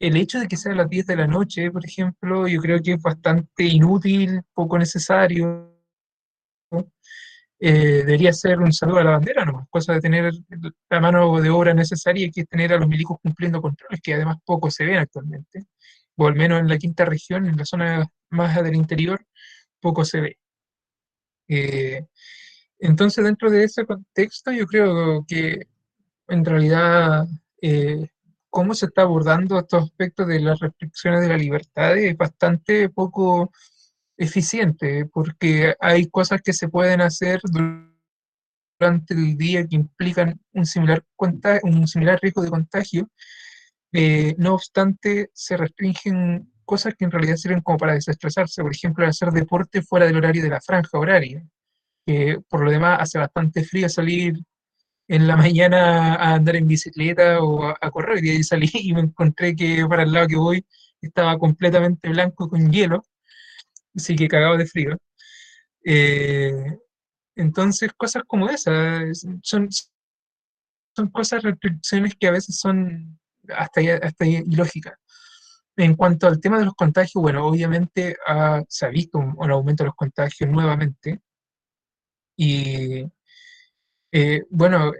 el 0.00 0.16
hecho 0.16 0.40
de 0.40 0.48
que 0.48 0.56
sea 0.56 0.72
a 0.72 0.76
las 0.76 0.90
10 0.90 1.06
de 1.06 1.16
la 1.16 1.28
noche, 1.28 1.70
por 1.70 1.86
ejemplo, 1.86 2.48
yo 2.48 2.60
creo 2.60 2.82
que 2.82 2.94
es 2.94 3.02
bastante 3.02 3.62
inútil, 3.62 4.42
poco 4.52 4.78
necesario. 4.78 5.78
Eh, 7.64 8.02
debería 8.04 8.32
ser 8.32 8.58
un 8.58 8.72
saludo 8.72 8.98
a 8.98 9.04
la 9.04 9.10
bandera, 9.12 9.44
¿no? 9.44 9.68
Cosa 9.70 9.92
de 9.92 10.00
tener 10.00 10.32
la 10.90 11.00
mano 11.00 11.40
de 11.40 11.48
obra 11.48 11.72
necesaria, 11.72 12.28
que 12.34 12.44
tener 12.44 12.72
a 12.72 12.76
los 12.76 12.88
milicos 12.88 13.18
cumpliendo 13.22 13.62
controles, 13.62 14.00
que 14.02 14.14
además 14.14 14.38
poco 14.44 14.68
se 14.68 14.84
ven 14.84 14.96
actualmente, 14.96 15.66
o 16.16 16.26
al 16.26 16.34
menos 16.34 16.58
en 16.58 16.66
la 16.66 16.76
quinta 16.76 17.04
región, 17.04 17.46
en 17.46 17.56
la 17.56 17.64
zona 17.64 18.04
más 18.30 18.60
del 18.64 18.74
interior, 18.74 19.24
poco 19.80 20.04
se 20.04 20.20
ve. 20.20 20.38
Eh, 21.46 22.04
entonces, 22.80 23.24
dentro 23.24 23.48
de 23.48 23.62
ese 23.62 23.86
contexto, 23.86 24.50
yo 24.50 24.66
creo 24.66 25.24
que 25.24 25.68
en 26.26 26.44
realidad 26.44 27.28
eh, 27.60 28.08
cómo 28.50 28.74
se 28.74 28.86
está 28.86 29.02
abordando 29.02 29.56
estos 29.60 29.84
aspectos 29.84 30.26
de 30.26 30.40
las 30.40 30.58
restricciones 30.58 31.20
de 31.20 31.28
la 31.28 31.36
libertad 31.36 31.96
es 31.96 32.16
bastante 32.16 32.88
poco 32.88 33.52
eficiente, 34.22 35.06
porque 35.06 35.74
hay 35.80 36.08
cosas 36.08 36.42
que 36.42 36.52
se 36.52 36.68
pueden 36.68 37.00
hacer 37.00 37.40
durante 38.78 39.14
el 39.14 39.36
día 39.36 39.66
que 39.66 39.76
implican 39.76 40.40
un 40.52 40.66
similar, 40.66 41.04
un 41.62 41.86
similar 41.86 42.18
riesgo 42.20 42.42
de 42.42 42.50
contagio, 42.50 43.08
eh, 43.92 44.34
no 44.38 44.54
obstante, 44.54 45.30
se 45.34 45.56
restringen 45.56 46.50
cosas 46.64 46.94
que 46.94 47.04
en 47.04 47.10
realidad 47.10 47.36
sirven 47.36 47.60
como 47.60 47.78
para 47.78 47.94
desestresarse, 47.94 48.62
por 48.62 48.72
ejemplo, 48.72 49.06
hacer 49.06 49.30
deporte 49.30 49.82
fuera 49.82 50.06
del 50.06 50.16
horario 50.16 50.42
de 50.42 50.48
la 50.48 50.60
franja 50.60 50.98
horaria, 50.98 51.44
que 52.06 52.38
por 52.48 52.64
lo 52.64 52.70
demás 52.70 52.98
hace 53.00 53.18
bastante 53.18 53.64
frío 53.64 53.88
salir 53.88 54.34
en 55.08 55.26
la 55.26 55.36
mañana 55.36 56.14
a 56.14 56.34
andar 56.34 56.56
en 56.56 56.66
bicicleta 56.66 57.42
o 57.42 57.66
a, 57.66 57.90
correr, 57.90 58.24
y 58.24 58.30
ahí 58.30 58.42
salí 58.42 58.70
y 58.72 58.94
me 58.94 59.00
encontré 59.02 59.54
que 59.54 59.84
para 59.86 60.04
el 60.04 60.12
lado 60.12 60.26
que 60.28 60.36
voy 60.36 60.64
estaba 61.02 61.38
completamente 61.38 62.08
blanco 62.08 62.48
con 62.48 62.70
hielo, 62.72 63.04
así 63.94 64.16
que 64.16 64.28
cagado 64.28 64.56
de 64.56 64.66
frío. 64.66 64.98
Eh, 65.84 66.78
entonces, 67.36 67.92
cosas 67.96 68.22
como 68.26 68.48
esas, 68.48 69.26
son, 69.42 69.68
son 70.94 71.10
cosas, 71.10 71.42
restricciones 71.42 72.14
que 72.18 72.28
a 72.28 72.32
veces 72.32 72.58
son 72.58 73.18
hasta, 73.48 73.80
hasta 74.02 74.26
ilógicas. 74.26 74.94
En 75.76 75.94
cuanto 75.96 76.26
al 76.26 76.40
tema 76.40 76.58
de 76.58 76.66
los 76.66 76.74
contagios, 76.74 77.22
bueno, 77.22 77.46
obviamente 77.46 78.16
se 78.68 78.86
ha 78.86 78.90
visto 78.90 79.18
un, 79.18 79.50
aumento 79.50 79.84
de 79.84 79.88
los 79.88 79.96
contagios 79.96 80.50
nuevamente. 80.50 81.20
Y 82.36 83.06
eh, 84.12 84.44
bueno, 84.50 84.92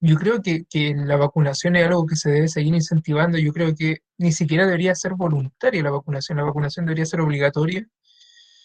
yo 0.00 0.16
creo 0.16 0.40
que, 0.42 0.64
la 0.96 1.16
vacunación 1.16 1.76
es 1.76 1.86
algo 1.86 2.06
que 2.06 2.16
se 2.16 2.30
debe 2.30 2.48
seguir 2.48 2.74
incentivando. 2.74 3.38
Yo 3.38 3.52
creo 3.52 3.74
que 3.74 3.98
ni 4.18 4.32
siquiera 4.32 4.66
debería 4.66 4.94
ser 4.94 5.14
voluntaria 5.14 5.82
la 5.82 5.90
vacunación, 5.90 6.38
la 6.38 6.44
vacunación 6.44 6.86
debería 6.86 7.06
ser 7.06 7.20
obligatoria. 7.20 7.86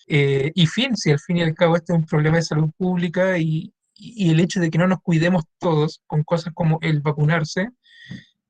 Eh, 0.07 0.51
y 0.55 0.67
fin, 0.67 0.95
si 0.95 1.11
al 1.11 1.19
fin 1.19 1.37
y 1.37 1.41
al 1.43 1.53
cabo 1.53 1.75
este 1.75 1.93
es 1.93 1.99
un 1.99 2.05
problema 2.05 2.37
de 2.37 2.43
salud 2.43 2.69
pública 2.77 3.37
y, 3.37 3.73
y 3.95 4.31
el 4.31 4.39
hecho 4.39 4.59
de 4.59 4.71
que 4.71 4.77
no 4.77 4.87
nos 4.87 5.01
cuidemos 5.01 5.43
todos 5.59 6.01
con 6.07 6.23
cosas 6.23 6.53
como 6.53 6.79
el 6.81 7.01
vacunarse, 7.01 7.69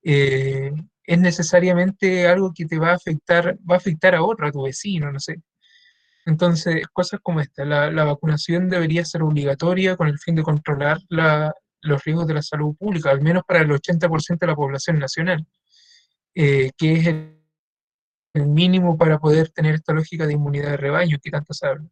eh, 0.03 0.71
es 1.03 1.19
necesariamente 1.19 2.27
algo 2.27 2.53
que 2.53 2.65
te 2.65 2.79
va 2.79 2.91
a 2.91 2.95
afectar, 2.95 3.57
va 3.69 3.75
a 3.75 3.77
afectar 3.77 4.15
a 4.15 4.23
otro, 4.23 4.47
a 4.47 4.51
tu 4.51 4.63
vecino, 4.63 5.11
no 5.11 5.19
sé. 5.19 5.41
Entonces, 6.25 6.87
cosas 6.93 7.19
como 7.21 7.41
esta, 7.41 7.65
la, 7.65 8.03
vacunación 8.03 8.69
debería 8.69 9.03
ser 9.03 9.23
obligatoria 9.23 9.97
con 9.97 10.07
el 10.07 10.19
fin 10.19 10.35
de 10.35 10.43
controlar 10.43 10.99
los 11.09 12.03
riesgos 12.03 12.27
de 12.27 12.35
la 12.35 12.41
salud 12.43 12.75
pública, 12.77 13.09
al 13.09 13.21
menos 13.21 13.43
para 13.45 13.61
el 13.61 13.69
80% 13.71 14.37
de 14.39 14.47
la 14.47 14.55
población 14.55 14.99
nacional, 14.99 15.45
eh, 16.35 16.71
que 16.77 16.93
es 16.93 17.07
el, 17.07 17.40
mínimo 18.33 18.97
para 18.97 19.19
poder 19.19 19.49
tener 19.49 19.75
esta 19.75 19.93
lógica 19.93 20.25
de 20.25 20.33
inmunidad 20.33 20.71
de 20.71 20.77
rebaño 20.77 21.17
que 21.21 21.31
tanto 21.31 21.53
se 21.53 21.67
habla. 21.67 21.89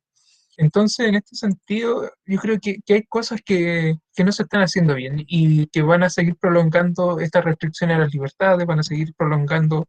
Entonces, 0.57 1.07
en 1.07 1.15
este 1.15 1.37
sentido, 1.37 2.11
yo 2.25 2.37
creo 2.37 2.59
que, 2.59 2.81
hay 2.89 3.03
cosas 3.03 3.41
que, 3.45 3.95
no 4.25 4.31
se 4.33 4.43
están 4.43 4.61
haciendo 4.61 4.93
bien 4.93 5.23
y 5.25 5.67
que 5.67 5.81
van 5.81 6.03
a 6.03 6.09
seguir 6.09 6.35
prolongando 6.35 7.19
estas 7.21 7.45
restricciones 7.45 7.95
a 7.95 7.99
las 7.99 8.13
libertades, 8.13 8.67
van 8.67 8.79
a 8.79 8.83
seguir 8.83 9.13
prolongando 9.15 9.87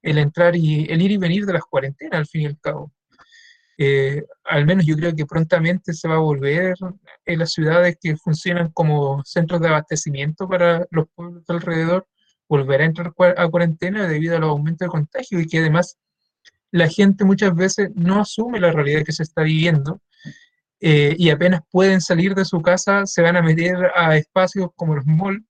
el 0.00 0.18
entrar 0.18 0.54
y 0.54 0.86
el 0.88 1.02
ir 1.02 1.10
y 1.10 1.16
venir 1.16 1.44
de 1.44 1.54
las 1.54 1.64
cuarentenas, 1.64 2.20
al 2.20 2.26
fin 2.26 2.42
y 2.42 2.46
al 2.46 2.60
cabo. 2.60 2.92
Eh, 3.78 4.22
al 4.44 4.64
menos 4.64 4.86
yo 4.86 4.94
creo 4.96 5.12
que 5.14 5.26
prontamente 5.26 5.92
se 5.92 6.06
va 6.06 6.14
a 6.14 6.18
volver 6.18 6.76
en 7.24 7.38
las 7.40 7.52
ciudades 7.52 7.96
que 8.00 8.16
funcionan 8.16 8.70
como 8.70 9.24
centros 9.24 9.60
de 9.60 9.68
abastecimiento 9.68 10.48
para 10.48 10.86
los 10.90 11.06
pueblos 11.16 11.44
de 11.46 11.54
alrededor, 11.54 12.06
volver 12.52 12.82
a 12.82 12.84
entrar 12.84 13.14
a 13.38 13.48
cuarentena 13.48 14.06
debido 14.06 14.36
a 14.36 14.40
los 14.40 14.50
aumentos 14.50 14.84
de 14.86 14.90
contagio 14.90 15.40
y 15.40 15.46
que 15.46 15.58
además 15.58 15.96
la 16.70 16.86
gente 16.86 17.24
muchas 17.24 17.54
veces 17.54 17.90
no 17.94 18.20
asume 18.20 18.60
la 18.60 18.70
realidad 18.70 19.04
que 19.04 19.12
se 19.12 19.22
está 19.22 19.42
viviendo 19.42 20.02
eh, 20.80 21.14
y 21.18 21.30
apenas 21.30 21.62
pueden 21.70 22.02
salir 22.02 22.34
de 22.34 22.44
su 22.44 22.60
casa, 22.60 23.06
se 23.06 23.22
van 23.22 23.36
a 23.36 23.42
meter 23.42 23.90
a 23.94 24.16
espacios 24.18 24.68
como 24.76 24.96
los 24.96 25.06
malls 25.06 25.42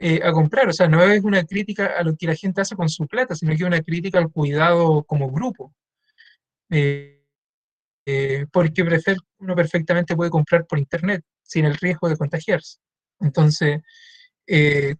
eh, 0.00 0.20
a 0.24 0.32
comprar. 0.32 0.68
O 0.68 0.72
sea, 0.72 0.88
no 0.88 1.00
es 1.04 1.22
una 1.22 1.44
crítica 1.44 1.86
a 1.96 2.02
lo 2.02 2.16
que 2.16 2.26
la 2.26 2.34
gente 2.34 2.60
hace 2.60 2.74
con 2.74 2.88
su 2.88 3.06
plata, 3.06 3.36
sino 3.36 3.50
que 3.50 3.62
es 3.62 3.68
una 3.68 3.82
crítica 3.82 4.18
al 4.18 4.32
cuidado 4.32 5.04
como 5.04 5.30
grupo. 5.30 5.72
Eh, 6.70 7.20
porque 8.52 8.82
uno 9.38 9.54
perfectamente 9.54 10.16
puede 10.16 10.30
comprar 10.30 10.66
por 10.66 10.78
internet 10.78 11.22
sin 11.42 11.66
el 11.66 11.76
riesgo 11.76 12.08
de 12.08 12.16
contagiarse. 12.16 12.78
Entonces, 13.20 13.80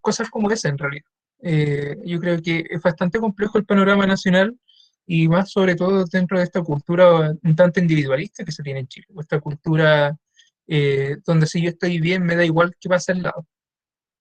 cosas 0.00 0.30
como 0.30 0.50
esa 0.52 0.68
en 0.68 0.78
realidad. 0.78 1.12
Yo 1.42 2.20
creo 2.20 2.40
que 2.40 2.64
es 2.70 2.80
bastante 2.80 3.18
complejo 3.18 3.58
el 3.58 3.64
panorama 3.64 4.06
nacional 4.06 4.56
y 5.06 5.28
más 5.28 5.50
sobre 5.50 5.74
todo 5.74 6.04
dentro 6.04 6.38
de 6.38 6.44
esta 6.44 6.62
cultura 6.62 7.32
un 7.42 7.56
tanto 7.56 7.80
individualista 7.80 8.44
que 8.44 8.52
se 8.52 8.62
tiene 8.62 8.80
en 8.80 8.88
Chile, 8.88 9.06
esta 9.18 9.40
cultura 9.40 10.16
eh, 10.66 11.16
donde 11.26 11.46
si 11.46 11.60
yo 11.60 11.70
estoy 11.70 12.00
bien 12.00 12.22
me 12.22 12.36
da 12.36 12.44
igual 12.44 12.74
qué 12.80 12.88
pasa 12.88 13.12
al 13.12 13.22
lado. 13.22 13.46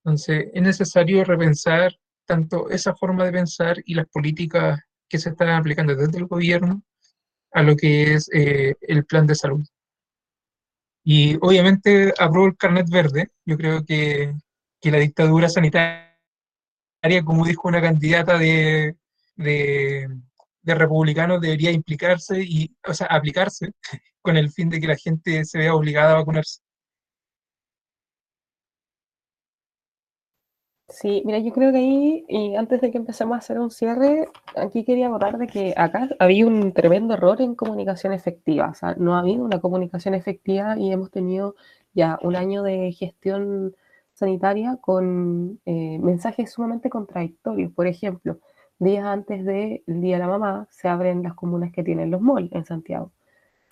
Entonces 0.03 0.47
es 0.53 0.61
necesario 0.61 1.23
repensar 1.23 1.95
tanto 2.25 2.69
esa 2.69 2.95
forma 2.95 3.25
de 3.25 3.31
pensar 3.31 3.77
y 3.85 3.93
las 3.93 4.07
políticas 4.07 4.79
que 5.07 5.19
se 5.19 5.29
están 5.29 5.49
aplicando 5.49 5.95
desde 5.95 6.17
el 6.17 6.25
gobierno 6.25 6.83
a 7.53 7.63
lo 7.63 7.75
que 7.75 8.13
es 8.13 8.29
eh, 8.33 8.75
el 8.81 9.05
plan 9.05 9.27
de 9.27 9.35
salud. 9.35 9.65
Y 11.03 11.35
obviamente 11.41 12.13
aprobó 12.17 12.47
el 12.47 12.57
carnet 12.57 12.89
verde, 12.89 13.29
yo 13.45 13.57
creo 13.57 13.83
que, 13.83 14.33
que 14.79 14.91
la 14.91 14.99
dictadura 14.99 15.49
sanitaria, 15.49 16.10
como 17.25 17.45
dijo 17.45 17.67
una 17.67 17.81
candidata 17.81 18.37
de, 18.37 18.95
de 20.63 20.75
republicanos 20.75 21.41
debería 21.41 21.71
implicarse 21.71 22.41
y, 22.43 22.75
o 22.87 22.93
sea, 22.93 23.07
aplicarse 23.07 23.73
con 24.21 24.37
el 24.37 24.51
fin 24.51 24.69
de 24.69 24.79
que 24.79 24.87
la 24.87 24.97
gente 24.97 25.45
se 25.45 25.57
vea 25.59 25.75
obligada 25.75 26.13
a 26.13 26.15
vacunarse. 26.19 26.61
Sí, 30.89 31.23
mira, 31.25 31.39
yo 31.39 31.53
creo 31.53 31.71
que 31.71 31.77
ahí, 31.77 32.25
y 32.27 32.55
antes 32.55 32.81
de 32.81 32.91
que 32.91 32.97
empecemos 32.97 33.35
a 33.35 33.37
hacer 33.39 33.59
un 33.59 33.71
cierre, 33.71 34.27
aquí 34.57 34.83
quería 34.83 35.07
abordar 35.07 35.37
de 35.37 35.47
que 35.47 35.73
acá 35.77 36.09
había 36.19 36.45
un 36.45 36.73
tremendo 36.73 37.13
error 37.13 37.41
en 37.41 37.55
comunicación 37.55 38.11
efectiva. 38.11 38.69
O 38.69 38.73
sea, 38.73 38.95
no 38.95 39.15
ha 39.15 39.19
habido 39.19 39.45
una 39.45 39.61
comunicación 39.61 40.15
efectiva 40.15 40.77
y 40.77 40.91
hemos 40.91 41.09
tenido 41.09 41.55
ya 41.93 42.19
un 42.21 42.35
año 42.35 42.61
de 42.63 42.91
gestión 42.91 43.75
sanitaria 44.21 44.77
con 44.79 45.59
eh, 45.65 45.97
mensajes 45.99 46.51
sumamente 46.51 46.89
contradictorios. 46.89 47.71
Por 47.73 47.87
ejemplo, 47.87 48.37
días 48.79 49.03
antes 49.05 49.43
del 49.43 49.81
Día 49.87 50.17
de 50.17 50.19
la 50.19 50.27
Mamá 50.27 50.67
se 50.69 50.87
abren 50.87 51.23
las 51.23 51.33
comunas 51.33 51.71
que 51.71 51.83
tienen 51.83 52.11
los 52.11 52.21
malls 52.21 52.51
en 52.53 52.65
Santiago, 52.65 53.11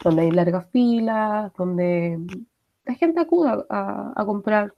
donde 0.03 0.23
hay 0.23 0.31
largas 0.31 0.65
filas, 0.71 1.53
donde 1.55 2.19
la 2.85 2.95
gente 2.95 3.19
acuda 3.19 3.63
a, 3.69 4.23
comprar 4.25 4.73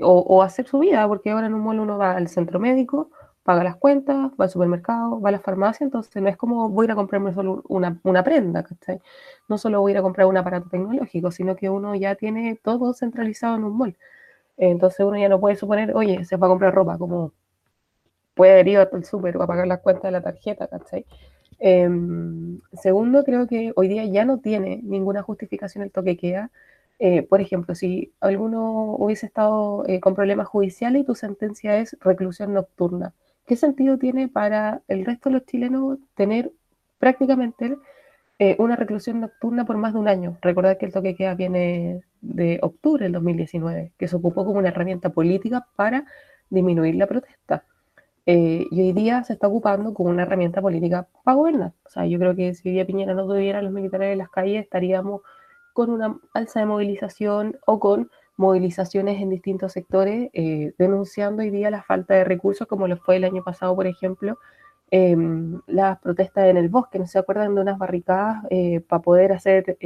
o, 0.00 0.42
a 0.42 0.46
hacer 0.46 0.66
su 0.66 0.80
vida, 0.80 1.06
porque 1.06 1.30
ahora 1.30 1.46
en 1.46 1.54
un 1.54 1.62
mall 1.62 1.78
uno 1.78 1.96
va 1.96 2.16
al 2.16 2.28
centro 2.28 2.58
médico, 2.58 3.10
paga 3.44 3.62
las 3.62 3.76
cuentas, 3.76 4.32
va 4.38 4.46
al 4.46 4.50
supermercado, 4.50 5.20
va 5.20 5.28
a 5.28 5.32
la 5.32 5.40
farmacia, 5.40 5.84
entonces 5.84 6.20
no 6.20 6.28
es 6.28 6.36
como 6.36 6.68
voy 6.70 6.84
a 6.84 6.86
ir 6.86 6.92
a 6.92 6.96
comprarme 6.96 7.32
solo 7.34 7.62
una, 7.68 8.00
una 8.02 8.24
prenda, 8.24 8.64
¿cachai? 8.64 9.00
No 9.48 9.58
solo 9.58 9.80
voy 9.80 9.92
a 9.92 9.94
ir 9.94 9.98
a 9.98 10.02
comprar 10.02 10.26
un 10.26 10.36
aparato 10.36 10.68
tecnológico, 10.68 11.30
sino 11.30 11.54
que 11.54 11.70
uno 11.70 11.94
ya 11.94 12.16
tiene 12.16 12.56
todo 12.62 12.94
centralizado 12.94 13.56
en 13.56 13.64
un 13.64 13.78
mall. 13.78 13.96
Entonces 14.58 15.00
uno 15.00 15.16
ya 15.16 15.28
no 15.28 15.40
puede 15.40 15.56
suponer, 15.56 15.94
oye, 15.96 16.24
se 16.24 16.36
va 16.36 16.48
a 16.48 16.50
comprar 16.50 16.74
ropa, 16.74 16.98
como 16.98 17.32
puede 18.34 18.68
ir 18.70 18.78
al 18.78 19.04
súper 19.04 19.36
o 19.36 19.42
a 19.42 19.46
pagar 19.46 19.66
las 19.66 19.80
cuentas 19.80 20.04
de 20.04 20.10
la 20.12 20.22
tarjeta, 20.22 20.68
¿cachai? 20.68 21.06
Em, 21.58 22.60
segundo, 22.72 23.24
creo 23.24 23.46
que 23.48 23.72
hoy 23.76 23.88
día 23.88 24.04
ya 24.04 24.24
no 24.24 24.38
tiene 24.38 24.80
ninguna 24.84 25.22
justificación 25.22 25.82
el 25.84 25.90
toque 25.90 26.16
queda. 26.16 26.50
Eh, 27.00 27.22
por 27.22 27.40
ejemplo, 27.40 27.74
si 27.74 28.12
alguno 28.20 28.94
hubiese 28.96 29.26
estado 29.26 29.84
eh, 29.86 30.00
con 30.00 30.14
problemas 30.14 30.48
judiciales 30.48 31.02
y 31.02 31.04
tu 31.04 31.14
sentencia 31.14 31.78
es 31.78 31.96
reclusión 32.00 32.54
nocturna, 32.54 33.14
¿qué 33.46 33.56
sentido 33.56 33.98
tiene 33.98 34.28
para 34.28 34.82
el 34.88 35.04
resto 35.04 35.30
de 35.30 35.34
los 35.34 35.46
chilenos 35.46 35.98
tener 36.14 36.52
prácticamente 36.98 37.76
eh, 38.38 38.56
una 38.58 38.76
reclusión 38.76 39.20
nocturna 39.20 39.64
por 39.64 39.76
más 39.76 39.92
de 39.92 39.98
un 39.98 40.08
año? 40.08 40.38
Recordad 40.42 40.78
que 40.78 40.86
el 40.86 40.92
toque 40.92 41.16
queda 41.16 41.34
viene 41.34 42.02
de 42.20 42.58
octubre 42.62 43.04
del 43.04 43.12
2019, 43.12 43.92
que 43.98 44.08
se 44.08 44.16
ocupó 44.16 44.44
como 44.44 44.58
una 44.58 44.68
herramienta 44.68 45.10
política 45.10 45.66
para 45.76 46.04
disminuir 46.50 46.94
la 46.96 47.06
protesta. 47.06 47.64
Eh, 48.26 48.66
y 48.70 48.82
hoy 48.82 48.92
día 48.92 49.24
se 49.24 49.32
está 49.32 49.48
ocupando 49.48 49.94
como 49.94 50.10
una 50.10 50.22
herramienta 50.22 50.60
política 50.60 51.08
para 51.24 51.36
gobernar. 51.36 51.72
O 51.86 51.88
sea, 51.88 52.06
yo 52.06 52.18
creo 52.18 52.36
que 52.36 52.54
si 52.54 52.68
hoy 52.68 52.74
día 52.74 52.86
Piñera 52.86 53.14
no 53.14 53.26
tuviera 53.26 53.60
a 53.60 53.62
los 53.62 53.72
militares 53.72 54.12
en 54.12 54.18
las 54.18 54.28
calles, 54.28 54.62
estaríamos 54.62 55.22
con 55.72 55.90
una 55.90 56.18
alza 56.34 56.60
de 56.60 56.66
movilización 56.66 57.56
o 57.66 57.80
con 57.80 58.10
movilizaciones 58.36 59.20
en 59.20 59.30
distintos 59.30 59.72
sectores, 59.72 60.30
eh, 60.32 60.74
denunciando 60.78 61.42
hoy 61.42 61.50
día 61.50 61.70
la 61.70 61.82
falta 61.82 62.14
de 62.14 62.24
recursos, 62.24 62.68
como 62.68 62.86
lo 62.86 62.96
fue 62.98 63.16
el 63.16 63.24
año 63.24 63.42
pasado, 63.42 63.74
por 63.74 63.86
ejemplo, 63.86 64.38
em, 64.90 65.60
las 65.66 65.98
protestas 66.00 66.46
en 66.46 66.56
el 66.56 66.68
bosque, 66.68 66.98
¿no 66.98 67.06
se 67.06 67.18
acuerdan 67.18 67.54
de 67.54 67.60
unas 67.60 67.78
barricadas 67.78 68.44
eh, 68.50 68.80
para 68.80 69.02
poder 69.02 69.32
hacer, 69.32 69.78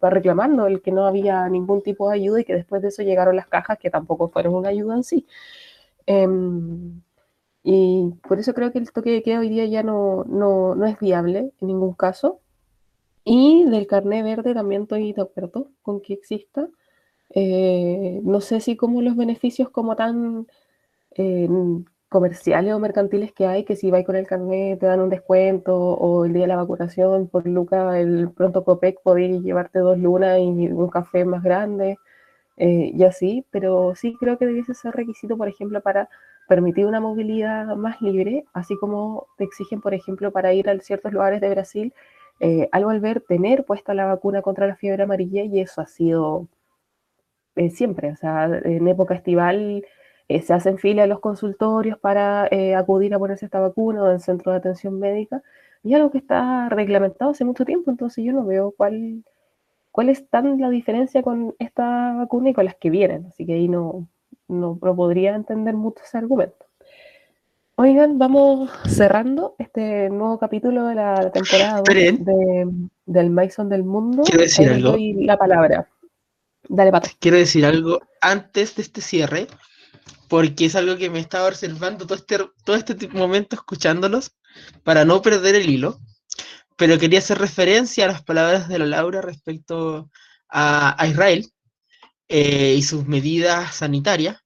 para 0.00 0.14
reclamando 0.14 0.66
el 0.66 0.82
que 0.82 0.92
no 0.92 1.06
había 1.06 1.48
ningún 1.48 1.82
tipo 1.82 2.08
de 2.10 2.16
ayuda 2.16 2.40
y 2.40 2.44
que 2.44 2.54
después 2.54 2.82
de 2.82 2.88
eso 2.88 3.02
llegaron 3.02 3.36
las 3.36 3.48
cajas 3.48 3.78
que 3.78 3.90
tampoco 3.90 4.28
fueron 4.30 4.54
una 4.54 4.70
ayuda 4.70 4.96
en 4.96 5.04
sí. 5.04 5.26
Em, 6.06 7.02
y 7.62 8.14
por 8.26 8.38
eso 8.38 8.54
creo 8.54 8.72
que 8.72 8.78
el 8.78 8.90
toque 8.92 9.10
de 9.10 9.22
queda 9.22 9.40
hoy 9.40 9.50
día 9.50 9.66
ya 9.66 9.82
no, 9.82 10.24
no, 10.24 10.74
no 10.74 10.86
es 10.86 10.98
viable 10.98 11.52
en 11.60 11.68
ningún 11.68 11.94
caso. 11.94 12.40
Y 13.24 13.64
del 13.64 13.86
carné 13.86 14.22
verde 14.22 14.54
también 14.54 14.82
estoy 14.82 15.12
de 15.12 15.22
acuerdo 15.22 15.70
con 15.82 16.00
que 16.00 16.14
exista. 16.14 16.68
Eh, 17.30 18.20
no 18.24 18.40
sé 18.40 18.60
si 18.60 18.76
como 18.76 19.02
los 19.02 19.16
beneficios 19.16 19.70
como 19.70 19.96
tan, 19.96 20.46
eh, 21.12 21.48
comerciales 22.08 22.72
o 22.74 22.78
mercantiles 22.78 23.32
que 23.32 23.46
hay, 23.46 23.64
que 23.64 23.76
si 23.76 23.90
vais 23.90 24.06
con 24.06 24.16
el 24.16 24.26
carnet 24.26 24.80
te 24.80 24.86
dan 24.86 25.00
un 25.00 25.10
descuento, 25.10 25.76
o 25.76 26.24
el 26.24 26.32
día 26.32 26.42
de 26.42 26.48
la 26.48 26.56
vacunación 26.56 27.28
por 27.28 27.46
Luca, 27.46 27.98
el 28.00 28.30
pronto 28.30 28.64
Copec 28.64 29.00
podéis 29.02 29.42
llevarte 29.42 29.78
dos 29.80 29.98
lunas 29.98 30.38
y 30.40 30.68
un 30.68 30.88
café 30.90 31.24
más 31.24 31.42
grande, 31.42 31.98
eh, 32.56 32.90
y 32.94 33.04
así, 33.04 33.44
pero 33.50 33.94
sí 33.94 34.16
creo 34.20 34.38
que 34.38 34.46
debiese 34.46 34.74
ser 34.74 34.94
requisito, 34.94 35.36
por 35.36 35.48
ejemplo, 35.48 35.80
para 35.82 36.08
permitir 36.48 36.86
una 36.86 37.00
movilidad 37.00 37.76
más 37.76 38.00
libre, 38.02 38.44
así 38.54 38.76
como 38.78 39.26
te 39.36 39.44
exigen, 39.44 39.80
por 39.80 39.94
ejemplo, 39.94 40.32
para 40.32 40.52
ir 40.54 40.68
a 40.70 40.78
ciertos 40.80 41.12
lugares 41.12 41.40
de 41.40 41.50
Brasil, 41.50 41.92
eh, 42.40 42.68
al 42.72 42.84
volver 42.84 43.20
tener 43.20 43.64
puesta 43.64 43.94
la 43.94 44.06
vacuna 44.06 44.42
contra 44.42 44.66
la 44.66 44.76
fiebre 44.76 45.02
amarilla, 45.02 45.42
y 45.44 45.60
eso 45.60 45.80
ha 45.82 45.86
sido 45.86 46.48
eh, 47.56 47.70
siempre, 47.70 48.12
o 48.12 48.16
sea, 48.16 48.46
en 48.46 48.88
época 48.88 49.14
estival 49.14 49.84
eh, 50.28 50.42
se 50.42 50.52
hacen 50.52 50.78
fila 50.78 51.04
en 51.04 51.08
los 51.08 51.20
consultorios 51.20 51.98
para 51.98 52.48
eh, 52.50 52.74
acudir 52.74 53.14
a 53.14 53.18
ponerse 53.18 53.46
esta 53.46 53.60
vacuna 53.60 54.02
o 54.02 54.10
en 54.12 54.20
centro 54.20 54.52
de 54.52 54.58
atención 54.58 54.98
médica, 54.98 55.42
y 55.82 55.94
algo 55.94 56.10
que 56.10 56.18
está 56.18 56.68
reglamentado 56.68 57.30
hace 57.30 57.44
mucho 57.44 57.64
tiempo, 57.64 57.90
entonces 57.90 58.24
yo 58.24 58.32
no 58.32 58.44
veo 58.44 58.74
cuál, 58.76 59.24
cuál 59.90 60.10
es 60.10 60.28
tan 60.28 60.60
la 60.60 60.68
diferencia 60.68 61.22
con 61.22 61.54
esta 61.58 62.14
vacuna 62.14 62.50
y 62.50 62.52
con 62.52 62.66
las 62.66 62.76
que 62.76 62.90
vienen, 62.90 63.26
así 63.26 63.46
que 63.46 63.54
ahí 63.54 63.68
no, 63.68 64.06
no, 64.48 64.76
podría 64.78 65.34
entender 65.34 65.74
mucho 65.74 66.02
ese 66.04 66.18
argumento. 66.18 66.66
Oigan, 67.76 68.18
vamos 68.18 68.70
cerrando 68.86 69.54
este 69.58 70.10
nuevo 70.10 70.38
capítulo 70.38 70.84
de 70.86 70.96
la 70.96 71.30
temporada 71.30 71.80
de, 71.82 72.68
del 73.06 73.30
Maison 73.30 73.68
del 73.68 73.84
Mundo. 73.84 74.24
Quiero 74.24 74.42
decir 74.42 74.68
algo. 74.68 74.96
la 74.98 75.36
palabra. 75.36 75.88
Dale, 76.68 76.90
Pato. 76.90 77.10
Quiero 77.20 77.36
decir 77.36 77.64
algo 77.64 78.00
antes 78.20 78.74
de 78.74 78.82
este 78.82 79.00
cierre 79.00 79.46
porque 80.28 80.66
es 80.66 80.76
algo 80.76 80.96
que 80.96 81.10
me 81.10 81.20
estaba 81.20 81.48
observando 81.48 82.06
todo 82.06 82.16
este, 82.16 82.38
todo 82.64 82.76
este 82.76 83.08
momento 83.08 83.56
escuchándolos 83.56 84.32
para 84.84 85.04
no 85.04 85.22
perder 85.22 85.54
el 85.54 85.68
hilo, 85.68 86.00
pero 86.76 86.98
quería 86.98 87.18
hacer 87.18 87.38
referencia 87.38 88.04
a 88.04 88.08
las 88.08 88.22
palabras 88.22 88.68
de 88.68 88.78
la 88.78 88.86
Laura 88.86 89.20
respecto 89.20 90.10
a, 90.48 90.96
Israel 91.08 91.50
eh, 92.28 92.74
y 92.76 92.82
sus 92.82 93.06
medidas 93.06 93.76
sanitarias. 93.76 94.38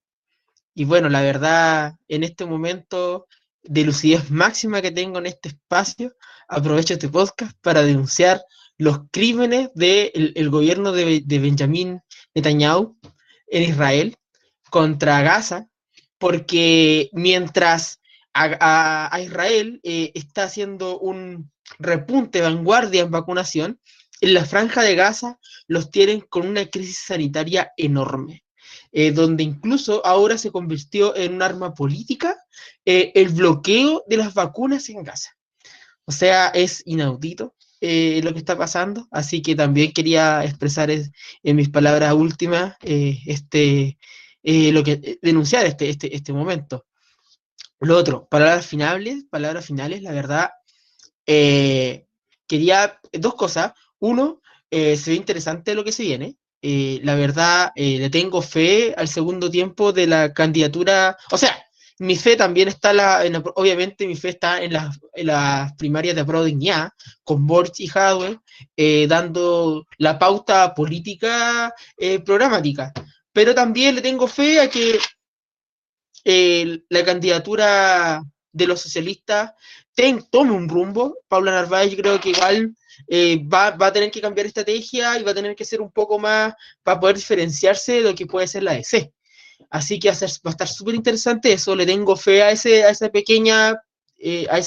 Y 0.73 0.85
bueno, 0.85 1.09
la 1.09 1.21
verdad, 1.21 1.95
en 2.07 2.23
este 2.23 2.45
momento 2.45 3.27
de 3.61 3.83
lucidez 3.83 4.31
máxima 4.31 4.81
que 4.81 4.91
tengo 4.91 5.19
en 5.19 5.27
este 5.27 5.49
espacio, 5.49 6.15
aprovecho 6.47 6.93
este 6.93 7.09
podcast 7.09 7.55
para 7.61 7.83
denunciar 7.83 8.41
los 8.77 9.01
crímenes 9.11 9.69
del 9.75 10.49
gobierno 10.49 10.91
de, 10.91 11.21
de 11.23 11.39
Benjamín 11.39 12.01
Netanyahu 12.33 12.97
en 13.47 13.63
Israel 13.63 14.17
contra 14.69 15.21
Gaza, 15.21 15.67
porque 16.23 17.09
mientras 17.11 17.99
a, 18.33 19.19
Israel 19.21 19.81
eh, 19.83 20.09
está 20.13 20.45
haciendo 20.45 20.97
un 20.97 21.51
repunte 21.79 22.39
vanguardia 22.39 23.01
en 23.01 23.11
vacunación, 23.11 23.81
en 24.21 24.33
la 24.33 24.45
franja 24.45 24.83
de 24.83 24.95
Gaza 24.95 25.37
los 25.67 25.91
tienen 25.91 26.21
con 26.21 26.47
una 26.47 26.65
crisis 26.67 26.99
sanitaria 27.07 27.73
enorme, 27.75 28.45
eh, 28.93 29.11
donde 29.11 29.43
incluso 29.43 30.01
ahora 30.05 30.37
se 30.37 30.49
convirtió 30.49 31.13
en 31.13 31.33
un 31.33 31.41
arma 31.41 31.73
política 31.73 32.37
eh, 32.85 33.11
el 33.15 33.27
bloqueo 33.27 34.05
de 34.07 34.15
las 34.15 34.33
vacunas 34.33 34.87
en 34.87 35.03
Gaza. 35.03 35.31
O 36.05 36.13
sea, 36.13 36.47
es 36.47 36.83
inaudito 36.85 37.53
lo 37.81 38.31
que 38.31 38.39
está 38.39 38.57
pasando, 38.57 39.09
así 39.11 39.41
que 39.41 39.57
también 39.57 39.91
quería 39.91 40.45
expresar 40.45 40.89
en 40.89 41.11
mis 41.57 41.67
palabras 41.67 42.13
últimas 42.13 42.77
este, 42.81 43.97
eh, 44.43 44.73
lo 44.73 44.83
que 44.83 44.99
eh, 45.01 45.19
denunciar 45.21 45.65
este, 45.65 45.89
este, 45.89 46.13
este 46.13 46.33
momento. 46.33 46.85
Lo 47.79 47.97
otro, 47.97 48.27
palabras 48.29 48.65
finales, 48.67 49.25
palabras 49.29 49.65
finales, 49.65 50.01
la 50.01 50.11
verdad, 50.11 50.49
eh, 51.25 52.07
quería 52.47 52.99
dos 53.13 53.35
cosas. 53.35 53.73
Uno, 53.99 54.41
se 54.69 55.03
ve 55.07 55.15
interesante 55.15 55.75
lo 55.75 55.83
que 55.83 55.91
se 55.91 56.03
viene. 56.03 56.35
la 56.61 57.15
verdad, 57.15 57.71
le 57.75 58.09
tengo 58.09 58.41
fe 58.41 58.93
al 58.97 59.07
segundo 59.07 59.49
tiempo 59.49 59.93
de 59.93 60.07
la 60.07 60.33
candidatura. 60.33 61.17
O 61.31 61.37
sea, 61.37 61.55
mi 61.99 62.15
fe 62.15 62.35
también 62.35 62.69
está, 62.69 62.91
la, 62.93 63.23
obviamente, 63.55 64.07
mi 64.07 64.15
fe 64.15 64.29
está 64.29 64.61
en 64.63 64.73
las, 64.73 64.99
las 65.15 65.73
primarias 65.75 66.15
de 66.15 66.21
Apro 66.21 66.43
con 67.23 67.45
Borch 67.45 67.79
y 67.79 67.89
Hadwe, 67.93 68.39
dando 69.07 69.85
la 69.97 70.17
pauta 70.17 70.73
política 70.73 71.73
programática 72.25 72.93
pero 73.33 73.53
también 73.53 73.95
le 73.95 74.01
tengo 74.01 74.27
fe 74.27 74.59
a 74.59 74.69
que 74.69 74.99
eh, 76.23 76.83
la 76.89 77.03
candidatura 77.03 78.23
de 78.51 78.67
los 78.67 78.79
socialistas 78.81 79.51
tome 80.29 80.51
un 80.51 80.69
rumbo. 80.69 81.17
Paula 81.27 81.51
Narváez 81.51 81.95
creo 81.95 82.19
que 82.19 82.29
igual 82.29 82.75
eh, 83.07 83.41
va, 83.45 83.67
a 83.67 83.93
tener 83.93 84.11
que 84.11 84.21
cambiar 84.21 84.47
estrategia 84.47 85.19
y 85.19 85.23
va 85.23 85.31
a 85.31 85.35
tener 85.35 85.55
que 85.55 85.65
ser 85.65 85.81
un 85.81 85.91
poco 85.91 86.19
más 86.19 86.53
para 86.83 86.99
poder 86.99 87.17
diferenciarse 87.17 87.93
de 87.93 88.01
lo 88.01 88.15
que 88.15 88.25
puede 88.25 88.47
ser 88.47 88.63
la 88.63 88.73
DC. 88.73 89.11
Así 89.69 89.99
que 89.99 90.09
va 90.09 90.15
a, 90.15 90.49
estar 90.49 90.67
súper 90.67 90.95
interesante 90.95 91.51
eso. 91.51 91.75
Le 91.75 91.85
tengo 91.85 92.15
fe 92.15 92.43
a, 92.43 92.51
ese, 92.51 92.83
a 92.83 92.89
esa 92.89 93.09
pequeña, 93.09 93.81
eh, 94.17 94.47
a, 94.49 94.59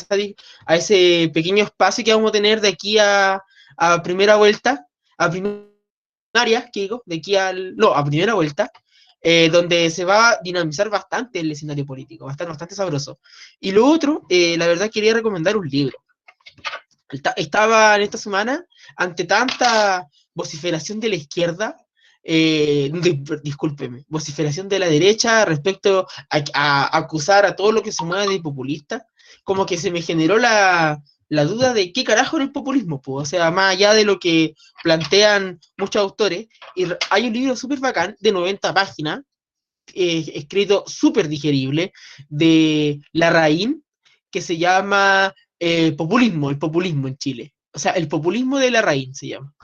a 0.66 0.76
ese 0.76 1.30
pequeño 1.32 1.64
espacio 1.64 2.04
que 2.04 2.12
vamos 2.12 2.30
a 2.30 2.32
tener 2.32 2.60
de 2.60 2.68
aquí 2.68 2.98
a, 2.98 3.40
a 3.76 4.02
primera 4.02 4.36
vuelta, 4.36 4.86
que 6.45 6.80
digo, 6.80 7.03
de 7.07 7.16
aquí 7.16 7.37
al, 7.37 7.76
no, 7.76 7.95
a 7.95 8.05
primera 8.05 8.34
vuelta, 8.34 8.70
eh, 9.20 9.49
donde 9.51 9.91
se 9.91 10.05
va 10.05 10.30
a 10.30 10.39
dinamizar 10.43 10.89
bastante 10.89 11.41
el 11.41 11.51
escenario 11.51 11.84
político, 11.84 12.26
va 12.26 12.30
a 12.30 12.34
estar 12.34 12.49
bastante 12.49 12.74
sabroso. 12.74 13.18
Y 13.59 13.72
lo 13.72 13.87
otro, 13.87 14.22
eh, 14.28 14.57
la 14.57 14.66
verdad 14.66 14.91
quería 14.91 15.14
recomendar 15.14 15.57
un 15.57 15.68
libro. 15.68 15.99
Estaba 17.37 17.97
en 17.97 18.03
esta 18.03 18.18
semana 18.18 18.64
ante 18.97 19.24
tanta 19.24 20.07
vociferación 20.34 21.01
de 21.01 21.09
la 21.09 21.16
izquierda, 21.16 21.76
eh, 22.22 22.91
discúlpeme, 23.43 24.05
vociferación 24.09 24.68
de 24.68 24.78
la 24.78 24.89
derecha 24.89 25.45
respecto 25.45 26.07
a, 26.30 26.45
a, 26.55 26.97
acusar 26.97 27.47
a 27.47 27.57
todo 27.57 27.72
lo 27.72 27.82
que 27.82 27.93
se 27.93 28.05
mueve 28.05 28.32
de 28.32 28.41
populista, 28.41 29.07
como 29.45 29.66
que 29.66 29.78
se 29.78 29.91
me 29.91 30.03
generó 30.03 30.37
la, 30.37 31.01
la 31.28 31.44
duda 31.44 31.74
de 31.74 31.92
qué 31.92 32.04
carajo 32.04 32.38
es 32.38 32.44
el 32.44 32.52
populismo, 32.52 33.02
o 33.04 33.24
sea, 33.24 33.50
más 33.50 33.72
allá 33.72 33.94
de 33.94 34.04
lo 34.04 34.18
que 34.18 34.54
plantean 34.82 35.60
muchos 35.76 36.00
autores, 36.00 36.48
y 36.74 36.86
hay 37.10 37.26
un 37.26 37.32
libro 37.32 37.56
súper 37.56 37.80
bacán 37.80 38.16
de 38.20 38.32
90 38.32 38.72
páginas, 38.72 39.22
eh, 39.94 40.24
escrito 40.34 40.84
súper 40.86 41.28
digerible, 41.28 41.92
de 42.28 43.00
Larraín, 43.12 43.84
que 44.30 44.40
se 44.40 44.56
llama 44.56 45.34
eh, 45.58 45.92
Populismo, 45.92 46.50
el 46.50 46.58
populismo 46.58 47.08
en 47.08 47.16
Chile. 47.16 47.54
O 47.72 47.78
sea, 47.78 47.92
el 47.92 48.08
populismo 48.08 48.58
de 48.58 48.70
Larraín 48.70 49.14
se 49.14 49.28
llama. 49.28 49.54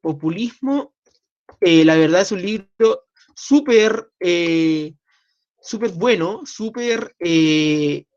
Populismo, 0.00 0.94
eh, 1.60 1.84
la 1.84 1.96
verdad 1.96 2.22
es 2.22 2.32
un 2.32 2.42
libro 2.42 3.04
súper, 3.34 4.10
súper 5.60 5.90
bueno, 5.92 6.42
súper 6.44 7.14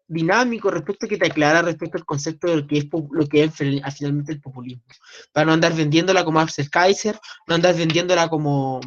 dinámico 0.08 0.70
respecto 0.70 1.06
a 1.06 1.10
que 1.10 1.18
te 1.18 1.28
aclara 1.28 1.62
respecto 1.62 1.98
al 1.98 2.06
concepto 2.06 2.48
de 2.48 2.58
lo 2.58 2.68
que 2.68 2.78
es 2.78 2.88
lo 3.12 3.28
que 3.28 3.44
es 3.44 3.54
finalmente 3.56 4.32
el 4.34 4.42
populismo. 4.42 4.84
Para 5.32 5.46
no 5.46 5.54
andar 5.54 5.74
vendiéndola 5.74 6.24
como 6.24 6.40
Axel 6.40 6.70
Kaiser, 6.70 7.20
no 7.48 7.56
andar 7.56 7.76
vendiéndola 7.76 8.30
como 8.30 8.82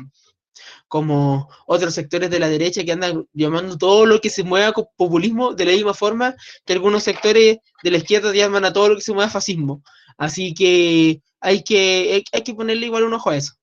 como 0.89 1.49
otros 1.67 1.95
sectores 1.95 2.31
de 2.31 2.39
la 2.39 2.49
derecha 2.49 2.85
que 2.85 2.93
andan 2.93 3.27
llamando 3.33 3.77
todo 3.77 4.07
lo 4.07 4.21
que 4.21 4.31
se 4.31 4.45
mueva 4.45 4.73
con 4.73 4.87
populismo 4.97 5.53
de 5.53 5.65
la 5.65 5.73
misma 5.73 5.95
forma 5.95 6.35
que 6.65 6.73
algunos 6.73 7.03
sectores 7.03 7.59
de 7.83 7.91
la 7.91 7.99
izquierda 7.99 8.33
llaman 8.33 8.65
a 8.65 8.73
todo 8.73 8.91
lo 8.91 8.95
que 8.97 9.03
se 9.03 9.13
mueva 9.13 9.31
fascismo. 9.31 9.83
Así 10.17 10.55
que 10.55 11.21
hay 11.41 11.63
que, 11.63 12.25
hay 12.33 12.43
que 12.43 12.55
ponerle 12.55 12.87
igual 12.87 13.05
un 13.05 13.15
ojo 13.15 13.31
a 13.31 13.37
eso. 13.37 13.55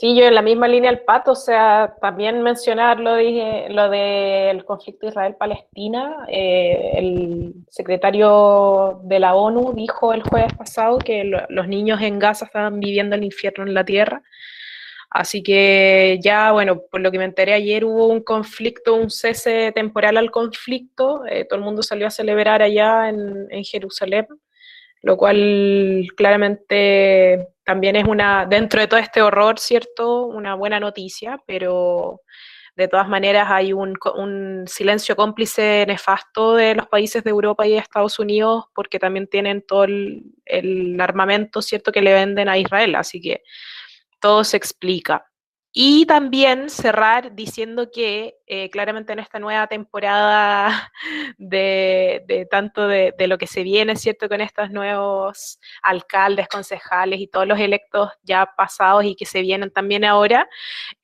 Sí, 0.00 0.14
yo 0.16 0.26
en 0.26 0.34
la 0.36 0.42
misma 0.42 0.68
línea 0.68 0.92
del 0.92 1.00
pato, 1.00 1.32
o 1.32 1.34
sea, 1.34 1.96
también 2.00 2.40
mencionar 2.42 3.00
lo, 3.00 3.16
dije, 3.16 3.66
lo 3.68 3.90
del 3.90 4.64
conflicto 4.64 5.08
Israel-Palestina. 5.08 6.24
Eh, 6.28 6.92
el 6.94 7.54
secretario 7.68 9.00
de 9.02 9.18
la 9.18 9.34
ONU 9.34 9.72
dijo 9.74 10.12
el 10.14 10.22
jueves 10.22 10.54
pasado 10.54 10.98
que 10.98 11.24
los 11.24 11.66
niños 11.66 12.00
en 12.00 12.20
Gaza 12.20 12.44
estaban 12.44 12.78
viviendo 12.78 13.16
el 13.16 13.24
infierno 13.24 13.64
en 13.66 13.74
la 13.74 13.84
tierra. 13.84 14.22
Así 15.10 15.42
que 15.42 16.20
ya, 16.22 16.52
bueno, 16.52 16.82
por 16.92 17.00
lo 17.00 17.10
que 17.10 17.18
me 17.18 17.24
enteré 17.24 17.54
ayer 17.54 17.84
hubo 17.84 18.06
un 18.06 18.22
conflicto, 18.22 18.94
un 18.94 19.10
cese 19.10 19.72
temporal 19.72 20.16
al 20.16 20.30
conflicto. 20.30 21.26
Eh, 21.26 21.44
todo 21.44 21.58
el 21.58 21.64
mundo 21.64 21.82
salió 21.82 22.06
a 22.06 22.10
celebrar 22.10 22.62
allá 22.62 23.08
en, 23.08 23.48
en 23.50 23.64
Jerusalén 23.64 24.28
lo 25.02 25.16
cual 25.16 26.06
claramente 26.16 27.48
también 27.68 27.96
es 27.96 28.06
una, 28.08 28.46
dentro 28.46 28.80
de 28.80 28.86
todo 28.86 28.98
este 28.98 29.20
horror, 29.20 29.58
¿cierto? 29.58 30.24
Una 30.24 30.54
buena 30.54 30.80
noticia, 30.80 31.38
pero 31.46 32.22
de 32.74 32.88
todas 32.88 33.06
maneras 33.10 33.48
hay 33.50 33.74
un, 33.74 33.94
silencio 34.66 35.14
cómplice 35.14 35.84
nefasto 35.86 36.54
de 36.54 36.76
los 36.76 36.86
países 36.86 37.22
de 37.24 37.28
Europa 37.28 37.66
y 37.66 37.72
de 37.72 37.76
Estados 37.76 38.18
Unidos 38.18 38.64
porque 38.74 38.98
también 38.98 39.26
tienen 39.26 39.60
todo 39.60 39.84
el, 39.84 40.22
el 40.46 40.98
armamento, 40.98 41.60
¿cierto?, 41.60 41.92
que 41.92 42.00
le 42.00 42.14
venden 42.14 42.48
a 42.48 42.56
Israel, 42.56 42.94
así 42.94 43.20
que 43.20 43.42
todo 44.18 44.44
se 44.44 44.56
explica. 44.56 45.27
Y 45.72 46.06
también 46.06 46.70
cerrar 46.70 47.34
diciendo 47.34 47.90
que 47.92 48.36
eh, 48.46 48.70
claramente 48.70 49.12
en 49.12 49.18
esta 49.18 49.38
nueva 49.38 49.66
temporada 49.66 50.90
de, 51.38 52.46
tanto 52.50 52.88
de, 52.88 53.14
lo 53.26 53.36
que 53.36 53.46
se 53.46 53.62
viene, 53.62 53.96
¿cierto? 53.96 54.28
Con 54.28 54.40
estos 54.40 54.70
nuevos 54.70 55.60
alcaldes, 55.82 56.48
concejales 56.48 57.20
y 57.20 57.26
todos 57.26 57.46
los 57.46 57.58
electos 57.60 58.10
ya 58.22 58.50
pasados 58.56 59.04
y 59.04 59.14
que 59.14 59.26
se 59.26 59.42
vienen 59.42 59.70
también 59.70 60.04
ahora, 60.04 60.48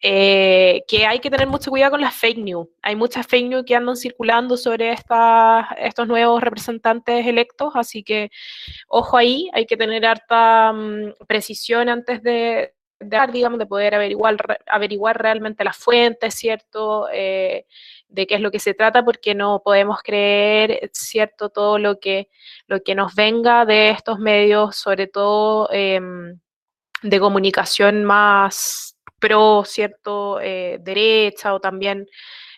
eh, 0.01 0.83
que 0.89 1.07
hay 1.07 1.19
que 1.21 1.31
tener 1.31 1.47
mucho 1.47 1.71
cuidado 1.71 1.93
con 1.93 2.01
las 2.01 2.15
fake 2.15 2.39
news. 2.39 2.67
Hay 2.83 2.97
muchas 2.97 3.27
fake 3.27 3.49
news 3.49 3.65
que 3.67 3.77
andan 3.77 3.97
circulando 3.97 4.57
sobre 4.57 4.93
estos 4.93 6.09
nuevos 6.09 6.43
representantes 6.43 7.27
electos, 7.27 7.73
así 7.75 8.03
que 8.03 8.31
ojo 8.89 9.17
ahí, 9.19 9.51
hay 9.53 9.67
que 9.67 9.77
tener 9.77 10.07
harta 10.07 10.73
mm, 10.73 11.15
precisión 11.27 11.89
antes 11.89 12.23
de 12.23 12.75
de, 13.05 13.19
digamos, 13.33 13.59
de 13.59 13.67
poder 13.67 13.95
averiguar, 13.95 14.37
averiguar 14.67 15.21
realmente 15.21 15.65
las 15.65 15.77
fuentes, 15.77 16.35
¿cierto? 16.35 17.09
Eh, 17.13 17.67
de 18.09 18.27
qué 18.27 18.37
es 18.37 18.41
lo 18.41 18.51
que 18.51 18.61
se 18.61 18.75
trata, 18.75 19.05
porque 19.05 19.35
no 19.35 19.63
podemos 19.65 20.03
creer, 20.03 20.91
¿cierto?, 20.93 21.51
todo 21.51 21.79
lo 21.79 21.99
que, 21.99 22.29
lo 22.67 22.83
que 22.83 22.95
nos 22.95 23.15
venga 23.15 23.65
de 23.65 23.91
estos 23.91 24.19
medios, 24.19 24.77
sobre 24.77 25.07
todo 25.07 25.69
em, 25.73 26.39
de 27.03 27.21
comunicación 27.21 28.05
más 28.05 28.97
pro, 29.19 29.65
¿cierto?, 29.65 30.41
eh, 30.41 30.79
derecha 30.81 31.55
o 31.55 31.61
también 31.61 32.07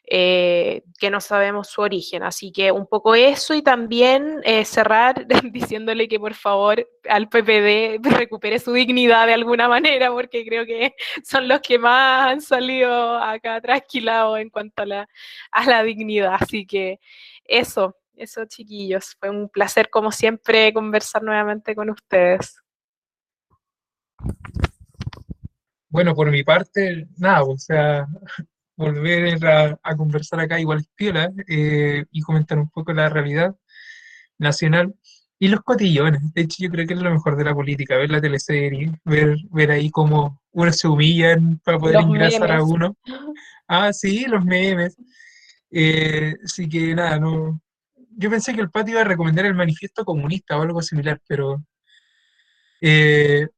eh, 0.08 0.84
que 0.98 1.10
no 1.10 1.20
sabemos 1.20 1.68
su 1.68 1.80
origen. 1.80 2.22
Así 2.22 2.52
que 2.52 2.70
un 2.70 2.86
poco 2.86 3.14
eso 3.14 3.54
y 3.54 3.62
también 3.62 4.40
eh, 4.44 4.64
cerrar 4.64 5.26
diciéndole 5.52 6.06
que 6.08 6.20
por 6.20 6.34
favor 6.34 6.88
al 7.08 7.28
PPD 7.28 8.00
recupere 8.16 8.58
su 8.58 8.72
dignidad 8.72 9.26
de 9.26 9.34
alguna 9.34 9.68
manera, 9.68 10.10
porque 10.12 10.46
creo 10.46 10.64
que 10.64 10.94
son 11.24 11.48
los 11.48 11.60
que 11.60 11.78
más 11.78 12.30
han 12.30 12.40
salido 12.40 13.18
acá 13.18 13.60
trasquilados 13.60 14.38
en 14.38 14.50
cuanto 14.50 14.82
a 14.82 14.86
la, 14.86 15.08
a 15.50 15.64
la 15.66 15.82
dignidad. 15.82 16.36
Así 16.40 16.66
que 16.66 17.00
eso, 17.44 17.96
eso 18.14 18.44
chiquillos, 18.46 19.16
fue 19.18 19.30
un 19.30 19.48
placer 19.48 19.90
como 19.90 20.12
siempre 20.12 20.72
conversar 20.72 21.22
nuevamente 21.22 21.74
con 21.74 21.90
ustedes. 21.90 22.62
Bueno, 25.88 26.14
por 26.14 26.30
mi 26.30 26.44
parte, 26.44 27.06
nada, 27.16 27.42
o 27.44 27.56
sea, 27.56 28.06
volver 28.76 29.44
a, 29.46 29.96
conversar 29.96 30.40
acá 30.40 30.60
igual 30.60 30.84
piola 30.94 31.32
eh, 31.48 32.04
y 32.10 32.20
comentar 32.20 32.58
un 32.58 32.68
poco 32.70 32.92
la 32.92 33.08
realidad 33.08 33.56
nacional 34.38 34.94
y 35.38 35.48
los 35.48 35.60
cotillones. 35.62 36.20
De 36.34 36.42
hecho, 36.42 36.56
yo 36.60 36.70
creo 36.70 36.86
que 36.86 36.94
es 36.94 37.00
lo 37.00 37.10
mejor 37.10 37.36
de 37.36 37.44
la 37.44 37.54
política, 37.54 37.96
ver 37.96 38.10
la 38.10 38.20
teleserie, 38.20 38.92
ver, 39.04 39.36
ver 39.50 39.70
ahí 39.70 39.90
cómo 39.90 40.40
uno 40.52 40.72
se 40.72 40.88
humillan 40.88 41.58
para 41.64 41.78
poder 41.78 42.00
ingresar 42.00 42.52
a 42.52 42.62
uno. 42.62 42.96
Ah, 43.68 43.92
sí, 43.92 44.26
los 44.26 44.44
memes. 44.44 44.96
Eh, 45.70 46.34
así 46.44 46.68
que 46.68 46.94
nada, 46.94 47.18
no. 47.18 47.60
Yo 48.18 48.30
pensé 48.30 48.54
que 48.54 48.60
el 48.60 48.70
patio 48.70 48.92
iba 48.92 49.00
a 49.02 49.04
recomendar 49.04 49.44
el 49.44 49.54
manifiesto 49.54 50.04
comunista 50.04 50.56
o 50.56 50.62
algo 50.62 50.80
similar, 50.80 51.20
pero 51.26 51.62
eh, 52.80 53.48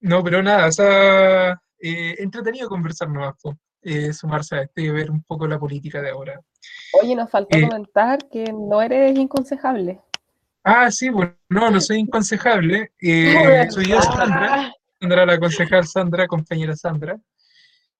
no, 0.00 0.22
pero 0.22 0.42
nada, 0.42 0.66
o 0.68 0.72
sea, 0.72 1.60
entretenido 1.80 2.68
conversar 2.68 3.08
nomás. 3.08 3.34
Eh, 3.90 4.12
sumarse 4.12 4.54
a 4.54 4.62
esto 4.64 4.82
y 4.82 4.90
ver 4.90 5.10
un 5.10 5.22
poco 5.22 5.46
la 5.46 5.58
política 5.58 6.02
de 6.02 6.10
ahora. 6.10 6.38
Oye, 7.00 7.16
nos 7.16 7.30
faltó 7.30 7.56
eh, 7.56 7.66
comentar 7.66 8.18
que 8.28 8.52
no 8.52 8.82
eres 8.82 9.16
inconsejable. 9.16 9.98
Ah, 10.62 10.90
sí, 10.90 11.08
bueno, 11.08 11.34
no, 11.48 11.70
no 11.70 11.80
soy 11.80 12.00
inconsejable. 12.00 12.92
Eh, 13.00 13.32
soy 13.70 13.86
yo, 13.86 14.02
Sandra. 14.02 14.74
Sandra, 15.00 15.24
la 15.24 15.40
concejal 15.40 15.86
Sandra, 15.86 16.26
compañera 16.26 16.76
Sandra. 16.76 17.18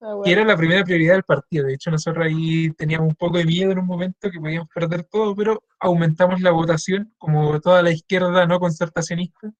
Ah, 0.02 0.14
que 0.22 0.30
era 0.30 0.44
la 0.44 0.58
primera 0.58 0.84
prioridad 0.84 1.14
del 1.14 1.22
partido. 1.22 1.66
De 1.66 1.72
hecho, 1.72 1.90
nosotros 1.90 2.26
ahí 2.26 2.70
teníamos 2.72 3.08
un 3.08 3.14
poco 3.14 3.38
de 3.38 3.46
miedo 3.46 3.72
en 3.72 3.78
un 3.78 3.86
momento 3.86 4.30
que 4.30 4.38
podíamos 4.38 4.68
perder 4.68 5.04
todo, 5.04 5.34
pero 5.34 5.62
aumentamos 5.80 6.42
la 6.42 6.50
votación, 6.50 7.14
como 7.16 7.62
toda 7.62 7.82
la 7.82 7.92
izquierda 7.92 8.46
no 8.46 8.60
concertacionista. 8.60 9.50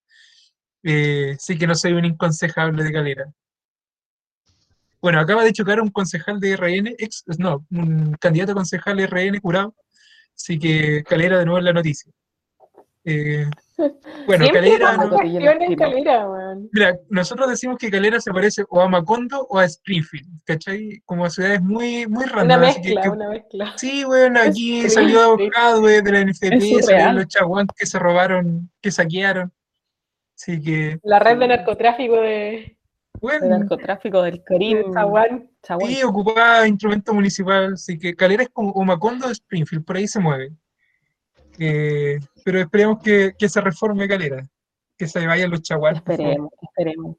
sí 0.82 1.56
que 1.58 1.66
no 1.66 1.74
soy 1.74 1.94
un 1.94 2.04
inconsejable 2.04 2.84
de 2.84 2.92
calera. 2.92 3.32
Bueno, 5.00 5.20
acaba 5.20 5.44
de 5.44 5.52
chocar 5.52 5.80
un 5.80 5.90
concejal 5.90 6.40
de 6.40 6.56
RN, 6.56 6.94
ex, 6.98 7.24
no, 7.38 7.64
un 7.70 8.14
candidato 8.20 8.52
a 8.52 8.56
concejal 8.56 8.96
de 8.96 9.06
RN 9.06 9.40
curado, 9.40 9.74
así 10.34 10.58
que 10.58 11.04
Calera 11.04 11.38
de 11.38 11.44
nuevo 11.44 11.58
en 11.58 11.64
la 11.66 11.72
noticia. 11.72 12.12
Eh, 13.04 13.46
bueno, 14.26 14.46
Calera, 14.52 14.98
Mira, 16.72 16.98
nosotros 17.08 17.48
decimos 17.48 17.78
que 17.78 17.90
Calera 17.90 18.20
se 18.20 18.32
parece 18.32 18.64
o 18.68 18.80
a 18.80 18.88
Macondo 18.88 19.46
o 19.48 19.58
a 19.58 19.64
Springfield, 19.64 20.42
¿cachai? 20.44 21.00
Como 21.04 21.24
a 21.24 21.30
ciudades 21.30 21.62
muy, 21.62 22.06
muy 22.06 22.24
random. 22.24 22.44
Una 22.44 22.58
mezcla, 22.58 23.10
una 23.10 23.28
mezcla. 23.28 23.74
Sí, 23.76 24.04
bueno, 24.04 24.40
aquí 24.40 24.90
salió 24.90 25.22
abogado 25.22 25.82
de 25.82 26.02
la 26.02 26.24
NFP, 26.24 26.82
salieron 26.82 27.16
los 27.16 27.28
chaguantes 27.28 27.76
que 27.78 27.86
se 27.86 27.98
robaron, 27.98 28.70
que 28.82 28.90
saquearon. 28.90 29.52
Así 30.34 30.60
que. 30.60 30.98
La 31.02 31.18
red 31.18 31.38
de 31.38 31.48
narcotráfico 31.48 32.16
de, 32.16 32.77
bueno, 33.20 33.48
narcotráfico 33.48 34.22
del 34.22 34.42
Caribe. 34.42 34.84
Sí, 35.86 36.02
ocupaba 36.02 36.66
instrumento 36.66 37.14
municipal, 37.14 37.74
así 37.74 37.98
que 37.98 38.14
Calera 38.14 38.44
es 38.44 38.50
como 38.50 38.72
Macondo 38.84 39.26
de 39.26 39.32
Springfield, 39.32 39.84
por 39.84 39.96
ahí 39.96 40.08
se 40.08 40.20
mueve. 40.20 40.52
Eh, 41.58 42.18
pero 42.44 42.60
esperemos 42.60 43.02
que, 43.02 43.34
se 43.48 43.60
reforme 43.60 44.06
Calera, 44.06 44.48
que 44.96 45.06
se 45.06 45.26
vayan 45.26 45.50
los 45.50 45.62
chaguanes. 45.62 45.98
Esperemos, 45.98 46.50
esperemos. 46.62 47.16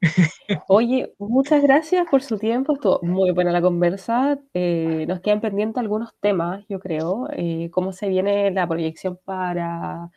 Oye, 0.67 1.13
muchas 1.17 1.61
gracias 1.61 2.07
por 2.09 2.21
su 2.21 2.37
tiempo, 2.37 2.73
estuvo 2.73 2.99
muy 3.01 3.31
buena 3.31 3.51
la 3.51 3.61
conversa. 3.61 4.39
Eh, 4.53 5.05
nos 5.07 5.19
quedan 5.19 5.41
pendientes 5.41 5.77
algunos 5.77 6.15
temas, 6.21 6.65
yo 6.69 6.79
creo, 6.79 7.27
eh, 7.33 7.69
cómo 7.71 7.91
se 7.91 8.07
viene 8.07 8.51
la 8.51 8.67
proyección 8.67 9.19
para 9.25 10.09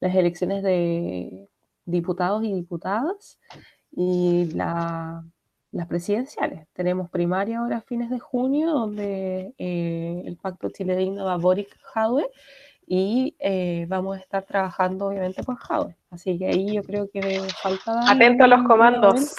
las 0.00 0.14
elecciones 0.14 0.62
de 0.62 1.48
diputados 1.86 2.44
y 2.44 2.52
diputadas 2.52 3.38
y 3.92 4.50
las 4.52 5.86
presidenciales. 5.88 6.66
Tenemos 6.72 7.10
primaria 7.10 7.60
ahora 7.60 7.78
a 7.78 7.80
fines 7.82 8.10
de 8.10 8.18
junio, 8.18 8.70
donde 8.70 9.54
eh, 9.58 10.22
el 10.24 10.36
Pacto 10.36 10.70
Chile 10.70 10.96
Digno 10.96 11.24
va 11.24 11.34
a 11.34 11.38
Boric 11.38 11.76
Jadwe 11.82 12.30
y 12.86 13.36
eh, 13.38 13.86
vamos 13.88 14.16
a 14.16 14.20
estar 14.20 14.44
trabajando 14.44 15.06
obviamente 15.06 15.42
por 15.42 15.56
Jadwe. 15.56 15.96
Así 16.10 16.38
que 16.38 16.46
ahí 16.46 16.74
yo 16.74 16.82
creo 16.82 17.08
que 17.08 17.40
falta... 17.62 18.10
Atento 18.10 18.44
a 18.44 18.48
los 18.48 18.66
comandos. 18.66 19.36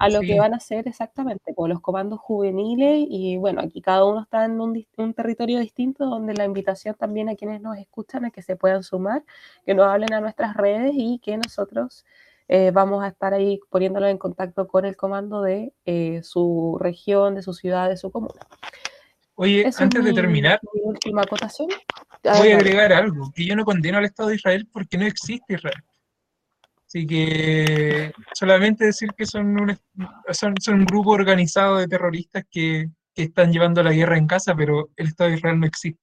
A 0.00 0.08
lo 0.08 0.20
que 0.20 0.38
van 0.38 0.54
a 0.54 0.58
hacer 0.58 0.86
exactamente, 0.86 1.56
con 1.56 1.70
los 1.70 1.80
comandos 1.80 2.20
juveniles 2.20 3.04
y 3.10 3.36
bueno, 3.36 3.60
aquí 3.60 3.80
cada 3.80 4.04
uno 4.04 4.22
está 4.22 4.44
en 4.44 4.60
un, 4.60 4.86
un, 4.96 5.12
territorio 5.12 5.58
distinto 5.58 6.06
donde 6.06 6.34
la 6.34 6.44
invitación 6.44 6.94
también 6.94 7.28
a 7.28 7.34
quienes 7.34 7.60
nos 7.60 7.76
escuchan 7.78 8.24
a 8.24 8.30
que 8.30 8.40
se 8.40 8.54
puedan 8.54 8.84
sumar, 8.84 9.24
que 9.66 9.74
nos 9.74 9.88
hablen 9.88 10.14
a 10.14 10.20
nuestras 10.20 10.56
redes 10.56 10.92
y 10.94 11.18
que 11.18 11.36
nosotros 11.36 12.04
eh, 12.48 12.70
vamos 12.72 13.04
a 13.04 13.08
estar 13.08 13.34
ahí 13.34 13.60
poniéndolo 13.68 14.06
en 14.08 14.16
contacto 14.16 14.66
con 14.66 14.86
el 14.86 14.96
comando 14.96 15.42
de 15.42 15.74
eh, 15.84 16.20
su 16.22 16.78
región, 16.80 17.34
de 17.34 17.42
su 17.42 17.52
ciudad, 17.52 17.90
de 17.90 17.98
su 17.98 18.10
comuna. 18.10 18.40
Oye, 19.34 19.70
antes 19.78 20.04
de 20.04 20.12
terminar, 20.12 20.58
mi 20.74 20.80
última 20.82 21.22
acotación. 21.22 21.68
Voy 22.24 22.50
a 22.50 22.56
agregar 22.56 22.92
algo, 22.92 23.30
que 23.32 23.46
yo 23.46 23.54
no 23.54 23.64
condeno 23.64 23.98
al 23.98 24.06
Estado 24.06 24.30
de 24.30 24.36
Israel 24.36 24.68
porque 24.72 24.98
no 24.98 25.04
existe 25.04 25.54
Israel. 25.54 25.84
Así 26.86 27.06
que 27.06 28.12
solamente 28.32 28.86
decir 28.86 29.10
que 29.16 29.26
son 29.26 29.60
un, 29.60 29.78
son, 30.30 30.54
un 30.68 30.86
grupo 30.86 31.10
organizado 31.10 31.76
de 31.76 31.86
terroristas 31.86 32.44
que, 32.50 32.88
que 33.14 33.24
están 33.24 33.52
llevando 33.52 33.82
la 33.82 33.92
guerra 33.92 34.16
en 34.16 34.26
casa, 34.26 34.56
pero 34.56 34.88
el 34.96 35.08
Estado 35.08 35.30
de 35.30 35.36
Israel 35.36 35.60
no 35.60 35.66
existe. 35.66 36.02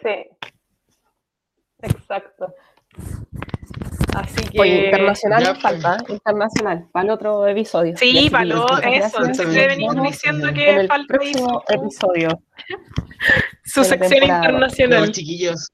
Sí. 0.00 0.52
Exacto. 1.82 2.54
Así 4.14 4.48
que. 4.48 4.84
internacional 4.84 5.44
pues, 5.44 5.60
falta, 5.60 5.96
¿eh? 5.96 6.12
internacional, 6.12 6.88
para 6.90 7.04
el 7.04 7.10
otro 7.10 7.46
episodio. 7.46 7.96
Sí, 7.96 8.28
para 8.30 8.44
lo, 8.44 8.66
eso. 8.78 9.24
Siempre 9.34 9.68
venimos 9.68 10.02
diciendo 10.02 10.52
que 10.52 10.70
el 10.70 10.88
falta. 10.88 11.14
Próximo 11.14 11.62
episodio. 11.68 12.28
Su 13.64 13.84
sección 13.84 14.24
internacional. 14.24 15.12
chiquillos, 15.12 15.72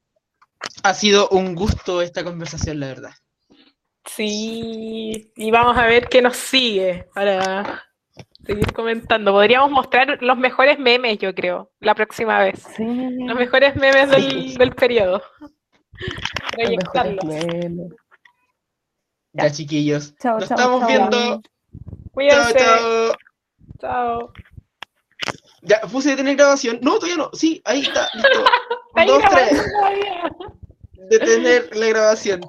ha 0.83 0.93
sido 0.93 1.29
un 1.29 1.55
gusto 1.55 2.01
esta 2.01 2.23
conversación, 2.23 2.79
la 2.79 2.87
verdad. 2.87 3.11
Sí, 4.05 5.31
y 5.35 5.51
vamos 5.51 5.77
a 5.77 5.87
ver 5.87 6.07
qué 6.07 6.21
nos 6.21 6.37
sigue 6.37 7.07
para 7.13 7.83
seguir 8.45 8.71
comentando. 8.73 9.31
Podríamos 9.31 9.71
mostrar 9.71 10.21
los 10.21 10.37
mejores 10.37 10.77
memes, 10.77 11.17
yo 11.17 11.33
creo, 11.33 11.71
la 11.79 11.95
próxima 11.95 12.39
vez. 12.39 12.63
Los 12.77 13.35
mejores 13.35 13.75
memes 13.75 14.09
del, 14.11 14.55
del 14.55 14.71
periodo. 14.73 15.23
Ya, 19.33 19.51
chiquillos. 19.51 20.15
Chao, 20.17 20.39
Nos 20.39 20.49
estamos 20.49 20.87
viendo. 20.87 21.41
Cuídense. 22.11 22.53
Chao, 22.53 23.15
chao. 23.79 24.33
Ya, 25.61 25.81
puse 25.81 26.11
detener 26.11 26.35
grabación. 26.35 26.79
No, 26.81 26.95
todavía 26.95 27.17
no. 27.17 27.29
Sí, 27.33 27.61
ahí 27.65 27.81
está. 27.81 28.07
Listo. 28.13 28.45
dos, 29.07 29.23
tres. 29.29 29.65
Detener 31.09 31.75
la 31.75 31.87
grabación. 31.87 32.41